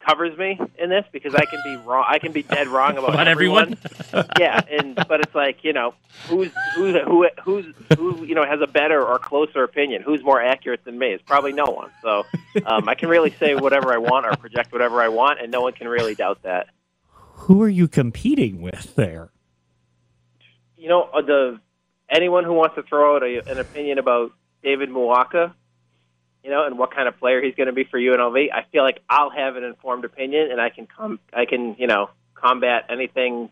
covers 0.09 0.37
me 0.39 0.59
in 0.79 0.89
this 0.89 1.05
because 1.13 1.35
I 1.35 1.45
can 1.45 1.61
be 1.65 1.77
wrong. 1.77 2.05
I 2.09 2.19
can 2.19 2.33
be 2.33 2.43
dead 2.43 2.69
wrong 2.69 2.97
about, 2.97 3.11
About 3.15 3.29
everyone? 3.29 3.77
yeah, 4.39 4.61
and 4.71 4.95
but 4.95 5.21
it's 5.21 5.35
like 5.35 5.65
you 5.65 5.73
know 5.73 5.95
who's 6.29 6.51
who's 6.75 6.97
who 7.05 7.29
who's 7.43 7.67
who 7.97 8.25
you 8.25 8.35
know 8.35 8.45
has 8.45 8.61
a 8.61 8.67
better 8.67 9.05
or 9.05 9.19
closer 9.19 9.63
opinion. 9.65 10.03
Who's 10.03 10.23
more 10.23 10.41
accurate 10.41 10.85
than 10.85 10.99
me? 10.99 11.09
It's 11.09 11.23
probably 11.23 11.53
no 11.53 11.65
one. 11.65 11.91
So 12.03 12.25
um, 12.65 12.89
I 12.89 12.95
can 12.95 13.09
really 13.09 13.35
say 13.39 13.55
whatever 13.55 13.93
I 13.93 13.99
want 13.99 14.27
or 14.27 14.37
project 14.37 14.73
whatever 14.73 15.03
I 15.03 15.09
want, 15.09 15.41
and 15.41 15.53
no 15.53 15.61
one 15.61 15.75
can 15.75 15.89
really 15.89 16.15
doubt 16.15 16.43
that. 16.43 16.69
Who 17.33 17.63
are 17.63 17.69
you 17.69 17.89
competing 17.89 18.63
with 18.63 18.95
there? 18.95 19.31
You 20.77 20.89
know 20.89 21.03
uh, 21.03 21.23
the 21.23 21.61
anyone 22.09 22.45
who 22.45 22.55
wants 22.55 22.77
to 22.77 22.83
throw 22.83 23.17
out 23.17 23.23
a, 23.23 23.51
an 23.51 23.59
opinion 23.59 23.99
about 23.99 24.33
David 24.63 24.89
Muoka, 24.89 25.55
you 26.49 26.55
know, 26.55 26.65
and 26.65 26.79
what 26.79 26.95
kind 26.95 27.07
of 27.07 27.19
player 27.19 27.43
he's 27.43 27.55
going 27.55 27.67
to 27.67 27.75
be 27.75 27.85
for 27.85 27.99
UNLV, 27.99 28.51
I 28.51 28.65
feel 28.73 28.83
like 28.83 29.03
I'll 29.11 29.29
have 29.29 29.57
an 29.57 29.65
informed 29.65 30.07
opinion, 30.07 30.51
and 30.51 30.63
I 30.63 30.71
can 30.71 30.87
com- 30.87 31.21
I 31.31 31.45
can 31.45 31.77
you 31.79 31.87
know 31.87 32.09
combat 32.35 32.87
anything. 32.89 33.51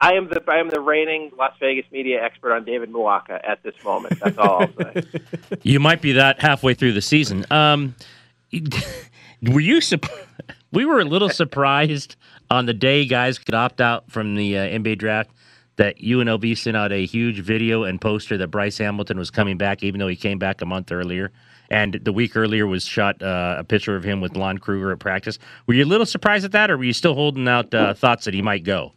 I 0.00 0.14
am 0.14 0.30
the 0.30 0.42
I 0.48 0.56
am 0.56 0.70
the 0.70 0.80
reigning 0.80 1.32
Las 1.36 1.52
Vegas 1.60 1.84
media 1.92 2.24
expert 2.24 2.54
on 2.54 2.64
David 2.64 2.90
Muoka 2.90 3.38
at 3.46 3.62
this 3.62 3.74
moment. 3.84 4.18
That's 4.18 4.38
all 4.38 4.62
I'll 4.62 4.72
say. 4.94 5.02
You 5.62 5.78
might 5.78 6.00
be 6.00 6.12
that 6.12 6.40
halfway 6.40 6.72
through 6.72 6.92
the 6.92 7.02
season. 7.02 7.44
Um, 7.50 7.94
were 9.42 9.60
you? 9.60 9.82
Sup- 9.82 10.06
we 10.72 10.86
were 10.86 11.00
a 11.00 11.04
little 11.04 11.28
surprised 11.28 12.16
on 12.50 12.64
the 12.64 12.74
day 12.74 13.04
guys 13.04 13.38
could 13.38 13.54
opt 13.54 13.82
out 13.82 14.10
from 14.10 14.36
the 14.36 14.56
uh, 14.56 14.62
NBA 14.62 14.96
draft 14.96 15.30
that 15.76 15.98
UNLV 15.98 16.56
sent 16.56 16.76
out 16.76 16.92
a 16.92 17.04
huge 17.06 17.40
video 17.40 17.84
and 17.84 18.00
poster 18.00 18.36
that 18.38 18.48
Bryce 18.48 18.78
Hamilton 18.78 19.18
was 19.18 19.30
coming 19.30 19.58
back, 19.58 19.82
even 19.82 19.98
though 20.00 20.08
he 20.08 20.16
came 20.16 20.38
back 20.38 20.60
a 20.62 20.66
month 20.66 20.90
earlier. 20.90 21.30
And 21.68 21.94
the 22.02 22.12
week 22.12 22.36
earlier 22.36 22.66
was 22.66 22.84
shot 22.84 23.22
uh, 23.22 23.56
a 23.58 23.64
picture 23.64 23.96
of 23.96 24.04
him 24.04 24.20
with 24.20 24.36
Lon 24.36 24.58
Kruger 24.58 24.92
at 24.92 24.98
practice. 24.98 25.38
Were 25.66 25.74
you 25.74 25.84
a 25.84 25.86
little 25.86 26.06
surprised 26.06 26.44
at 26.44 26.52
that, 26.52 26.70
or 26.70 26.76
were 26.76 26.84
you 26.84 26.92
still 26.92 27.14
holding 27.14 27.48
out 27.48 27.74
uh, 27.74 27.94
thoughts 27.94 28.24
that 28.24 28.34
he 28.34 28.42
might 28.42 28.64
go? 28.64 28.92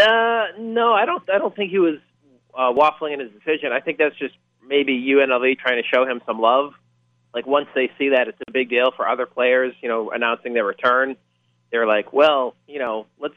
Uh, 0.00 0.46
no, 0.58 0.92
I 0.92 1.04
don't. 1.04 1.28
I 1.28 1.38
don't 1.38 1.54
think 1.54 1.70
he 1.70 1.78
was 1.78 1.98
uh, 2.54 2.72
waffling 2.72 3.14
in 3.14 3.20
his 3.20 3.30
decision. 3.32 3.72
I 3.72 3.80
think 3.80 3.98
that's 3.98 4.16
just 4.16 4.34
maybe 4.66 4.94
UNLV 4.94 5.58
trying 5.58 5.82
to 5.82 5.88
show 5.88 6.06
him 6.06 6.22
some 6.24 6.40
love. 6.40 6.72
Like 7.34 7.46
once 7.46 7.66
they 7.74 7.90
see 7.98 8.10
that 8.10 8.28
it's 8.28 8.38
a 8.48 8.52
big 8.52 8.70
deal 8.70 8.90
for 8.96 9.08
other 9.08 9.26
players, 9.26 9.74
you 9.82 9.88
know, 9.88 10.10
announcing 10.10 10.54
their 10.54 10.64
return, 10.64 11.16
they're 11.70 11.86
like, 11.86 12.12
well, 12.12 12.54
you 12.66 12.78
know, 12.78 13.06
let's. 13.18 13.34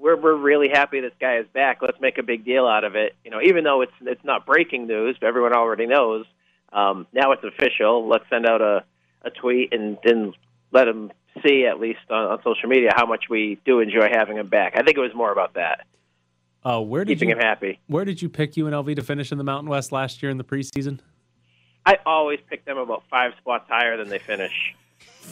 We're 0.00 0.16
we're 0.16 0.36
really 0.36 0.68
happy 0.68 1.00
this 1.00 1.12
guy 1.20 1.38
is 1.38 1.46
back. 1.52 1.78
Let's 1.82 2.00
make 2.00 2.18
a 2.18 2.22
big 2.22 2.44
deal 2.44 2.66
out 2.66 2.84
of 2.84 2.94
it. 2.96 3.14
You 3.24 3.30
know, 3.30 3.40
even 3.42 3.64
though 3.64 3.82
it's 3.82 3.92
it's 4.02 4.24
not 4.24 4.46
breaking 4.46 4.86
news, 4.86 5.16
but 5.20 5.26
everyone 5.26 5.52
already 5.52 5.86
knows. 5.86 6.24
Um, 6.72 7.06
now 7.12 7.32
it's 7.32 7.44
official. 7.44 8.08
Let's 8.08 8.24
send 8.30 8.46
out 8.46 8.60
a 8.62 8.84
a 9.22 9.30
tweet 9.30 9.74
and 9.74 9.98
then 10.04 10.32
let 10.72 10.88
him 10.88 11.12
see 11.42 11.66
at 11.66 11.78
least 11.78 12.00
on, 12.10 12.24
on 12.24 12.38
social 12.42 12.68
media 12.68 12.90
how 12.94 13.06
much 13.06 13.24
we 13.28 13.58
do 13.64 13.80
enjoy 13.80 14.08
having 14.10 14.38
him 14.38 14.48
back. 14.48 14.72
I 14.76 14.82
think 14.82 14.96
it 14.96 15.00
was 15.00 15.14
more 15.14 15.30
about 15.30 15.54
that. 15.54 15.86
Uh, 16.64 16.80
where 16.80 17.04
did 17.04 17.18
keeping 17.18 17.30
you 17.30 17.36
him 17.36 17.40
happy. 17.40 17.78
Where 17.86 18.04
did 18.04 18.20
you 18.20 18.28
pick 18.28 18.52
UNLV 18.52 18.96
to 18.96 19.02
finish 19.02 19.32
in 19.32 19.38
the 19.38 19.44
Mountain 19.44 19.70
West 19.70 19.92
last 19.92 20.22
year 20.22 20.30
in 20.30 20.36
the 20.36 20.44
preseason? 20.44 21.00
I 21.86 21.98
always 22.04 22.38
pick 22.48 22.64
them 22.66 22.76
about 22.76 23.02
five 23.10 23.32
spots 23.38 23.66
higher 23.68 23.96
than 23.96 24.08
they 24.08 24.18
finish. 24.18 24.74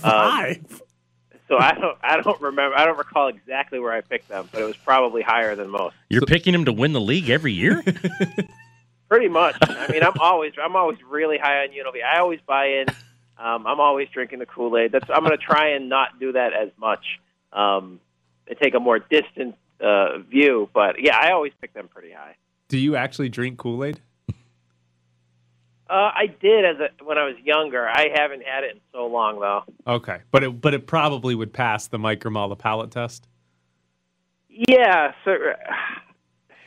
Um, 0.05 0.13
Five. 0.13 0.83
So 1.49 1.59
I 1.59 1.73
don't, 1.75 1.99
I 2.03 2.21
don't 2.21 2.41
remember, 2.41 2.77
I 2.77 2.85
don't 2.85 2.99
recall 2.99 3.29
exactly 3.29 3.79
where 3.79 3.93
I 3.93 4.01
picked 4.01 4.29
them, 4.29 4.49
but 4.53 4.61
it 4.61 4.65
was 4.65 4.77
probably 4.77 5.23
higher 5.23 5.55
than 5.57 5.71
most. 5.71 5.97
You're 6.09 6.23
picking 6.23 6.53
them 6.53 6.65
to 6.67 6.73
win 6.73 6.93
the 6.93 7.01
league 7.01 7.31
every 7.31 7.53
year. 7.53 7.83
Pretty 9.09 9.29
much. 9.29 9.57
I 9.63 9.91
mean, 9.91 10.03
I'm 10.03 10.19
always, 10.21 10.53
I'm 10.63 10.77
always 10.77 10.99
really 11.09 11.39
high 11.39 11.63
on 11.63 11.69
UNLV. 11.69 12.05
I 12.05 12.19
always 12.19 12.41
buy 12.47 12.67
in. 12.67 12.87
Um, 13.39 13.67
I'm 13.67 13.81
always 13.81 14.09
drinking 14.11 14.41
the 14.41 14.47
Kool 14.47 14.77
Aid. 14.77 14.93
That's, 14.93 15.09
I'm 15.09 15.25
going 15.25 15.37
to 15.37 15.43
try 15.43 15.71
and 15.71 15.89
not 15.89 16.21
do 16.21 16.33
that 16.33 16.53
as 16.53 16.69
much. 16.79 17.05
Um, 17.53 18.01
and 18.49 18.59
take 18.59 18.75
a 18.75 18.81
more 18.81 18.99
distant 18.99 19.57
uh, 19.81 20.19
view, 20.19 20.69
but 20.73 20.97
yeah, 21.03 21.17
I 21.17 21.33
always 21.33 21.53
pick 21.61 21.75
them 21.75 21.89
pretty 21.89 22.13
high. 22.13 22.37
Do 22.69 22.79
you 22.79 22.97
actually 22.97 23.29
drink 23.29 23.59
Kool 23.59 23.85
Aid? 23.85 24.01
Uh, 25.91 26.13
I 26.15 26.27
did 26.27 26.65
as 26.67 26.77
a, 26.81 27.05
when 27.05 27.17
I 27.17 27.25
was 27.25 27.37
younger. 27.43 27.89
I 27.89 28.09
haven't 28.15 28.43
had 28.45 28.63
it 28.65 28.73
in 28.75 28.81
so 28.93 29.07
long 29.07 29.41
though. 29.41 29.65
Okay, 29.87 30.19
but 30.31 30.45
it 30.45 30.61
but 30.61 30.75
it 30.75 30.87
probably 30.87 31.35
would 31.35 31.53
pass 31.53 31.87
the 31.87 31.99
Mike 31.99 32.21
Grimala 32.21 32.59
palate 32.59 32.91
test. 32.91 33.27
Yeah, 34.51 35.13
so 35.25 35.35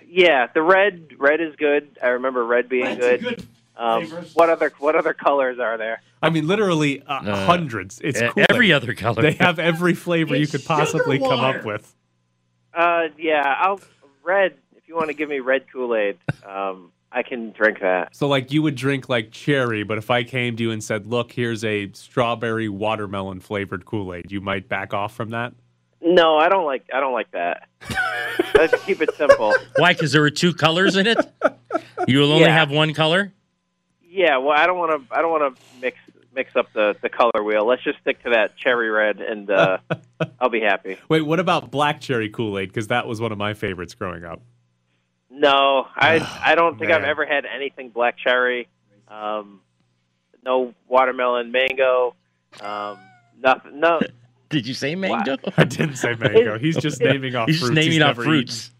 yeah, 0.07 0.47
the 0.53 0.61
red 0.61 1.11
red 1.19 1.39
is 1.41 1.55
good. 1.55 1.97
I 2.01 2.09
remember 2.09 2.45
red 2.45 2.67
being 2.69 2.97
good. 2.97 3.45
um, 3.75 4.05
what 4.33 4.49
other 4.49 4.71
what 4.79 4.95
other 4.95 5.13
colors 5.13 5.59
are 5.59 5.77
there? 5.77 6.01
I 6.23 6.29
mean, 6.29 6.47
literally 6.47 7.01
uh, 7.03 7.21
Uh, 7.21 7.45
hundreds. 7.45 7.99
It's 8.03 8.21
e- 8.21 8.27
Kool-Aid. 8.27 8.47
every 8.49 8.73
other 8.73 8.93
color. 8.93 9.21
They 9.21 9.33
have 9.33 9.59
every 9.59 9.93
flavor 9.93 10.35
you 10.35 10.47
could 10.47 10.63
possibly 10.65 11.17
sugar 11.17 11.29
come 11.29 11.39
up 11.39 11.63
with. 11.65 11.93
Uh, 12.73 13.07
yeah, 13.17 13.43
I'll 13.59 13.79
red. 14.23 14.53
If 14.75 14.87
you 14.87 14.95
want 14.95 15.07
to 15.07 15.13
give 15.13 15.29
me 15.29 15.39
red 15.39 15.65
Kool 15.71 15.95
Aid, 15.95 16.17
um, 16.45 16.91
I 17.11 17.23
can 17.23 17.51
drink 17.51 17.79
that. 17.81 18.15
So, 18.15 18.27
like, 18.27 18.51
you 18.51 18.61
would 18.61 18.75
drink 18.75 19.09
like 19.09 19.31
cherry, 19.31 19.83
but 19.83 19.97
if 19.97 20.09
I 20.09 20.23
came 20.23 20.55
to 20.55 20.63
you 20.63 20.71
and 20.71 20.83
said, 20.83 21.07
"Look, 21.07 21.31
here's 21.33 21.63
a 21.65 21.91
strawberry 21.93 22.69
watermelon 22.69 23.39
flavored 23.41 23.85
Kool 23.85 24.13
Aid," 24.13 24.31
you 24.31 24.39
might 24.41 24.69
back 24.69 24.93
off 24.93 25.13
from 25.13 25.29
that. 25.31 25.53
No, 26.01 26.37
I 26.37 26.49
don't 26.49 26.65
like 26.65 26.85
I 26.93 26.99
don't 26.99 27.13
like 27.13 27.31
that. 27.31 27.67
Let's 28.55 28.83
keep 28.85 29.01
it 29.01 29.13
simple. 29.15 29.53
Why? 29.77 29.93
Because 29.93 30.11
there 30.13 30.21
were 30.21 30.29
two 30.29 30.53
colors 30.53 30.95
in 30.95 31.05
it. 31.07 31.17
You 32.07 32.19
will 32.19 32.31
only 32.31 32.45
Yeah. 32.45 32.57
have 32.57 32.71
one 32.71 32.93
color. 32.93 33.33
Yeah, 34.09 34.37
well, 34.37 34.57
I 34.57 34.65
don't 34.65 34.77
want 34.77 35.07
to. 35.09 35.15
I 35.15 35.21
don't 35.21 35.31
want 35.31 35.55
to 35.55 35.61
mix 35.81 35.97
mix 36.33 36.55
up 36.55 36.71
the 36.73 36.95
the 37.01 37.09
color 37.09 37.43
wheel. 37.43 37.65
Let's 37.65 37.83
just 37.83 37.99
stick 37.99 38.23
to 38.23 38.29
that 38.31 38.57
cherry 38.57 38.89
red, 38.89 39.19
and 39.21 39.49
uh, 39.51 39.77
I'll 40.39 40.49
be 40.49 40.61
happy. 40.61 40.97
Wait, 41.09 41.21
what 41.21 41.39
about 41.39 41.71
black 41.71 42.01
cherry 42.01 42.29
Kool 42.29 42.57
Aid? 42.57 42.69
Because 42.69 42.87
that 42.87 43.05
was 43.07 43.19
one 43.21 43.31
of 43.31 43.37
my 43.37 43.53
favorites 43.53 43.93
growing 43.95 44.23
up. 44.23 44.41
No, 45.41 45.87
I 45.95 46.19
I 46.43 46.55
don't 46.55 46.77
think 46.77 46.91
I've 46.91 47.03
ever 47.03 47.25
had 47.25 47.45
anything 47.45 47.89
black 47.89 48.15
cherry. 48.17 48.67
Um, 49.07 49.61
no 50.45 50.73
watermelon, 50.87 51.51
mango. 51.51 52.15
Um, 52.61 52.99
nothing. 53.39 53.79
No. 53.79 53.99
Did 54.49 54.67
you 54.67 54.73
say 54.73 54.93
mango? 54.95 55.37
I 55.57 55.63
didn't 55.63 55.95
say 55.95 56.13
mango. 56.13 56.59
He's 56.65 56.75
just 56.77 56.99
naming 57.01 57.35
off 57.35 57.47
He's 57.47 57.59
just 57.59 57.71
fruits 57.71 57.85
naming 57.85 58.01
off 58.01 58.17
never 58.17 58.23
fruits. 58.23 58.71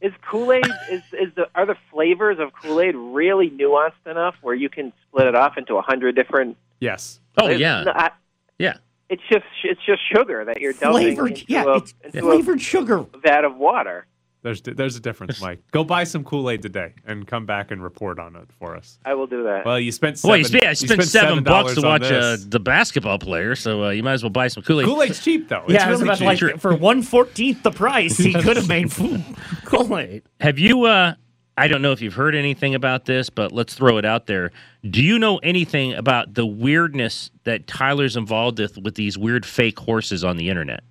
Is 0.00 0.12
Kool 0.28 0.52
Aid 0.52 0.64
is 0.90 1.02
is 1.12 1.32
the 1.36 1.46
are 1.54 1.66
the 1.66 1.76
flavors 1.92 2.38
of 2.40 2.52
Kool 2.60 2.80
Aid 2.80 2.96
really 2.96 3.48
nuanced 3.50 4.04
enough 4.10 4.34
where 4.42 4.54
you 4.54 4.68
can 4.68 4.92
split 5.06 5.26
it 5.28 5.34
off 5.36 5.56
into 5.58 5.76
a 5.76 5.82
hundred 5.82 6.16
different? 6.16 6.50
eaten. 6.50 6.56
Yes. 6.80 7.20
Oh 7.38 7.46
It's 7.48 7.60
yeah, 7.60 7.82
not- 7.84 8.16
yeah. 8.58 8.78
It's 9.10 9.22
just 9.30 9.44
it's 9.62 9.80
just 9.86 10.00
sugar 10.12 10.44
that 10.44 10.60
you're 10.60 10.72
dumping 10.72 11.02
Flavored, 11.14 11.30
into, 11.32 11.44
yeah, 11.48 11.64
a, 11.64 11.76
it's 11.76 11.94
into 12.02 12.20
flavored 12.22 12.60
sugar. 12.62 12.98
a 13.12 13.18
vat 13.18 13.44
of 13.44 13.56
water. 13.56 14.06
There's 14.42 14.62
there's 14.62 14.96
a 14.96 15.00
difference, 15.00 15.40
Mike. 15.42 15.62
Go 15.70 15.84
buy 15.84 16.04
some 16.04 16.24
Kool 16.24 16.48
Aid 16.50 16.62
today 16.62 16.94
and 17.06 17.26
come 17.26 17.44
back 17.44 17.70
and 17.70 17.82
report 17.82 18.18
on 18.18 18.36
it 18.36 18.48
for 18.58 18.74
us. 18.74 18.98
I 19.04 19.14
will 19.14 19.26
do 19.26 19.42
that. 19.44 19.66
Well, 19.66 19.78
you 19.78 19.92
spent 19.92 20.18
seven, 20.18 20.30
Well, 20.30 20.38
you 20.38 20.44
spent, 20.44 20.64
you 20.64 20.88
spent 20.88 21.04
seven 21.04 21.44
bucks 21.44 21.74
to 21.74 21.82
watch 21.82 22.04
uh, 22.04 22.36
the 22.46 22.60
basketball 22.60 23.18
player, 23.18 23.54
so 23.54 23.84
uh, 23.84 23.90
you 23.90 24.02
might 24.02 24.14
as 24.14 24.22
well 24.22 24.30
buy 24.30 24.48
some 24.48 24.62
Kool 24.62 24.80
Aid. 24.80 24.86
Kool 24.86 25.02
Aid's 25.02 25.22
cheap 25.22 25.48
though. 25.48 25.64
It's 25.64 25.74
yeah, 25.74 25.86
I 25.86 25.90
was 25.90 26.00
really 26.00 26.08
about 26.24 26.38
cheap. 26.38 26.42
like 26.52 26.60
for 26.60 26.74
one 26.74 27.02
fourteenth 27.02 27.62
the 27.62 27.70
price, 27.70 28.16
he 28.16 28.32
could 28.42 28.56
have 28.56 28.68
made 28.68 28.90
Kool 29.64 29.98
Aid. 29.98 30.22
Have 30.40 30.58
you? 30.58 30.84
Uh, 30.84 31.14
I 31.58 31.68
don't 31.68 31.82
know 31.82 31.92
if 31.92 32.00
you've 32.00 32.14
heard 32.14 32.34
anything 32.34 32.74
about 32.74 33.04
this, 33.04 33.28
but 33.28 33.52
let's 33.52 33.74
throw 33.74 33.98
it 33.98 34.06
out 34.06 34.26
there. 34.26 34.50
Do 34.88 35.02
you 35.02 35.18
know 35.18 35.36
anything 35.38 35.92
about 35.92 36.32
the 36.32 36.46
weirdness 36.46 37.30
that 37.44 37.66
Tyler's 37.66 38.16
involved 38.16 38.58
with 38.58 38.78
with 38.78 38.94
these 38.94 39.18
weird 39.18 39.44
fake 39.44 39.78
horses 39.78 40.24
on 40.24 40.38
the 40.38 40.48
internet? 40.48 40.82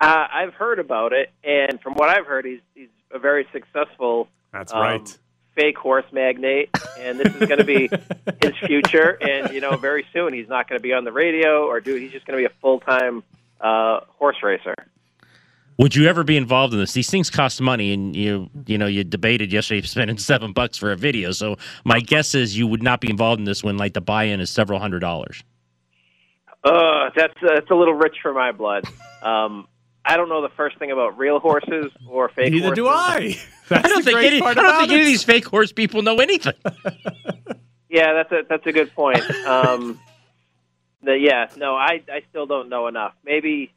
Uh, 0.00 0.26
I've 0.30 0.54
heard 0.54 0.78
about 0.78 1.12
it, 1.12 1.30
and 1.42 1.80
from 1.80 1.94
what 1.94 2.08
I've 2.08 2.26
heard, 2.26 2.44
he's 2.44 2.60
he's 2.74 2.88
a 3.10 3.18
very 3.18 3.46
successful 3.52 4.28
That's 4.52 4.72
um, 4.72 4.80
right. 4.80 5.18
fake 5.54 5.78
horse 5.78 6.04
magnate, 6.12 6.68
and 6.98 7.18
this 7.18 7.34
is 7.34 7.48
going 7.48 7.58
to 7.58 7.64
be 7.64 7.88
his 8.42 8.52
future. 8.66 9.16
And 9.22 9.52
you 9.54 9.60
know, 9.60 9.76
very 9.76 10.06
soon 10.12 10.34
he's 10.34 10.48
not 10.48 10.68
going 10.68 10.78
to 10.78 10.82
be 10.82 10.92
on 10.92 11.04
the 11.04 11.12
radio 11.12 11.66
or 11.66 11.80
do. 11.80 11.94
He's 11.94 12.12
just 12.12 12.26
going 12.26 12.36
to 12.36 12.48
be 12.48 12.52
a 12.52 12.60
full 12.60 12.80
time 12.80 13.22
uh, 13.60 14.00
horse 14.18 14.36
racer. 14.42 14.74
Would 15.78 15.94
you 15.94 16.06
ever 16.08 16.24
be 16.24 16.38
involved 16.38 16.72
in 16.72 16.80
this? 16.80 16.92
These 16.92 17.10
things 17.10 17.28
cost 17.28 17.60
money, 17.60 17.92
and 17.92 18.14
you 18.14 18.50
you 18.66 18.76
know 18.76 18.86
you 18.86 19.02
debated 19.02 19.52
yesterday 19.52 19.80
spending 19.86 20.18
seven 20.18 20.52
bucks 20.52 20.76
for 20.76 20.92
a 20.92 20.96
video. 20.96 21.32
So 21.32 21.56
my 21.84 22.00
guess 22.00 22.34
is 22.34 22.56
you 22.56 22.66
would 22.66 22.82
not 22.82 23.00
be 23.00 23.08
involved 23.08 23.38
in 23.38 23.44
this 23.44 23.64
when 23.64 23.78
like 23.78 23.94
the 23.94 24.00
buy-in 24.02 24.40
is 24.40 24.50
several 24.50 24.78
hundred 24.78 25.00
dollars. 25.00 25.42
Uh, 26.64 27.10
that's 27.14 27.34
uh, 27.42 27.54
that's 27.54 27.70
a 27.70 27.74
little 27.74 27.94
rich 27.94 28.16
for 28.20 28.34
my 28.34 28.52
blood. 28.52 28.84
Um, 29.22 29.68
I 30.06 30.16
don't 30.16 30.28
know 30.28 30.40
the 30.42 30.48
first 30.50 30.78
thing 30.78 30.90
about 30.92 31.18
real 31.18 31.40
horses 31.40 31.90
or 32.08 32.28
fake 32.28 32.52
Neither 32.52 32.68
horses. 32.68 32.76
do 32.76 32.88
I. 32.88 33.36
That's 33.68 33.84
I 33.84 33.88
don't 33.88 33.98
the 33.98 34.04
think 34.04 34.14
great 34.18 34.32
any, 34.34 34.42
I 34.42 34.54
don't 34.54 34.64
about 34.64 34.80
think 34.80 34.92
any 34.92 35.00
of 35.00 35.06
these 35.06 35.24
fake 35.24 35.46
horse 35.46 35.72
people 35.72 36.02
know 36.02 36.16
anything. 36.18 36.54
Yeah, 37.88 38.12
that's 38.14 38.32
a 38.32 38.42
that's 38.48 38.66
a 38.66 38.72
good 38.72 38.92
point. 38.94 39.22
Um, 39.46 40.00
the, 41.02 41.16
yeah, 41.16 41.48
no, 41.56 41.76
I 41.76 42.02
I 42.12 42.22
still 42.28 42.44
don't 42.44 42.68
know 42.68 42.88
enough. 42.88 43.14
Maybe 43.24 43.72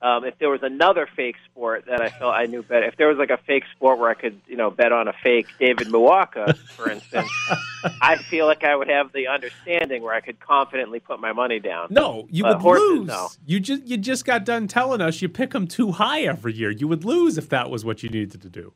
um, 0.00 0.24
if 0.24 0.38
there 0.38 0.48
was 0.48 0.62
another 0.62 1.08
fake 1.16 1.34
sport 1.50 1.86
that 1.86 2.00
I 2.00 2.08
felt 2.08 2.34
I 2.34 2.44
knew 2.46 2.62
better. 2.62 2.86
If 2.86 2.96
there 2.96 3.08
was 3.08 3.18
like 3.18 3.30
a 3.30 3.36
fake 3.38 3.64
sport 3.74 3.98
where 3.98 4.08
I 4.10 4.14
could 4.14 4.40
you 4.46 4.56
know 4.56 4.70
bet 4.70 4.92
on 4.92 5.08
a 5.08 5.12
fake 5.12 5.46
David 5.58 5.88
Muoka, 5.88 6.56
for 6.56 6.88
instance, 6.90 7.28
I 8.00 8.16
feel 8.16 8.46
like 8.46 8.62
I 8.64 8.76
would 8.76 8.88
have 8.88 9.12
the 9.12 9.26
understanding 9.28 10.02
where 10.02 10.14
I 10.14 10.20
could 10.20 10.38
confidently 10.40 11.00
put 11.00 11.18
my 11.20 11.32
money 11.32 11.58
down. 11.58 11.88
No, 11.90 12.28
you 12.30 12.44
But 12.44 12.58
would 12.58 12.62
horses, 12.62 12.88
lose. 12.90 13.06
no. 13.08 13.28
You 13.46 13.60
just 13.60 13.82
you 13.86 13.96
just 13.96 14.24
got 14.24 14.44
done 14.44 14.68
telling 14.68 15.00
us 15.00 15.20
you 15.20 15.28
pick 15.28 15.50
them 15.50 15.66
too 15.66 15.92
high 15.92 16.20
every 16.22 16.52
year. 16.54 16.70
You 16.70 16.86
would 16.88 17.04
lose 17.04 17.36
if 17.38 17.48
that 17.48 17.68
was 17.70 17.84
what 17.84 18.02
you 18.02 18.08
needed 18.08 18.40
to 18.42 18.48
do. 18.48 18.72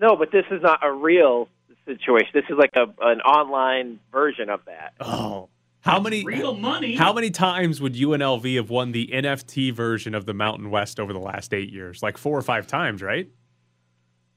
No, 0.00 0.16
but 0.16 0.30
this 0.32 0.44
is 0.50 0.62
not 0.62 0.80
a 0.84 0.92
real 0.92 1.48
situation. 1.84 2.30
This 2.34 2.44
is 2.50 2.56
like 2.56 2.74
a 2.76 2.86
an 3.00 3.20
online 3.22 3.98
version 4.12 4.48
of 4.50 4.64
that. 4.66 4.94
Oh, 5.00 5.48
how 5.88 6.00
many 6.00 6.24
Real 6.24 6.54
money. 6.54 6.94
How 6.94 7.12
many 7.12 7.30
times 7.30 7.80
would 7.80 7.94
UNLV 7.94 8.56
have 8.56 8.70
won 8.70 8.92
the 8.92 9.08
NFT 9.12 9.72
version 9.72 10.14
of 10.14 10.26
the 10.26 10.34
Mountain 10.34 10.70
West 10.70 11.00
over 11.00 11.12
the 11.12 11.18
last 11.18 11.54
eight 11.54 11.72
years? 11.72 12.02
Like 12.02 12.18
four 12.18 12.36
or 12.38 12.42
five 12.42 12.66
times, 12.66 13.02
right? 13.02 13.28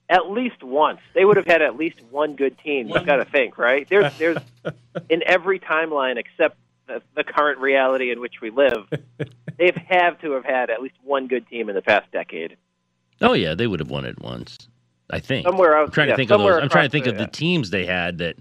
At 0.09 0.29
least 0.29 0.63
once. 0.63 0.99
They 1.13 1.25
would 1.25 1.37
have 1.37 1.45
had 1.45 1.61
at 1.61 1.77
least 1.77 2.01
one 2.09 2.35
good 2.35 2.57
team. 2.59 2.89
You've 2.89 3.05
got 3.05 3.17
to 3.17 3.25
think, 3.25 3.57
right? 3.57 3.87
There's 3.87 4.17
there's 4.17 4.37
in 5.09 5.23
every 5.25 5.59
timeline 5.59 6.17
except 6.17 6.57
the, 6.87 7.01
the 7.15 7.23
current 7.23 7.59
reality 7.59 8.11
in 8.11 8.19
which 8.19 8.41
we 8.41 8.49
live. 8.49 8.89
They've 9.57 9.75
have 9.75 10.19
to 10.21 10.31
have 10.31 10.45
had 10.45 10.69
at 10.69 10.81
least 10.81 10.95
one 11.03 11.27
good 11.27 11.47
team 11.47 11.69
in 11.69 11.75
the 11.75 11.81
past 11.81 12.11
decade. 12.11 12.57
Oh 13.21 13.33
yeah, 13.33 13.55
they 13.55 13.67
would 13.67 13.79
have 13.79 13.89
won 13.89 14.05
it 14.05 14.19
once. 14.19 14.67
I 15.09 15.19
think. 15.19 15.45
Somewhere 15.45 15.77
else- 15.77 15.89
I'm 15.89 15.93
trying 15.93 16.07
yeah, 16.07 16.13
to 16.13 16.17
think 16.17 16.31
of 16.31 16.39
those. 16.39 16.61
I'm 16.61 16.69
trying 16.69 16.85
to 16.85 16.89
think 16.89 17.05
the- 17.05 17.11
of 17.11 17.17
the 17.17 17.27
teams 17.27 17.69
they 17.69 17.85
had 17.85 18.17
that 18.19 18.37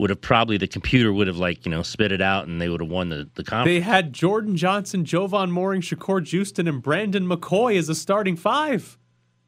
would 0.00 0.10
have 0.10 0.20
probably 0.20 0.56
the 0.56 0.66
computer 0.66 1.12
would 1.12 1.26
have 1.26 1.36
like 1.36 1.64
you 1.64 1.70
know 1.70 1.82
spit 1.82 2.10
it 2.10 2.20
out 2.22 2.46
and 2.48 2.60
they 2.60 2.68
would 2.68 2.80
have 2.80 2.90
won 2.90 3.08
the 3.10 3.28
the 3.34 3.44
conference. 3.44 3.66
They 3.76 3.80
had 3.80 4.12
Jordan 4.12 4.56
Johnson, 4.56 5.04
Jovan 5.04 5.50
Mooring, 5.50 5.82
Shakur 5.82 6.20
Juiston, 6.20 6.68
and 6.68 6.82
Brandon 6.82 7.26
McCoy 7.28 7.78
as 7.78 7.88
a 7.88 7.94
starting 7.94 8.36
five. 8.36 8.98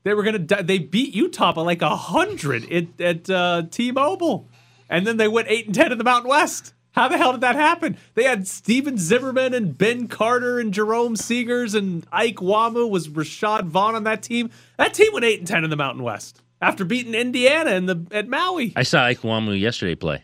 They 0.04 0.14
were 0.14 0.22
gonna. 0.22 0.38
di- 0.40 0.62
They 0.62 0.78
beat 0.78 1.14
Utah 1.14 1.52
by 1.52 1.62
like 1.62 1.82
a 1.82 1.96
hundred 1.96 2.70
at 2.70 3.00
at 3.00 3.30
uh, 3.30 3.62
T-Mobile, 3.70 4.48
and 4.90 5.06
then 5.06 5.16
they 5.16 5.28
went 5.28 5.48
eight 5.48 5.66
and 5.66 5.74
ten 5.74 5.92
in 5.92 5.98
the 5.98 6.04
Mountain 6.04 6.28
West. 6.30 6.74
How 6.90 7.08
the 7.08 7.16
hell 7.16 7.32
did 7.32 7.40
that 7.40 7.54
happen? 7.54 7.96
They 8.14 8.24
had 8.24 8.46
Steven 8.46 8.98
Zimmerman 8.98 9.54
and 9.54 9.78
Ben 9.78 10.08
Carter 10.08 10.58
and 10.58 10.74
Jerome 10.74 11.14
Seagears 11.16 11.74
and 11.74 12.04
Ike 12.12 12.36
Nwamu 12.36 12.90
was 12.90 13.08
Rashad 13.08 13.64
Vaughn 13.68 13.94
on 13.94 14.04
that 14.04 14.22
team. 14.22 14.50
That 14.76 14.92
team 14.92 15.10
went 15.14 15.24
eight 15.24 15.38
and 15.38 15.48
ten 15.48 15.64
in 15.64 15.70
the 15.70 15.76
Mountain 15.76 16.02
West 16.02 16.42
after 16.60 16.84
beating 16.84 17.14
Indiana 17.14 17.70
in 17.70 17.86
the 17.86 18.06
at 18.10 18.28
Maui. 18.28 18.74
I 18.76 18.82
saw 18.82 19.04
Ike 19.06 19.20
Nwamu 19.22 19.58
yesterday 19.58 19.94
play. 19.94 20.22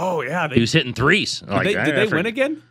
Oh 0.00 0.22
yeah, 0.22 0.48
He 0.48 0.60
was 0.60 0.72
hitting 0.72 0.94
threes. 0.94 1.40
Did 1.40 1.60
they, 1.64 1.74
did 1.74 1.96
they 1.96 2.06
win 2.06 2.26
again? 2.26 2.62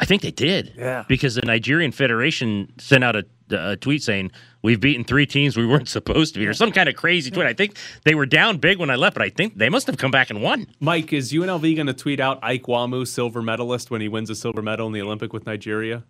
I 0.00 0.06
think 0.06 0.22
they 0.22 0.32
did. 0.32 0.74
Yeah. 0.76 1.04
Because 1.08 1.36
the 1.36 1.42
Nigerian 1.42 1.92
Federation 1.92 2.72
sent 2.78 3.04
out 3.04 3.14
a, 3.14 3.24
a 3.50 3.76
tweet 3.76 4.02
saying 4.02 4.32
we've 4.62 4.80
beaten 4.80 5.04
three 5.04 5.24
teams 5.24 5.56
we 5.56 5.64
weren't 5.66 5.88
supposed 5.98 6.34
to 6.34 6.40
be, 6.40 6.46
or 6.46 6.52
some 6.52 6.72
kind 6.72 6.88
of 6.88 6.96
crazy 6.96 7.30
tweet. 7.30 7.46
I 7.46 7.52
think 7.52 7.76
they 8.04 8.16
were 8.16 8.26
down 8.26 8.58
big 8.58 8.78
when 8.78 8.90
I 8.90 8.96
left, 8.96 9.14
but 9.14 9.22
I 9.22 9.28
think 9.28 9.56
they 9.56 9.68
must 9.68 9.86
have 9.86 9.96
come 9.96 10.10
back 10.10 10.30
and 10.30 10.42
won. 10.42 10.66
Mike, 10.80 11.12
is 11.12 11.32
UNLV 11.32 11.76
going 11.76 11.86
to 11.86 11.94
tweet 11.94 12.18
out 12.18 12.40
Ike 12.42 12.64
Nwamu, 12.64 13.06
silver 13.06 13.40
medalist, 13.40 13.90
when 13.92 14.00
he 14.00 14.08
wins 14.08 14.30
a 14.30 14.34
silver 14.34 14.62
medal 14.62 14.88
in 14.88 14.92
the 14.92 15.00
Olympic 15.00 15.32
with 15.32 15.46
Nigeria? 15.46 16.02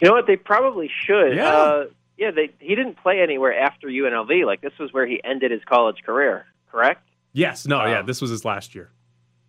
You 0.00 0.08
know 0.08 0.14
what? 0.14 0.26
They 0.26 0.36
probably 0.36 0.90
should. 1.04 1.36
Yeah. 1.36 1.48
Uh, 1.48 1.84
yeah. 2.16 2.30
They 2.30 2.50
he 2.58 2.74
didn't 2.74 2.96
play 3.02 3.20
anywhere 3.20 3.56
after 3.56 3.88
UNLV. 3.88 4.46
Like 4.46 4.62
this 4.62 4.72
was 4.80 4.92
where 4.94 5.06
he 5.06 5.22
ended 5.22 5.50
his 5.50 5.60
college 5.64 5.98
career. 6.04 6.46
Correct. 6.70 7.06
Yes. 7.34 7.66
No. 7.66 7.84
yeah. 7.84 8.00
Um, 8.00 8.06
This 8.06 8.20
was 8.22 8.30
his 8.30 8.44
last 8.44 8.74
year. 8.74 8.90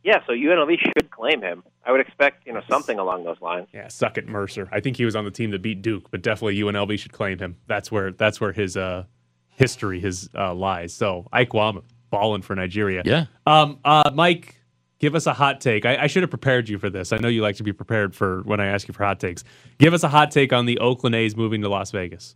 Yeah. 0.04 0.20
So 0.26 0.34
UNLV 0.34 0.78
should 0.80 1.12
claim 1.12 1.42
him. 1.42 1.64
I 1.86 1.92
would 1.92 2.02
expect 2.02 2.46
you 2.46 2.54
know 2.54 2.62
something 2.70 3.00
along 3.00 3.24
those 3.24 3.42
lines. 3.42 3.68
Yeah. 3.74 3.88
Suck 3.88 4.18
it, 4.18 4.28
Mercer. 4.28 4.70
I 4.72 4.80
think 4.80 4.98
he 4.98 5.06
was 5.06 5.16
on 5.16 5.26
the 5.26 5.32
team 5.32 5.52
that 5.52 5.62
beat 5.62 5.82
Duke, 5.82 6.12
but 6.12 6.22
definitely 6.22 6.58
UNLV 6.58 7.00
should 7.00 7.14
claim 7.14 7.40
him. 7.40 7.58
That's 7.68 7.92
where 7.92 8.12
that's 8.12 8.40
where 8.40 8.52
his 8.52 8.78
uh, 8.78 9.06
history 9.50 10.00
his 10.00 10.30
uh, 10.36 10.54
lies. 10.54 10.94
So 10.94 11.28
Ike 11.32 11.50
Nwamu 11.50 11.84
balling 12.10 12.42
for 12.42 12.56
Nigeria. 12.56 13.02
Yeah. 13.06 13.26
Um. 13.46 13.80
Uh. 13.84 14.12
Mike, 14.14 14.56
give 15.00 15.16
us 15.16 15.26
a 15.26 15.34
hot 15.34 15.60
take. 15.62 15.86
I, 15.86 16.04
I 16.04 16.08
should 16.08 16.24
have 16.24 16.30
prepared 16.30 16.70
you 16.70 16.78
for 16.78 16.90
this. 16.90 17.12
I 17.12 17.18
know 17.18 17.28
you 17.28 17.42
like 17.42 17.58
to 17.58 17.64
be 17.64 17.74
prepared 17.74 18.16
for 18.16 18.42
when 18.44 18.60
I 18.60 18.68
ask 18.68 18.88
you 18.88 18.94
for 18.94 19.04
hot 19.04 19.20
takes. 19.20 19.44
Give 19.78 19.94
us 19.94 20.04
a 20.04 20.10
hot 20.10 20.32
take 20.32 20.54
on 20.54 20.66
the 20.66 20.80
Oakland 20.80 21.16
A's 21.16 21.36
moving 21.36 21.62
to 21.62 21.70
Las 21.70 21.92
Vegas. 21.92 22.36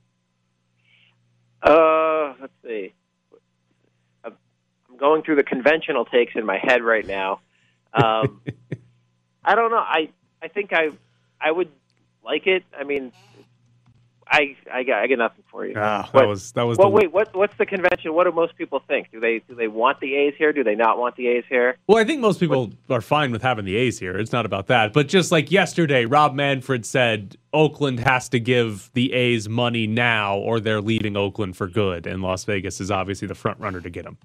Uh, 1.61 2.33
let's 2.41 2.53
see. 2.65 2.93
I'm 4.23 4.35
I'm 4.89 4.97
going 4.97 5.23
through 5.23 5.35
the 5.35 5.43
conventional 5.43 6.05
takes 6.05 6.33
in 6.35 6.45
my 6.45 6.57
head 6.57 6.83
right 6.83 7.05
now. 7.05 7.39
Um, 7.93 8.41
I 9.43 9.55
don't 9.55 9.71
know. 9.71 9.77
I 9.77 10.09
I 10.41 10.47
think 10.47 10.73
I 10.73 10.89
I 11.41 11.51
would 11.51 11.69
like 12.23 12.47
it. 12.47 12.63
I 12.77 12.83
mean, 12.83 13.11
I 14.29 14.55
I 14.71 14.83
got 14.83 14.99
I 15.03 15.07
got 15.07 15.17
nothing 15.19 15.43
for 15.49 15.65
you. 15.65 15.73
Ah, 15.77 16.01
that 16.03 16.13
What- 16.13 16.27
was 16.27 16.51
that 16.51 16.63
was 16.63 16.77
Well, 16.77 16.89
the 16.89 16.95
wait. 16.95 17.11
What 17.13 17.33
what's 17.33 17.55
the 17.57 17.65
convention? 17.65 18.13
What 18.13 18.25
do 18.25 18.31
most 18.33 18.57
people 18.57 18.81
think? 18.87 19.09
Do 19.11 19.19
they 19.21 19.39
do 19.47 19.55
they 19.55 19.69
want 19.69 19.99
the 20.01 20.15
A's 20.15 20.33
here? 20.37 20.51
Do 20.51 20.63
they 20.65 20.75
not 20.75 20.97
want 20.97 21.15
the 21.15 21.27
A's 21.27 21.45
here? 21.47 21.77
Well, 21.87 21.97
I 21.97 22.03
think 22.03 22.19
most 22.19 22.39
people 22.41 22.73
are 22.89 22.99
fine 23.01 23.31
with 23.31 23.41
having 23.41 23.63
the 23.63 23.77
A's 23.77 23.99
here. 23.99 24.17
It's 24.17 24.33
not 24.33 24.45
about 24.45 24.67
that. 24.67 24.91
But 24.91 25.07
just 25.07 25.31
like 25.31 25.49
yesterday, 25.49 26.03
Rob 26.05 26.35
Manfred 26.35 26.85
said 26.85 27.37
Oakland 27.53 28.01
has 28.01 28.27
to 28.29 28.39
give 28.39 28.89
the 28.93 29.13
A's 29.13 29.47
money 29.47 29.87
now 29.87 30.37
or 30.37 30.59
they're 30.59 30.81
leaving 30.81 31.15
Oakland 31.15 31.55
for 31.55 31.67
good. 31.67 32.05
And 32.05 32.21
Las 32.21 32.43
Vegas 32.43 32.81
is 32.81 32.91
obviously 32.91 33.27
the 33.29 33.35
front 33.35 33.59
runner 33.61 33.79
to 33.79 33.89
get 33.89 34.03
them. 34.03 34.17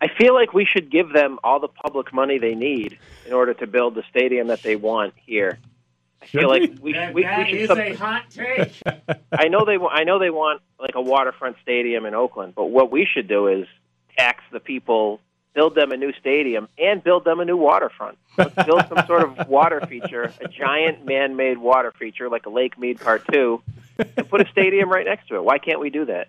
I 0.00 0.08
feel 0.08 0.34
like 0.34 0.54
we 0.54 0.64
should 0.64 0.90
give 0.90 1.12
them 1.12 1.38
all 1.44 1.60
the 1.60 1.68
public 1.68 2.12
money 2.12 2.38
they 2.38 2.54
need 2.54 2.98
in 3.26 3.32
order 3.32 3.52
to 3.54 3.66
build 3.66 3.94
the 3.94 4.02
stadium 4.10 4.46
that 4.48 4.62
they 4.62 4.76
want 4.76 5.14
here. 5.26 5.58
I 6.22 6.26
Should 6.26 6.40
feel 6.40 6.50
we? 6.50 6.60
like 6.60 6.70
we, 6.80 6.92
we, 7.14 7.26
we 7.44 7.50
should. 7.50 7.68
sub- 7.68 7.96
hot 7.96 8.24
take. 8.30 8.72
I 9.32 9.48
know 9.48 9.64
they 9.64 9.76
I 9.78 10.04
know 10.04 10.18
they 10.18 10.30
want 10.30 10.62
like 10.78 10.94
a 10.94 11.00
waterfront 11.00 11.56
stadium 11.62 12.04
in 12.06 12.14
Oakland, 12.14 12.54
but 12.54 12.66
what 12.66 12.90
we 12.90 13.06
should 13.10 13.26
do 13.28 13.46
is 13.48 13.66
tax 14.18 14.42
the 14.52 14.60
people, 14.60 15.20
build 15.54 15.74
them 15.74 15.92
a 15.92 15.96
new 15.96 16.12
stadium, 16.14 16.68
and 16.78 17.02
build 17.02 17.24
them 17.24 17.40
a 17.40 17.44
new 17.44 17.56
waterfront. 17.56 18.18
Let's 18.36 18.54
build 18.66 18.86
some 18.88 19.06
sort 19.06 19.22
of 19.22 19.48
water 19.48 19.80
feature, 19.86 20.32
a 20.40 20.48
giant 20.48 21.06
man-made 21.06 21.58
water 21.58 21.92
feature 21.98 22.28
like 22.28 22.44
a 22.46 22.50
Lake 22.50 22.78
Mead 22.78 23.00
Part 23.00 23.22
Two, 23.32 23.62
and 23.98 24.28
put 24.28 24.42
a 24.42 24.48
stadium 24.50 24.90
right 24.90 25.06
next 25.06 25.28
to 25.28 25.36
it. 25.36 25.44
Why 25.44 25.58
can't 25.58 25.80
we 25.80 25.88
do 25.90 26.04
that? 26.06 26.28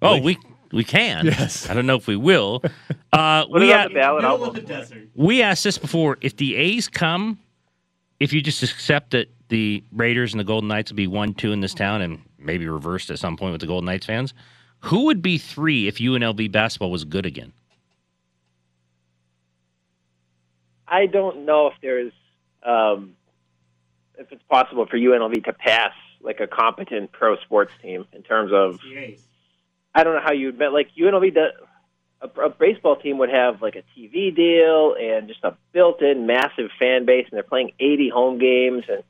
Oh, 0.00 0.20
we 0.20 0.38
we 0.74 0.84
can. 0.84 1.26
Yes. 1.26 1.70
I 1.70 1.74
don't 1.74 1.86
know 1.86 1.96
if 1.96 2.06
we 2.06 2.16
will. 2.16 2.62
Uh, 3.12 3.46
we, 3.48 3.70
it 3.70 3.76
a- 3.76 3.88
the 3.90 3.94
ballot. 3.94 4.24
I'll 4.24 4.38
vote. 4.38 4.68
we 5.14 5.40
asked 5.40 5.62
this 5.62 5.78
before. 5.78 6.18
If 6.20 6.36
the 6.36 6.56
A's 6.56 6.88
come, 6.88 7.38
if 8.18 8.32
you 8.32 8.42
just 8.42 8.60
accept 8.64 9.12
that 9.12 9.28
the 9.50 9.84
Raiders 9.92 10.32
and 10.32 10.40
the 10.40 10.44
Golden 10.44 10.66
Knights 10.66 10.90
will 10.90 10.96
be 10.96 11.06
one, 11.06 11.32
two 11.32 11.52
in 11.52 11.60
this 11.60 11.74
town, 11.74 12.02
and 12.02 12.20
maybe 12.40 12.66
reversed 12.66 13.12
at 13.12 13.20
some 13.20 13.36
point 13.36 13.52
with 13.52 13.60
the 13.60 13.68
Golden 13.68 13.86
Knights 13.86 14.06
fans, 14.06 14.34
who 14.80 15.04
would 15.04 15.22
be 15.22 15.38
three 15.38 15.86
if 15.86 15.98
UNLV 15.98 16.50
basketball 16.50 16.90
was 16.90 17.04
good 17.04 17.24
again? 17.24 17.52
I 20.88 21.06
don't 21.06 21.44
know 21.46 21.68
if 21.68 21.74
there's 21.82 22.12
um, 22.64 23.12
if 24.18 24.30
it's 24.32 24.42
possible 24.50 24.86
for 24.86 24.98
UNLV 24.98 25.44
to 25.44 25.52
pass 25.52 25.92
like 26.20 26.40
a 26.40 26.46
competent 26.46 27.12
pro 27.12 27.36
sports 27.36 27.72
team 27.80 28.06
in 28.12 28.22
terms 28.22 28.50
of 28.52 28.80
I 29.94 30.04
don't 30.04 30.14
know 30.14 30.22
how 30.22 30.32
you'd 30.32 30.58
bet 30.58 30.72
like 30.72 30.88
UNLV 30.98 31.34
does. 31.34 31.52
A, 32.20 32.40
a 32.40 32.48
baseball 32.48 32.96
team 32.96 33.18
would 33.18 33.30
have 33.30 33.60
like 33.60 33.76
a 33.76 33.84
TV 33.98 34.34
deal 34.34 34.94
and 34.98 35.28
just 35.28 35.44
a 35.44 35.56
built-in 35.72 36.26
massive 36.26 36.70
fan 36.78 37.04
base, 37.04 37.26
and 37.30 37.36
they're 37.36 37.42
playing 37.42 37.72
80 37.78 38.08
home 38.08 38.38
games, 38.38 38.84
and 38.88 39.02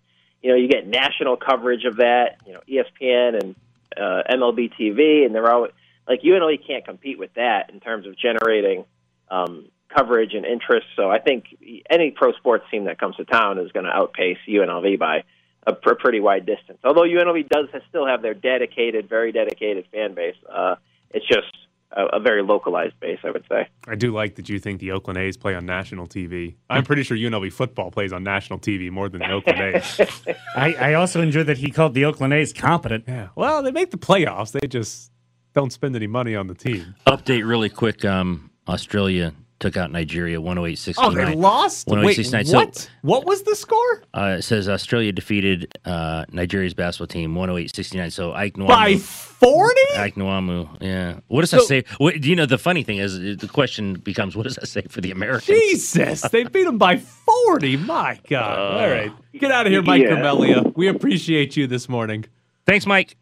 you 0.42 0.50
know 0.50 0.56
you 0.56 0.68
get 0.68 0.86
national 0.86 1.36
coverage 1.36 1.84
of 1.84 1.96
that. 1.96 2.38
You 2.46 2.54
know 2.54 2.60
ESPN 2.68 3.42
and 3.42 3.54
uh, 3.96 4.22
MLB 4.30 4.72
TV, 4.78 5.24
and 5.24 5.34
they're 5.34 5.50
always 5.50 5.72
like 6.08 6.22
UNLV 6.22 6.66
can't 6.66 6.84
compete 6.84 7.18
with 7.18 7.32
that 7.34 7.70
in 7.70 7.80
terms 7.80 8.06
of 8.06 8.18
generating 8.18 8.84
um, 9.30 9.68
coverage 9.94 10.34
and 10.34 10.44
interest. 10.44 10.86
So 10.96 11.10
I 11.10 11.18
think 11.18 11.44
any 11.88 12.10
pro 12.10 12.32
sports 12.32 12.64
team 12.70 12.84
that 12.84 12.98
comes 12.98 13.16
to 13.16 13.24
town 13.24 13.58
is 13.58 13.72
going 13.72 13.86
to 13.86 13.92
outpace 13.92 14.38
UNLV 14.48 14.98
by 14.98 15.24
a 15.66 15.72
pr- 15.72 15.94
pretty 15.94 16.20
wide 16.20 16.46
distance. 16.46 16.78
Although 16.84 17.02
UNLV 17.02 17.48
does 17.48 17.68
still 17.88 18.06
have 18.06 18.22
their 18.22 18.34
dedicated, 18.34 19.08
very 19.08 19.32
dedicated 19.32 19.86
fan 19.92 20.14
base, 20.14 20.36
uh, 20.52 20.76
it's 21.10 21.26
just 21.26 21.46
a, 21.92 22.16
a 22.16 22.20
very 22.20 22.42
localized 22.42 22.98
base, 23.00 23.18
I 23.24 23.30
would 23.30 23.44
say. 23.48 23.68
I 23.86 23.94
do 23.94 24.12
like 24.12 24.34
that 24.36 24.48
you 24.48 24.58
think 24.58 24.80
the 24.80 24.92
Oakland 24.92 25.18
A's 25.18 25.36
play 25.36 25.54
on 25.54 25.64
national 25.64 26.06
TV. 26.06 26.56
I'm 26.68 26.84
pretty 26.84 27.02
sure 27.02 27.16
UNLV 27.16 27.52
football 27.52 27.90
plays 27.90 28.12
on 28.12 28.22
national 28.24 28.58
TV 28.58 28.90
more 28.90 29.08
than 29.08 29.20
the 29.20 29.30
Oakland 29.30 29.60
A's. 29.60 30.00
I, 30.56 30.74
I 30.74 30.94
also 30.94 31.20
enjoy 31.20 31.44
that 31.44 31.58
he 31.58 31.70
called 31.70 31.94
the 31.94 32.04
Oakland 32.04 32.32
A's 32.32 32.52
competent. 32.52 33.04
Yeah. 33.06 33.28
Well, 33.34 33.62
they 33.62 33.70
make 33.70 33.90
the 33.90 33.98
playoffs. 33.98 34.52
They 34.52 34.66
just 34.66 35.10
don't 35.54 35.72
spend 35.72 35.96
any 35.96 36.08
money 36.08 36.34
on 36.34 36.48
the 36.48 36.54
team. 36.54 36.94
Update 37.06 37.46
really 37.46 37.68
quick. 37.68 38.04
Um, 38.04 38.50
Australia 38.66 39.34
took 39.60 39.76
out 39.76 39.90
Nigeria 39.92 40.40
108 40.40 40.94
Oh, 40.98 41.10
they 41.12 41.34
lost? 41.34 41.86
Wait, 41.86 41.96
108 42.18 42.54
what? 42.54 42.90
What 43.02 43.24
was 43.24 43.42
the 43.44 43.54
score? 43.54 44.02
Uh, 44.12 44.36
it 44.38 44.42
says 44.42 44.68
Australia 44.68 45.12
defeated 45.12 45.78
uh, 45.84 46.24
Nigeria's 46.32 46.74
basketball 46.74 47.06
team 47.06 47.34
108-69. 47.34 48.12
So 48.12 48.32
Ike 48.32 48.54
Nwamu, 48.54 48.68
By 48.68 48.96
40? 48.96 49.80
Ike 49.96 50.14
Nwamu, 50.16 50.76
yeah. 50.82 51.20
What 51.28 51.42
does 51.42 51.50
So- 51.50 51.58
that 51.58 51.66
say? 51.66 51.84
What, 51.98 52.24
you 52.24 52.34
know, 52.36 52.46
the 52.46 52.58
funny 52.58 52.82
thing 52.82 52.98
is, 52.98 53.18
the 53.38 53.48
question 53.48 53.94
becomes, 53.94 54.36
what 54.36 54.42
does 54.42 54.56
that 54.56 54.66
say 54.66 54.82
for 54.88 55.00
the 55.00 55.10
Americans? 55.10 55.46
Jesus, 55.58 56.22
they 56.22 56.44
beat 56.54 56.64
them 56.64 56.78
by 56.78 56.96
40. 56.98 57.76
My 57.78 58.18
God. 58.28 58.58
Uh, 58.58 58.78
All 58.82 58.90
right. 58.90 59.12
Get 59.38 59.50
out 59.50 59.66
of 59.66 59.72
here, 59.72 59.82
Mike 59.82 60.02
Yeah. 60.02 60.16
Grimala. 60.16 60.74
We 60.76 60.88
appreciate 60.88 61.56
you 61.56 61.66
this 61.66 61.88
morning. 61.88 62.24
Thanks, 62.66 62.86
Mike. 62.86 63.16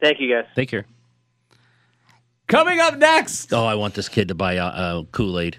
Thank 0.00 0.20
you, 0.20 0.30
guys. 0.34 0.46
Take 0.54 0.68
care. 0.68 0.86
Coming 2.48 2.80
up 2.80 2.96
next. 2.98 3.52
Oh, 3.52 3.64
I 3.64 3.76
want 3.76 3.94
this 3.94 4.08
kid 4.08 4.28
to 4.28 4.34
buy 4.34 4.56
uh, 4.58 4.66
uh, 4.66 5.02
Kool-Aid. 5.12 5.56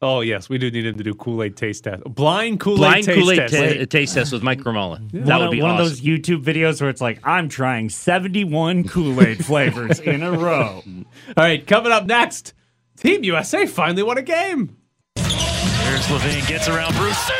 Oh, 0.00 0.20
yes. 0.20 0.48
We 0.48 0.58
do 0.58 0.70
need 0.70 0.86
him 0.86 0.96
to 0.96 1.02
do 1.02 1.12
Kool 1.14 1.42
Aid 1.42 1.56
taste 1.56 1.82
test. 1.84 2.04
Blind 2.04 2.60
Kool 2.60 2.86
Aid 2.86 3.04
taste 3.04 3.18
Kool-Aid 3.18 3.38
test. 3.48 3.78
ta- 3.80 3.84
taste 3.86 4.14
test 4.14 4.32
with 4.32 4.44
Mike 4.44 4.60
Grimala. 4.60 5.00
That 5.10 5.38
one 5.38 5.48
would 5.48 5.50
be 5.50 5.60
one 5.60 5.72
awesome. 5.72 5.86
of 5.86 5.90
those 5.90 6.00
YouTube 6.00 6.44
videos 6.44 6.80
where 6.80 6.88
it's 6.88 7.00
like, 7.00 7.18
I'm 7.24 7.48
trying 7.48 7.88
71 7.88 8.84
Kool 8.88 9.20
Aid 9.20 9.44
flavors 9.44 9.98
in 9.98 10.22
a 10.22 10.30
row. 10.30 10.82
All 10.86 11.04
right, 11.36 11.66
coming 11.66 11.90
up 11.90 12.06
next, 12.06 12.54
Team 12.96 13.24
USA 13.24 13.66
finally 13.66 14.04
won 14.04 14.18
a 14.18 14.22
game. 14.22 14.76
Here's 15.16 16.10
Levine, 16.12 16.44
gets 16.46 16.68
around 16.68 16.94
Bruce. 16.94 17.30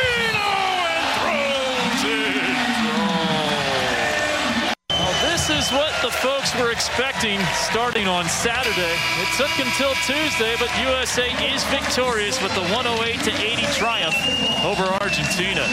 Well, 4.89 5.13
this 5.31 5.48
is 5.59 5.71
what 5.71 5.93
the 6.01 6.09
folks 6.09 6.55
were 6.55 6.71
expecting 6.71 7.37
starting 7.53 8.07
on 8.07 8.23
Saturday. 8.29 8.95
It 9.19 9.27
took 9.35 9.51
until 9.59 9.93
Tuesday, 10.05 10.55
but 10.57 10.69
USA 10.79 11.27
is 11.53 11.65
victorious 11.65 12.41
with 12.41 12.53
the 12.55 12.61
108 12.61 13.19
to 13.23 13.31
80 13.31 13.65
triumph 13.73 14.15
over 14.63 14.83
Argentina. 15.03 15.67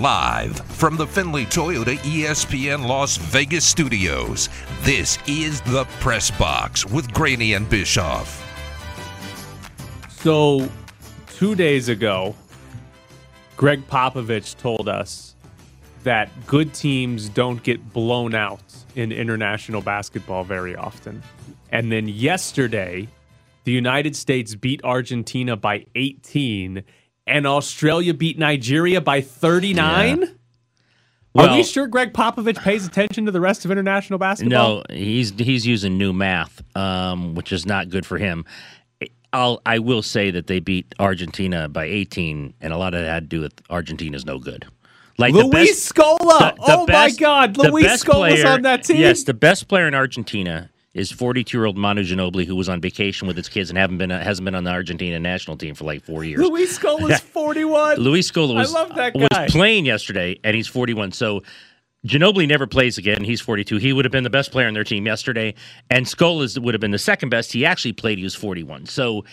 Live 0.00 0.58
from 0.60 0.96
the 0.96 1.06
Findlay 1.06 1.44
Toyota 1.44 1.98
ESPN 1.98 2.86
Las 2.86 3.18
Vegas 3.18 3.66
studios, 3.66 4.48
this 4.80 5.18
is 5.26 5.60
the 5.62 5.84
Press 6.00 6.30
Box 6.30 6.86
with 6.86 7.12
Graney 7.12 7.52
and 7.52 7.68
Bischoff. 7.68 8.42
So, 10.08 10.70
two 11.36 11.54
days 11.54 11.90
ago, 11.90 12.34
Gregg 13.58 13.86
Popovich 13.88 14.56
told 14.56 14.88
us 14.88 15.34
that 16.04 16.30
good 16.46 16.72
teams 16.72 17.28
don't 17.28 17.62
get 17.62 17.92
blown 17.92 18.34
out 18.34 18.67
in 18.96 19.12
international 19.12 19.80
basketball 19.82 20.44
very 20.44 20.74
often. 20.76 21.22
And 21.70 21.92
then 21.92 22.08
yesterday, 22.08 23.08
the 23.64 23.72
United 23.72 24.16
States 24.16 24.54
beat 24.54 24.82
Argentina 24.84 25.56
by 25.56 25.86
18, 25.94 26.82
and 27.26 27.46
Australia 27.46 28.14
beat 28.14 28.38
Nigeria 28.38 29.00
by 29.00 29.20
39. 29.20 30.24
Are 30.24 30.28
Well- 31.34 31.56
we 31.56 31.62
sure 31.62 31.86
Gregg 31.86 32.14
Popovich 32.14 32.62
pays 32.64 32.86
attention 32.86 33.26
to 33.26 33.30
the 33.30 33.40
rest 33.40 33.64
of 33.64 33.70
international 33.70 34.18
basketball? 34.18 34.84
No, 34.88 34.94
he's 34.96 35.30
he's 35.38 35.66
using 35.66 35.98
new 35.98 36.12
math, 36.12 36.62
um, 36.74 37.34
which 37.34 37.52
is 37.52 37.66
not 37.66 37.90
good 37.90 38.06
for 38.06 38.16
him. 38.18 38.44
I'll 39.32 39.60
I 39.66 39.78
will 39.78 40.02
say 40.02 40.30
that 40.30 40.46
they 40.46 40.58
beat 40.58 40.94
Argentina 40.98 41.68
by 41.68 41.84
18, 41.84 42.54
and 42.62 42.72
a 42.72 42.78
lot 42.78 42.94
of 42.94 43.02
that 43.02 43.08
had 43.12 43.24
to 43.24 43.36
do 43.36 43.40
with 43.42 43.52
Argentina's 43.68 44.24
no 44.24 44.38
good. 44.38 44.66
Like 45.18 45.34
the 45.34 45.44
Luis 45.44 45.70
best- 45.70 45.94
Scola. 45.94 46.54
the- 46.56 46.62
the 46.66 46.76
oh 46.78 46.86
best- 46.86 47.20
my 47.20 47.24
God, 47.26 47.56
Luis 47.58 47.86
Scola's 48.04 48.40
player- 48.40 48.46
on 48.48 48.62
that 48.62 48.84
team. 48.84 48.98
Yes, 48.98 49.24
the 49.24 49.34
best 49.34 49.68
player 49.68 49.88
in 49.88 49.94
Argentina 49.94 50.70
is 50.94 51.12
42-year-old 51.12 51.76
Manu 51.76 52.02
Ginobili, 52.02 52.44
who 52.46 52.56
was 52.56 52.68
on 52.68 52.80
vacation 52.80 53.26
with 53.28 53.36
his 53.36 53.48
kids 53.48 53.68
and 53.68 53.78
haven't 53.78 53.98
been 53.98 54.10
hasn't 54.10 54.44
been 54.44 54.54
on 54.54 54.64
the 54.64 54.70
Argentina 54.70 55.18
national 55.18 55.56
team 55.56 55.74
for 55.74 55.84
like 55.84 56.02
four 56.04 56.24
years. 56.24 56.40
Luis 56.40 56.78
Scola's 56.78 57.20
41. 57.32 57.96
Luis 57.98 58.30
Scola 58.30 58.54
was, 58.54 58.74
I 58.74 58.78
love 58.80 58.94
that 58.94 59.14
was 59.14 59.50
playing 59.52 59.86
yesterday, 59.86 60.38
and 60.44 60.54
he's 60.56 60.66
41. 60.68 61.12
So 61.12 61.42
Ginobili 62.06 62.46
never 62.46 62.66
plays 62.66 62.96
again. 62.96 63.24
He's 63.24 63.40
42. 63.40 63.76
He 63.78 63.92
would 63.92 64.04
have 64.04 64.12
been 64.12 64.24
the 64.24 64.30
best 64.30 64.52
player 64.52 64.68
on 64.68 64.74
their 64.74 64.84
team 64.84 65.04
yesterday, 65.04 65.54
and 65.90 66.06
Scola 66.06 66.56
would 66.58 66.74
have 66.74 66.80
been 66.80 66.92
the 66.92 66.98
second 66.98 67.28
best. 67.30 67.52
He 67.52 67.66
actually 67.66 67.92
played. 67.92 68.18
He 68.18 68.24
was 68.24 68.36
41. 68.36 68.86
So 68.86 69.24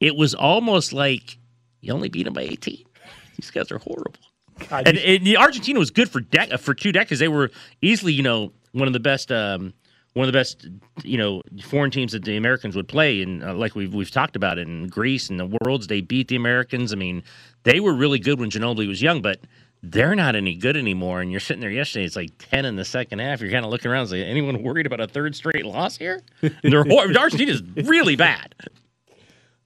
it 0.00 0.16
was 0.16 0.34
almost 0.34 0.92
like 0.94 1.38
you 1.82 1.92
only 1.92 2.08
beat 2.08 2.26
him 2.26 2.32
by 2.32 2.42
18. 2.42 2.82
These 3.36 3.50
guys 3.50 3.70
are 3.70 3.78
horrible. 3.78 4.14
God, 4.68 4.88
and, 4.88 4.98
and 4.98 5.26
the 5.26 5.36
Argentina 5.36 5.78
was 5.78 5.90
good 5.90 6.10
for 6.10 6.20
dec- 6.20 6.58
for 6.60 6.74
two 6.74 6.92
decades. 6.92 7.20
They 7.20 7.28
were 7.28 7.50
easily, 7.82 8.12
you 8.12 8.22
know, 8.22 8.52
one 8.72 8.86
of 8.86 8.92
the 8.92 9.00
best. 9.00 9.30
Um, 9.32 9.72
one 10.14 10.26
of 10.26 10.32
the 10.32 10.38
best, 10.38 10.66
you 11.04 11.16
know, 11.16 11.42
foreign 11.62 11.92
teams 11.92 12.10
that 12.12 12.24
the 12.24 12.36
Americans 12.36 12.74
would 12.74 12.88
play, 12.88 13.22
and 13.22 13.44
uh, 13.44 13.54
like 13.54 13.76
we've 13.76 13.94
we've 13.94 14.10
talked 14.10 14.34
about 14.34 14.58
it 14.58 14.66
in 14.66 14.88
Greece 14.88 15.30
and 15.30 15.38
the 15.38 15.56
Worlds, 15.64 15.86
they 15.86 16.00
beat 16.00 16.28
the 16.28 16.34
Americans. 16.34 16.92
I 16.92 16.96
mean, 16.96 17.22
they 17.62 17.78
were 17.78 17.92
really 17.92 18.18
good 18.18 18.40
when 18.40 18.50
Ginobili 18.50 18.88
was 18.88 19.00
young, 19.00 19.22
but 19.22 19.40
they're 19.82 20.16
not 20.16 20.34
any 20.34 20.56
good 20.56 20.76
anymore. 20.76 21.20
And 21.20 21.30
you're 21.30 21.38
sitting 21.40 21.60
there 21.60 21.70
yesterday; 21.70 22.04
it's 22.04 22.16
like 22.16 22.30
ten 22.38 22.64
in 22.64 22.74
the 22.74 22.84
second 22.84 23.20
half. 23.20 23.40
You're 23.40 23.52
kind 23.52 23.64
of 23.64 23.70
looking 23.70 23.90
around, 23.90 24.04
it's 24.04 24.12
like 24.12 24.22
anyone 24.22 24.60
worried 24.62 24.86
about 24.86 25.00
a 25.00 25.06
third 25.06 25.36
straight 25.36 25.64
loss 25.64 25.96
here? 25.96 26.22
They're 26.62 26.84
hor- 26.84 27.16
Argentina's 27.16 27.62
really 27.84 28.16
bad. 28.16 28.54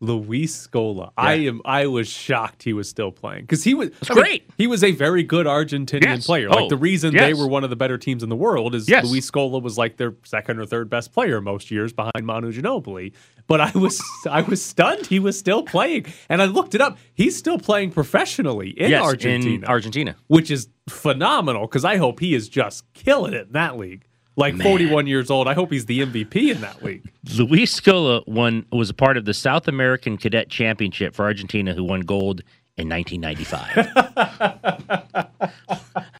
Luis 0.02 0.66
Scola. 0.66 1.12
I 1.16 1.34
am. 1.34 1.62
I 1.64 1.86
was 1.86 2.08
shocked 2.08 2.64
he 2.64 2.72
was 2.72 2.88
still 2.88 3.12
playing 3.12 3.42
because 3.42 3.62
he 3.62 3.72
was 3.72 3.90
That's 3.90 4.10
I 4.10 4.14
mean, 4.14 4.24
great. 4.24 4.50
he 4.58 4.66
was 4.66 4.82
a 4.82 4.90
very 4.90 5.22
good 5.22 5.46
Argentinian 5.46 6.02
Yes. 6.02 6.26
player. 6.26 6.48
Like 6.50 6.58
Oh, 6.64 6.68
the 6.68 6.76
reason 6.76 7.14
they 7.14 7.32
were 7.34 7.46
one 7.46 7.62
of 7.62 7.70
the 7.70 7.76
better 7.76 7.96
teams 7.96 8.24
in 8.24 8.28
the 8.28 8.36
world 8.36 8.74
is 8.74 8.88
Yes. 8.88 9.08
Luis 9.08 9.30
Scola 9.30 9.62
was 9.62 9.78
like 9.78 9.98
their 9.98 10.14
second 10.24 10.58
or 10.58 10.66
third 10.66 10.90
best 10.90 11.12
player 11.12 11.40
most 11.40 11.70
years 11.70 11.92
behind 11.92 12.24
Manu 12.24 12.52
Ginobili. 12.52 13.12
But 13.46 13.60
I 13.60 13.70
was 13.78 14.02
I 14.28 14.42
was 14.42 14.60
stunned 14.62 15.06
he 15.06 15.20
was 15.20 15.38
still 15.38 15.62
playing, 15.62 16.06
and 16.28 16.42
I 16.42 16.46
looked 16.46 16.74
it 16.74 16.80
up. 16.80 16.98
He's 17.14 17.36
still 17.36 17.58
playing 17.58 17.92
professionally 17.92 18.70
in 18.70 18.90
yes, 18.90 19.02
Argentina, 19.02 19.54
in 19.54 19.64
Argentina. 19.64 20.16
which 20.26 20.50
is 20.50 20.68
phenomenal 20.88 21.62
because 21.68 21.84
I 21.84 21.96
hope 21.96 22.18
he 22.20 22.34
is 22.34 22.48
just 22.48 22.84
killing 22.92 23.34
it 23.34 23.46
in 23.46 23.52
that 23.52 23.76
league. 23.78 24.04
Like 24.36 24.54
Man. 24.54 24.66
41 24.66 25.06
years 25.06 25.30
old, 25.30 25.46
I 25.46 25.54
hope 25.54 25.70
he's 25.72 25.86
the 25.86 26.00
MVP 26.00 26.50
in 26.50 26.62
that 26.62 26.80
week. 26.82 27.02
Luis 27.36 27.78
Scola 27.78 28.26
won 28.26 28.64
was 28.72 28.88
a 28.88 28.94
part 28.94 29.16
of 29.16 29.24
the 29.26 29.34
South 29.34 29.68
American 29.68 30.16
Cadet 30.16 30.48
Championship 30.48 31.14
for 31.14 31.24
Argentina, 31.24 31.74
who 31.74 31.84
won 31.84 32.00
gold 32.00 32.40
in 32.78 32.88
1995. 32.88 33.74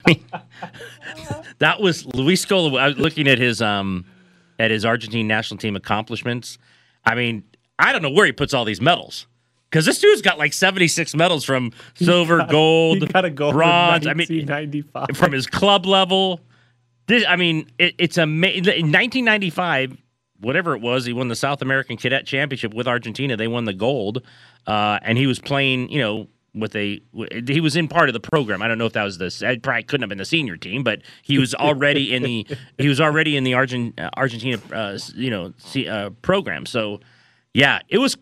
that 1.59 1.81
was 1.81 2.05
Luis 2.15 2.45
Scola. 2.45 2.79
I 2.79 2.89
was 2.89 2.99
looking 2.99 3.29
at 3.29 3.39
his 3.39 3.63
um 3.63 4.05
at 4.59 4.71
his 4.71 4.85
Argentine 4.85 5.27
national 5.27 5.59
team 5.59 5.75
accomplishments. 5.75 6.59
I 7.05 7.15
mean, 7.15 7.43
I 7.79 7.93
don't 7.93 8.03
know 8.03 8.11
where 8.11 8.27
he 8.27 8.33
puts 8.33 8.53
all 8.55 8.65
these 8.65 8.81
medals. 8.81 9.27
Because 9.71 9.87
this 9.87 9.99
dude's 9.99 10.21
got 10.21 10.39
like 10.39 10.53
76 10.53 11.15
medals 11.15 11.45
from 11.45 11.73
silver, 11.95 12.39
got- 12.39 12.51
gold, 12.51 12.99
he 13.01 13.07
got 13.07 13.25
a 13.25 13.31
gold 13.31 13.55
bronze. 13.55 14.07
I 14.07 14.13
mean, 14.13 14.29
1995. 14.29 15.17
from 15.17 15.33
his 15.33 15.47
club 15.47 15.87
level. 15.87 16.41
This, 17.07 17.25
I 17.29 17.37
mean, 17.37 17.71
it, 17.79 17.95
it's 17.99 18.19
amazing. 18.19 18.65
In 18.65 18.93
1995, 18.93 19.97
whatever 20.41 20.75
it 20.75 20.81
was, 20.81 21.05
he 21.05 21.13
won 21.13 21.29
the 21.29 21.37
South 21.37 21.63
American 21.63 21.97
Cadet 21.97 22.27
Championship 22.27 22.75
with 22.75 22.87
Argentina. 22.87 23.37
They 23.37 23.49
won 23.49 23.65
the 23.65 23.73
gold, 23.73 24.23
uh, 24.67 24.99
and 25.03 25.19
he 25.19 25.27
was 25.27 25.39
playing. 25.39 25.91
You 25.91 26.01
know, 26.01 26.29
with 26.55 26.77
a 26.77 27.01
he 27.47 27.61
was 27.61 27.77
in 27.77 27.89
part 27.89 28.09
of 28.09 28.13
the 28.13 28.21
program. 28.21 28.63
I 28.63 28.69
don't 28.69 28.79
know 28.79 28.87
if 28.87 28.93
that 28.93 29.05
was 29.05 29.19
the. 29.19 29.27
It 29.43 29.63
probably 29.63 29.85
couldn't 29.85 30.03
have 30.03 30.09
been 30.09 30.19
the 30.19 30.25
senior 30.25 30.57
team, 30.57 30.83
but 30.85 31.03
he 31.23 31.39
was 31.39 31.55
already 31.55 32.15
in 32.15 32.23
the. 32.23 32.47
He 32.79 32.89
was 32.89 33.01
already 33.01 33.37
in 33.37 33.45
the 33.45 33.55
Argent, 33.55 33.99
uh, 33.99 34.11
Argentina, 34.17 34.61
uh, 34.73 34.99
you 35.15 35.31
know, 35.31 35.53
uh, 35.89 36.11
program. 36.23 36.67
So, 36.67 37.01
yeah, 37.55 37.81
it 37.89 37.99
was. 37.99 38.17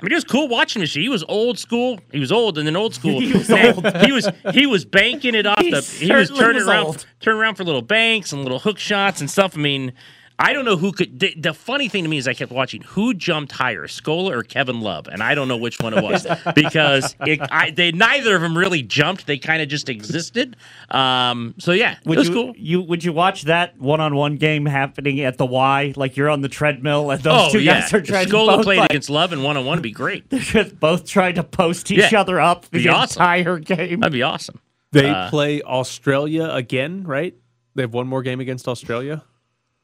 I 0.00 0.04
mean, 0.04 0.12
it 0.12 0.14
was 0.14 0.24
cool 0.24 0.46
watching 0.46 0.80
this. 0.80 0.94
He 0.94 1.08
was 1.08 1.24
old 1.28 1.58
school. 1.58 1.98
He 2.12 2.20
was 2.20 2.30
old, 2.30 2.56
and 2.56 2.66
then 2.66 2.76
old 2.76 2.94
school. 2.94 3.20
He 3.28 3.32
was 3.32 3.50
old. 3.50 3.96
He 4.04 4.12
was 4.12 4.28
he 4.54 4.66
was 4.66 4.84
banking 4.84 5.34
it 5.34 5.44
off 5.46 5.60
He 5.60 5.70
the. 5.70 5.80
He 5.80 6.12
was 6.12 6.30
turning 6.30 6.56
was 6.56 6.68
around, 6.68 7.06
turning 7.20 7.40
around 7.40 7.56
for 7.56 7.64
little 7.64 7.82
banks 7.82 8.32
and 8.32 8.42
little 8.42 8.60
hook 8.60 8.78
shots 8.78 9.20
and 9.20 9.28
stuff. 9.28 9.56
I 9.56 9.60
mean, 9.60 9.92
I 10.40 10.52
don't 10.52 10.64
know 10.64 10.76
who 10.76 10.92
could. 10.92 11.18
The, 11.18 11.34
the 11.36 11.52
funny 11.52 11.88
thing 11.88 12.04
to 12.04 12.08
me 12.08 12.16
is 12.16 12.28
I 12.28 12.32
kept 12.34 12.52
watching 12.52 12.82
who 12.82 13.12
jumped 13.12 13.50
higher, 13.50 13.88
Scola 13.88 14.30
or 14.30 14.44
Kevin 14.44 14.80
Love, 14.80 15.08
and 15.08 15.20
I 15.20 15.34
don't 15.34 15.48
know 15.48 15.56
which 15.56 15.80
one 15.80 15.94
it 15.94 16.02
was 16.02 16.26
because 16.54 17.16
it, 17.26 17.40
I, 17.50 17.70
they 17.70 17.90
neither 17.90 18.36
of 18.36 18.42
them 18.42 18.56
really 18.56 18.82
jumped. 18.82 19.26
They 19.26 19.36
kind 19.38 19.60
of 19.60 19.68
just 19.68 19.88
existed. 19.88 20.56
Um, 20.90 21.54
so 21.58 21.72
yeah, 21.72 21.96
Would 22.04 22.18
it 22.18 22.20
was 22.20 22.28
you, 22.28 22.34
cool. 22.34 22.54
You 22.56 22.80
would 22.82 23.02
you 23.02 23.12
watch 23.12 23.42
that 23.42 23.78
one-on-one 23.80 24.36
game 24.36 24.64
happening 24.66 25.20
at 25.22 25.38
the 25.38 25.46
Y? 25.46 25.92
Like 25.96 26.16
you're 26.16 26.30
on 26.30 26.40
the 26.42 26.48
treadmill 26.48 27.10
and 27.10 27.20
those 27.22 27.48
Oh 27.48 27.52
two 27.52 27.60
yeah, 27.60 27.80
guys 27.80 27.92
are 27.94 28.00
trying 28.02 28.26
Scola 28.28 28.50
to 28.52 28.56
both 28.58 28.64
played 28.64 28.78
like, 28.78 28.90
against 28.90 29.10
Love 29.10 29.32
and 29.32 29.42
one 29.42 29.56
on 29.56 29.64
one 29.66 29.78
would 29.78 29.82
be 29.82 29.90
great. 29.90 30.30
They're 30.30 30.38
just 30.40 30.78
both 30.78 31.04
trying 31.06 31.34
to 31.34 31.42
post 31.42 31.90
each 31.90 32.12
Yeah. 32.12 32.20
other 32.20 32.40
up 32.40 32.64
the 32.66 32.78
Be 32.82 32.88
awesome. 32.88 33.20
entire 33.22 33.58
game. 33.58 34.00
That'd 34.00 34.12
be 34.12 34.22
awesome. 34.22 34.60
They 34.92 35.10
Uh, 35.10 35.28
play 35.30 35.62
Australia 35.62 36.44
again, 36.50 37.02
right? 37.04 37.34
They 37.74 37.82
have 37.82 37.92
one 37.92 38.06
more 38.06 38.22
game 38.22 38.38
against 38.40 38.68
Australia. 38.68 39.22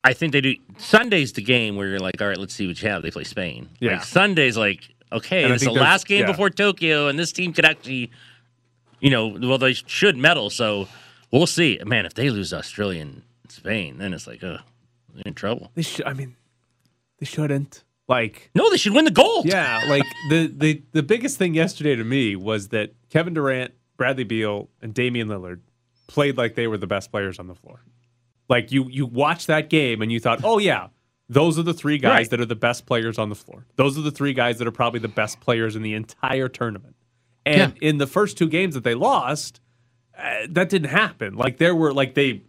I 0.04 0.12
think 0.12 0.32
they 0.32 0.42
do. 0.42 0.54
Sunday's 0.76 1.32
the 1.32 1.42
game 1.42 1.76
where 1.76 1.88
you're 1.88 1.98
like, 1.98 2.20
all 2.20 2.28
right, 2.28 2.36
let's 2.36 2.54
see 2.54 2.66
what 2.66 2.80
you 2.80 2.88
have. 2.90 3.02
They 3.02 3.10
play 3.10 3.24
Spain. 3.24 3.70
Yeah. 3.80 3.92
Like 3.92 4.04
Sunday's 4.04 4.56
like, 4.56 4.94
okay, 5.10 5.44
And 5.44 5.52
I 5.52 5.56
this 5.56 5.62
is 5.62 5.68
the 5.68 5.72
last 5.72 6.06
game 6.06 6.20
yeah. 6.20 6.26
before 6.26 6.50
Tokyo, 6.50 7.08
and 7.08 7.18
this 7.18 7.32
team 7.32 7.54
could 7.54 7.64
actually, 7.64 8.10
you 9.00 9.08
know, 9.10 9.28
well, 9.28 9.58
they 9.58 9.72
should 9.72 10.16
medal. 10.18 10.50
So 10.50 10.88
we'll 11.30 11.46
see. 11.46 11.80
Man, 11.84 12.04
if 12.04 12.14
they 12.14 12.28
lose 12.28 12.52
Australia 12.52 13.00
and 13.00 13.22
Spain, 13.48 13.96
then 13.98 14.12
it's 14.12 14.26
like, 14.26 14.44
uh, 14.44 14.58
they're 15.14 15.22
in 15.24 15.34
trouble. 15.34 15.70
They 15.74 15.82
should. 15.82 16.04
I 16.06 16.12
mean, 16.12 16.36
they 17.18 17.26
shouldn't. 17.26 17.82
Like, 18.06 18.50
No, 18.54 18.68
they 18.70 18.76
should 18.76 18.92
win 18.92 19.06
the 19.06 19.10
gold. 19.10 19.46
yeah, 19.46 19.82
like 19.88 20.04
the 20.28 20.52
the 20.54 20.82
the 20.92 21.02
biggest 21.02 21.38
thing 21.38 21.54
yesterday 21.54 21.96
to 21.96 22.04
me 22.04 22.36
was 22.36 22.68
that 22.68 22.92
Kevin 23.08 23.32
Durant, 23.32 23.72
Bradley 23.96 24.24
Beal, 24.24 24.68
and 24.82 24.92
Damian 24.92 25.28
Lillard 25.28 25.60
played 26.06 26.36
like 26.36 26.54
they 26.54 26.66
were 26.66 26.76
the 26.76 26.86
best 26.86 27.10
players 27.10 27.38
on 27.38 27.46
the 27.46 27.54
floor. 27.54 27.80
Like 28.54 28.70
you 28.72 28.88
you 28.88 29.04
watched 29.06 29.46
that 29.48 29.68
game 29.68 30.00
and 30.02 30.12
you 30.12 30.20
thought, 30.20 30.40
oh 30.44 30.58
yeah, 30.58 30.88
those 31.28 31.58
are 31.58 31.62
the 31.64 31.74
three 31.74 31.98
guys 31.98 32.10
Right. 32.18 32.30
that 32.30 32.40
are 32.40 32.46
the 32.46 32.54
best 32.68 32.86
players 32.86 33.18
on 33.18 33.28
the 33.28 33.34
floor. 33.34 33.66
Those 33.76 33.98
are 33.98 34.02
the 34.02 34.10
three 34.12 34.32
guys 34.32 34.58
that 34.58 34.66
are 34.68 34.76
probably 34.82 35.00
the 35.00 35.08
best 35.08 35.40
players 35.40 35.74
in 35.76 35.82
the 35.82 35.94
entire 35.94 36.48
tournament. 36.48 36.94
And 37.46 37.76
in 37.80 37.98
the 37.98 38.06
first 38.06 38.38
two 38.38 38.48
games 38.48 38.74
that 38.74 38.84
they 38.84 38.94
lost, 38.94 39.60
uh, 40.16 40.46
that 40.50 40.68
didn't 40.68 40.90
happen. 40.90 41.34
Like 41.34 41.58
there 41.58 41.74
were 41.74 41.92
like 41.92 42.14
they 42.14 42.42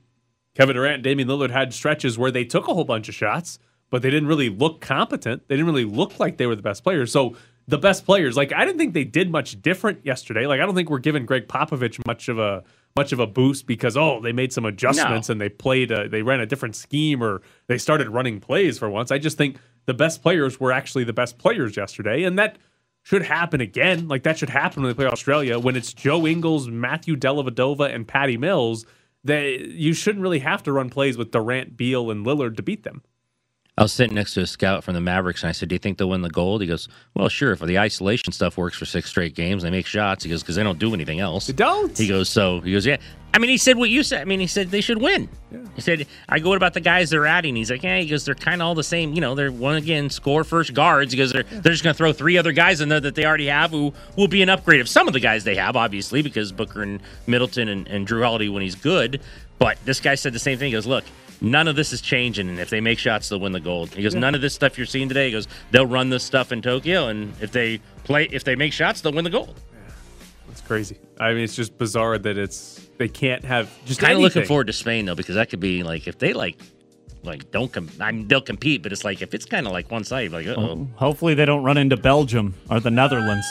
Kevin 0.56 0.76
Durant 0.76 0.94
and 0.96 1.04
Damian 1.04 1.28
Lillard 1.28 1.50
had 1.52 1.74
stretches 1.74 2.18
where 2.18 2.32
they 2.32 2.46
took 2.46 2.68
a 2.68 2.74
whole 2.74 2.86
bunch 2.86 3.10
of 3.10 3.16
shots, 3.16 3.58
but 3.90 4.02
they 4.04 4.10
didn't 4.12 4.28
really 4.30 4.50
look 4.50 4.80
competent. 4.82 5.48
They 5.48 5.56
didn't 5.56 5.68
really 5.68 5.84
look 5.86 6.20
like 6.20 6.38
they 6.38 6.46
were 6.48 6.56
the 6.56 6.62
best 6.62 6.84
players. 6.84 7.12
So 7.12 7.36
the 7.68 7.78
best 7.80 8.06
players, 8.06 8.38
like 8.38 8.54
I 8.54 8.64
didn't 8.64 8.78
think 8.78 8.94
they 8.94 9.04
did 9.04 9.32
much 9.32 9.60
different 9.62 10.06
yesterday. 10.06 10.46
Like 10.46 10.62
I 10.62 10.66
don't 10.66 10.76
think 10.76 10.90
we're 10.92 11.00
giving 11.00 11.26
Gregg 11.26 11.48
Popovich 11.48 12.00
much 12.06 12.30
of 12.30 12.38
a 12.40 12.64
much 12.96 13.12
of 13.12 13.20
a 13.20 13.28
boost 13.28 13.68
because 13.68 13.98
oh 13.98 14.22
they 14.22 14.32
made 14.32 14.54
some 14.54 14.64
adjustments 14.66 15.30
and 15.30 15.42
they 15.42 15.50
played 15.50 15.92
a, 15.92 16.08
they 16.08 16.22
ran 16.22 16.40
a 16.40 16.46
different 16.46 16.76
scheme 16.76 17.22
or 17.22 17.42
they 17.68 17.78
started 17.78 18.08
running 18.10 18.40
plays 18.40 18.80
for 18.80 18.90
once. 18.90 19.12
I 19.12 19.18
just 19.18 19.38
think 19.38 19.58
the 19.86 19.94
best 19.94 20.22
players 20.22 20.60
were 20.60 20.72
actually 20.72 21.04
the 21.04 21.14
best 21.14 21.38
players 21.38 21.76
yesterday, 21.76 22.24
and 22.24 22.40
that 22.40 22.58
should 23.04 23.24
happen 23.24 23.60
again. 23.60 24.08
Like 24.08 24.24
that 24.24 24.38
should 24.38 24.50
happen 24.50 24.82
when 24.82 24.90
they 24.90 24.96
play 24.96 25.08
Australia 25.08 25.60
when 25.60 25.76
it's 25.76 25.94
Joe 25.94 26.26
Ingles, 26.26 26.70
Matthew 26.70 27.16
Dellavedova, 27.16 27.94
and 27.94 28.08
Patty 28.08 28.38
Mills. 28.38 28.86
They 29.24 29.58
you 29.58 29.94
shouldn't 29.94 30.24
really 30.24 30.40
have 30.40 30.64
to 30.64 30.72
run 30.72 30.90
plays 30.90 31.18
with 31.18 31.32
Durant, 31.32 31.76
Beal, 31.76 32.10
and 32.10 32.26
Lillard 32.26 32.56
to 32.58 32.64
beat 32.64 32.84
them. 32.84 33.04
I 33.78 33.84
was 33.84 33.92
sitting 33.92 34.16
next 34.16 34.34
to 34.36 34.42
a 34.42 34.48
scout 34.48 34.86
from 34.86 34.94
the 34.94 35.02
Mavericks, 35.02 35.44
and 35.44 35.50
I 35.50 35.52
said, 35.52 35.68
"Do 35.68 35.76
you 35.76 35.80
think 35.80 35.98
they'll 35.98 36.10
win 36.10 36.22
the 36.22 36.30
gold?" 36.30 36.62
He 36.62 36.68
goes, 36.68 36.88
"Well, 37.14 37.28
sure. 37.28 37.52
If 37.52 37.60
the 37.60 37.78
isolation 37.78 38.32
stuff 38.32 38.58
works 38.58 38.78
for 38.78 38.86
six 38.86 39.10
straight 39.10 39.36
games, 39.36 39.64
they 39.64 39.70
make 39.70 39.86
shots." 39.86 40.24
He 40.24 40.30
goes, 40.30 40.42
"Because 40.44 40.56
they 40.56 40.64
don't 40.64 40.80
do 40.80 40.94
anything 40.94 41.20
else." 41.20 41.48
They 41.48 41.54
don't. 41.54 41.98
He 41.98 42.08
goes, 42.08 42.30
"So 42.30 42.62
he 42.62 42.72
goes, 42.72 42.86
yeah." 42.86 42.98
I 43.34 43.38
mean, 43.38 43.50
he 43.50 43.58
said 43.58 43.76
what 43.76 43.90
you 43.90 44.02
said. 44.02 44.22
I 44.22 44.24
mean, 44.24 44.40
he 44.40 44.48
said 44.48 44.72
they 44.72 44.80
should 44.80 45.02
win. 45.02 45.28
He 45.76 45.82
said, 45.82 46.08
"I 46.30 46.40
go 46.40 46.48
what 46.50 46.56
about 46.56 46.74
the 46.74 46.80
guys 46.80 47.10
they're 47.10 47.26
adding?" 47.26 47.54
He's 47.58 47.70
like, 47.70 47.84
"Yeah." 47.84 48.00
He 48.00 48.06
goes, 48.06 48.24
"They're 48.24 48.34
kind 48.34 48.62
of 48.62 48.66
all 48.66 48.76
the 48.76 48.84
same. 48.84 49.14
You 49.14 49.20
know, 49.20 49.36
they're 49.36 49.52
one 49.52 49.76
again 49.76 50.10
score 50.10 50.46
first 50.46 50.74
guards." 50.74 51.12
because 51.12 51.34
"They're 51.34 51.44
they're 51.44 51.74
just 51.74 51.84
going 51.84 51.94
to 51.94 51.98
throw 51.98 52.14
three 52.14 52.38
other 52.38 52.54
guys 52.54 52.80
in 52.80 52.88
there 52.88 53.02
that 53.02 53.16
they 53.16 53.26
already 53.26 53.48
have 53.48 53.72
who 53.72 53.94
will 54.16 54.30
be 54.30 54.42
an 54.42 54.48
upgrade 54.48 54.80
of 54.80 54.88
some 54.88 55.08
of 55.10 55.14
the 55.14 55.20
guys 55.20 55.44
they 55.44 55.56
have, 55.56 55.76
obviously, 55.76 56.22
because 56.22 56.54
Booker 56.54 56.82
and 56.82 57.02
Middleton 57.28 57.68
and, 57.68 57.90
and 57.90 58.08
Jrue 58.08 58.24
Holiday 58.24 58.48
when 58.48 58.64
he's 58.64 58.76
good." 58.76 59.20
But 59.60 59.78
this 59.84 60.00
guy 60.00 60.16
said 60.16 60.32
the 60.32 60.40
same 60.40 60.58
thing. 60.58 60.68
He 60.68 60.72
goes, 60.72 60.88
"Look." 60.88 61.04
None 61.42 61.68
of 61.68 61.76
this 61.76 61.92
is 61.94 62.02
changing, 62.02 62.50
and 62.50 62.60
if 62.60 62.70
they 62.70 62.82
make 62.82 62.98
shots, 62.98 63.30
they'll 63.30 63.40
win 63.40 63.52
the 63.52 63.60
gold. 63.60 63.90
He 63.94 64.04
goes, 64.04 64.16
none 64.16 64.36
of 64.36 64.42
this 64.42 64.54
stuff 64.54 64.78
you're 64.78 64.88
seeing 64.88 65.08
today. 65.08 65.26
He 65.28 65.32
goes, 65.32 65.48
they'll 65.72 65.86
run 65.86 66.10
this 66.10 66.24
stuff 66.24 66.52
in 66.52 66.62
Tokyo, 66.62 67.08
and 67.08 67.34
if 67.42 67.52
they 67.52 67.80
play, 68.04 68.28
if 68.32 68.44
they 68.44 68.56
make 68.56 68.74
shots, 68.74 69.02
they'll 69.02 69.14
win 69.14 69.24
the 69.24 69.30
gold. 69.30 69.60
It's 70.50 70.62
crazy. 70.62 70.98
I 71.20 71.34
mean, 71.34 71.44
it's 71.44 71.56
just 71.56 71.78
bizarre 71.78 72.18
that 72.18 72.38
it's 72.38 72.88
they 72.98 73.10
can't 73.10 73.44
have 73.44 73.70
just 73.86 74.00
kind 74.00 74.14
of 74.14 74.20
looking 74.20 74.46
forward 74.46 74.68
to 74.68 74.74
Spain 74.74 75.06
though, 75.06 75.16
because 75.16 75.36
that 75.36 75.50
could 75.50 75.60
be 75.60 75.84
like 75.84 76.08
if 76.08 76.18
they 76.18 76.32
like, 76.32 76.58
like 77.24 77.52
don't 77.52 77.72
com- 77.72 77.90
I 78.00 78.12
mean 78.12 78.28
they'll 78.28 78.40
compete, 78.42 78.82
but 78.82 78.94
it's 78.94 79.04
like 79.04 79.22
if 79.22 79.34
it's 79.34 79.46
kind 79.46 79.66
of 79.68 79.74
like 79.74 79.92
one 79.92 80.06
side, 80.06 80.32
like 80.32 80.48
oh, 80.48 80.88
Hopefully 80.96 81.34
they 81.34 81.46
don't 81.46 81.64
run 81.64 81.78
into 81.78 81.98
Belgium 81.98 82.54
or 82.70 82.80
the 82.80 82.92
Netherlands. 82.92 83.46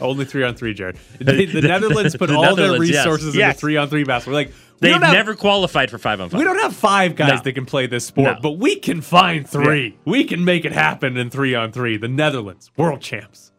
Only 0.00 0.24
three 0.24 0.44
on 0.44 0.54
three, 0.54 0.74
Jared. 0.74 0.96
The, 1.18 1.46
the 1.46 1.62
Netherlands 1.62 2.16
put 2.16 2.28
The 2.28 2.36
all 2.36 2.42
their 2.54 2.66
Netherlands, 2.66 2.90
yes. 2.90 3.04
resources 3.06 3.34
Yes. 3.36 3.50
into 3.54 3.60
three 3.60 3.76
on 3.76 3.88
three 3.88 4.04
basketball. 4.04 4.34
Like 4.34 4.48
we 4.48 4.54
they've 4.80 4.92
don't 4.92 5.02
have, 5.02 5.12
never 5.14 5.34
qualified 5.34 5.90
for 5.90 5.98
five 5.98 6.20
on 6.20 6.30
five. 6.30 6.38
we 6.38 6.44
don't 6.44 6.58
have 6.60 6.74
five 6.74 7.16
guys 7.16 7.38
No. 7.38 7.40
that 7.42 7.52
can 7.52 7.66
play 7.66 7.86
this 7.86 8.04
sport, 8.06 8.34
No. 8.36 8.38
but 8.40 8.52
we 8.52 8.76
can 8.76 9.00
find 9.00 9.48
three. 9.48 9.96
We 10.04 10.24
can 10.24 10.44
make 10.44 10.64
it 10.64 10.72
happen 10.72 11.16
in 11.16 11.30
three 11.30 11.54
on 11.54 11.72
three. 11.72 11.96
The 11.96 12.06
Netherlands, 12.08 12.70
world 12.76 13.00
champs. 13.00 13.50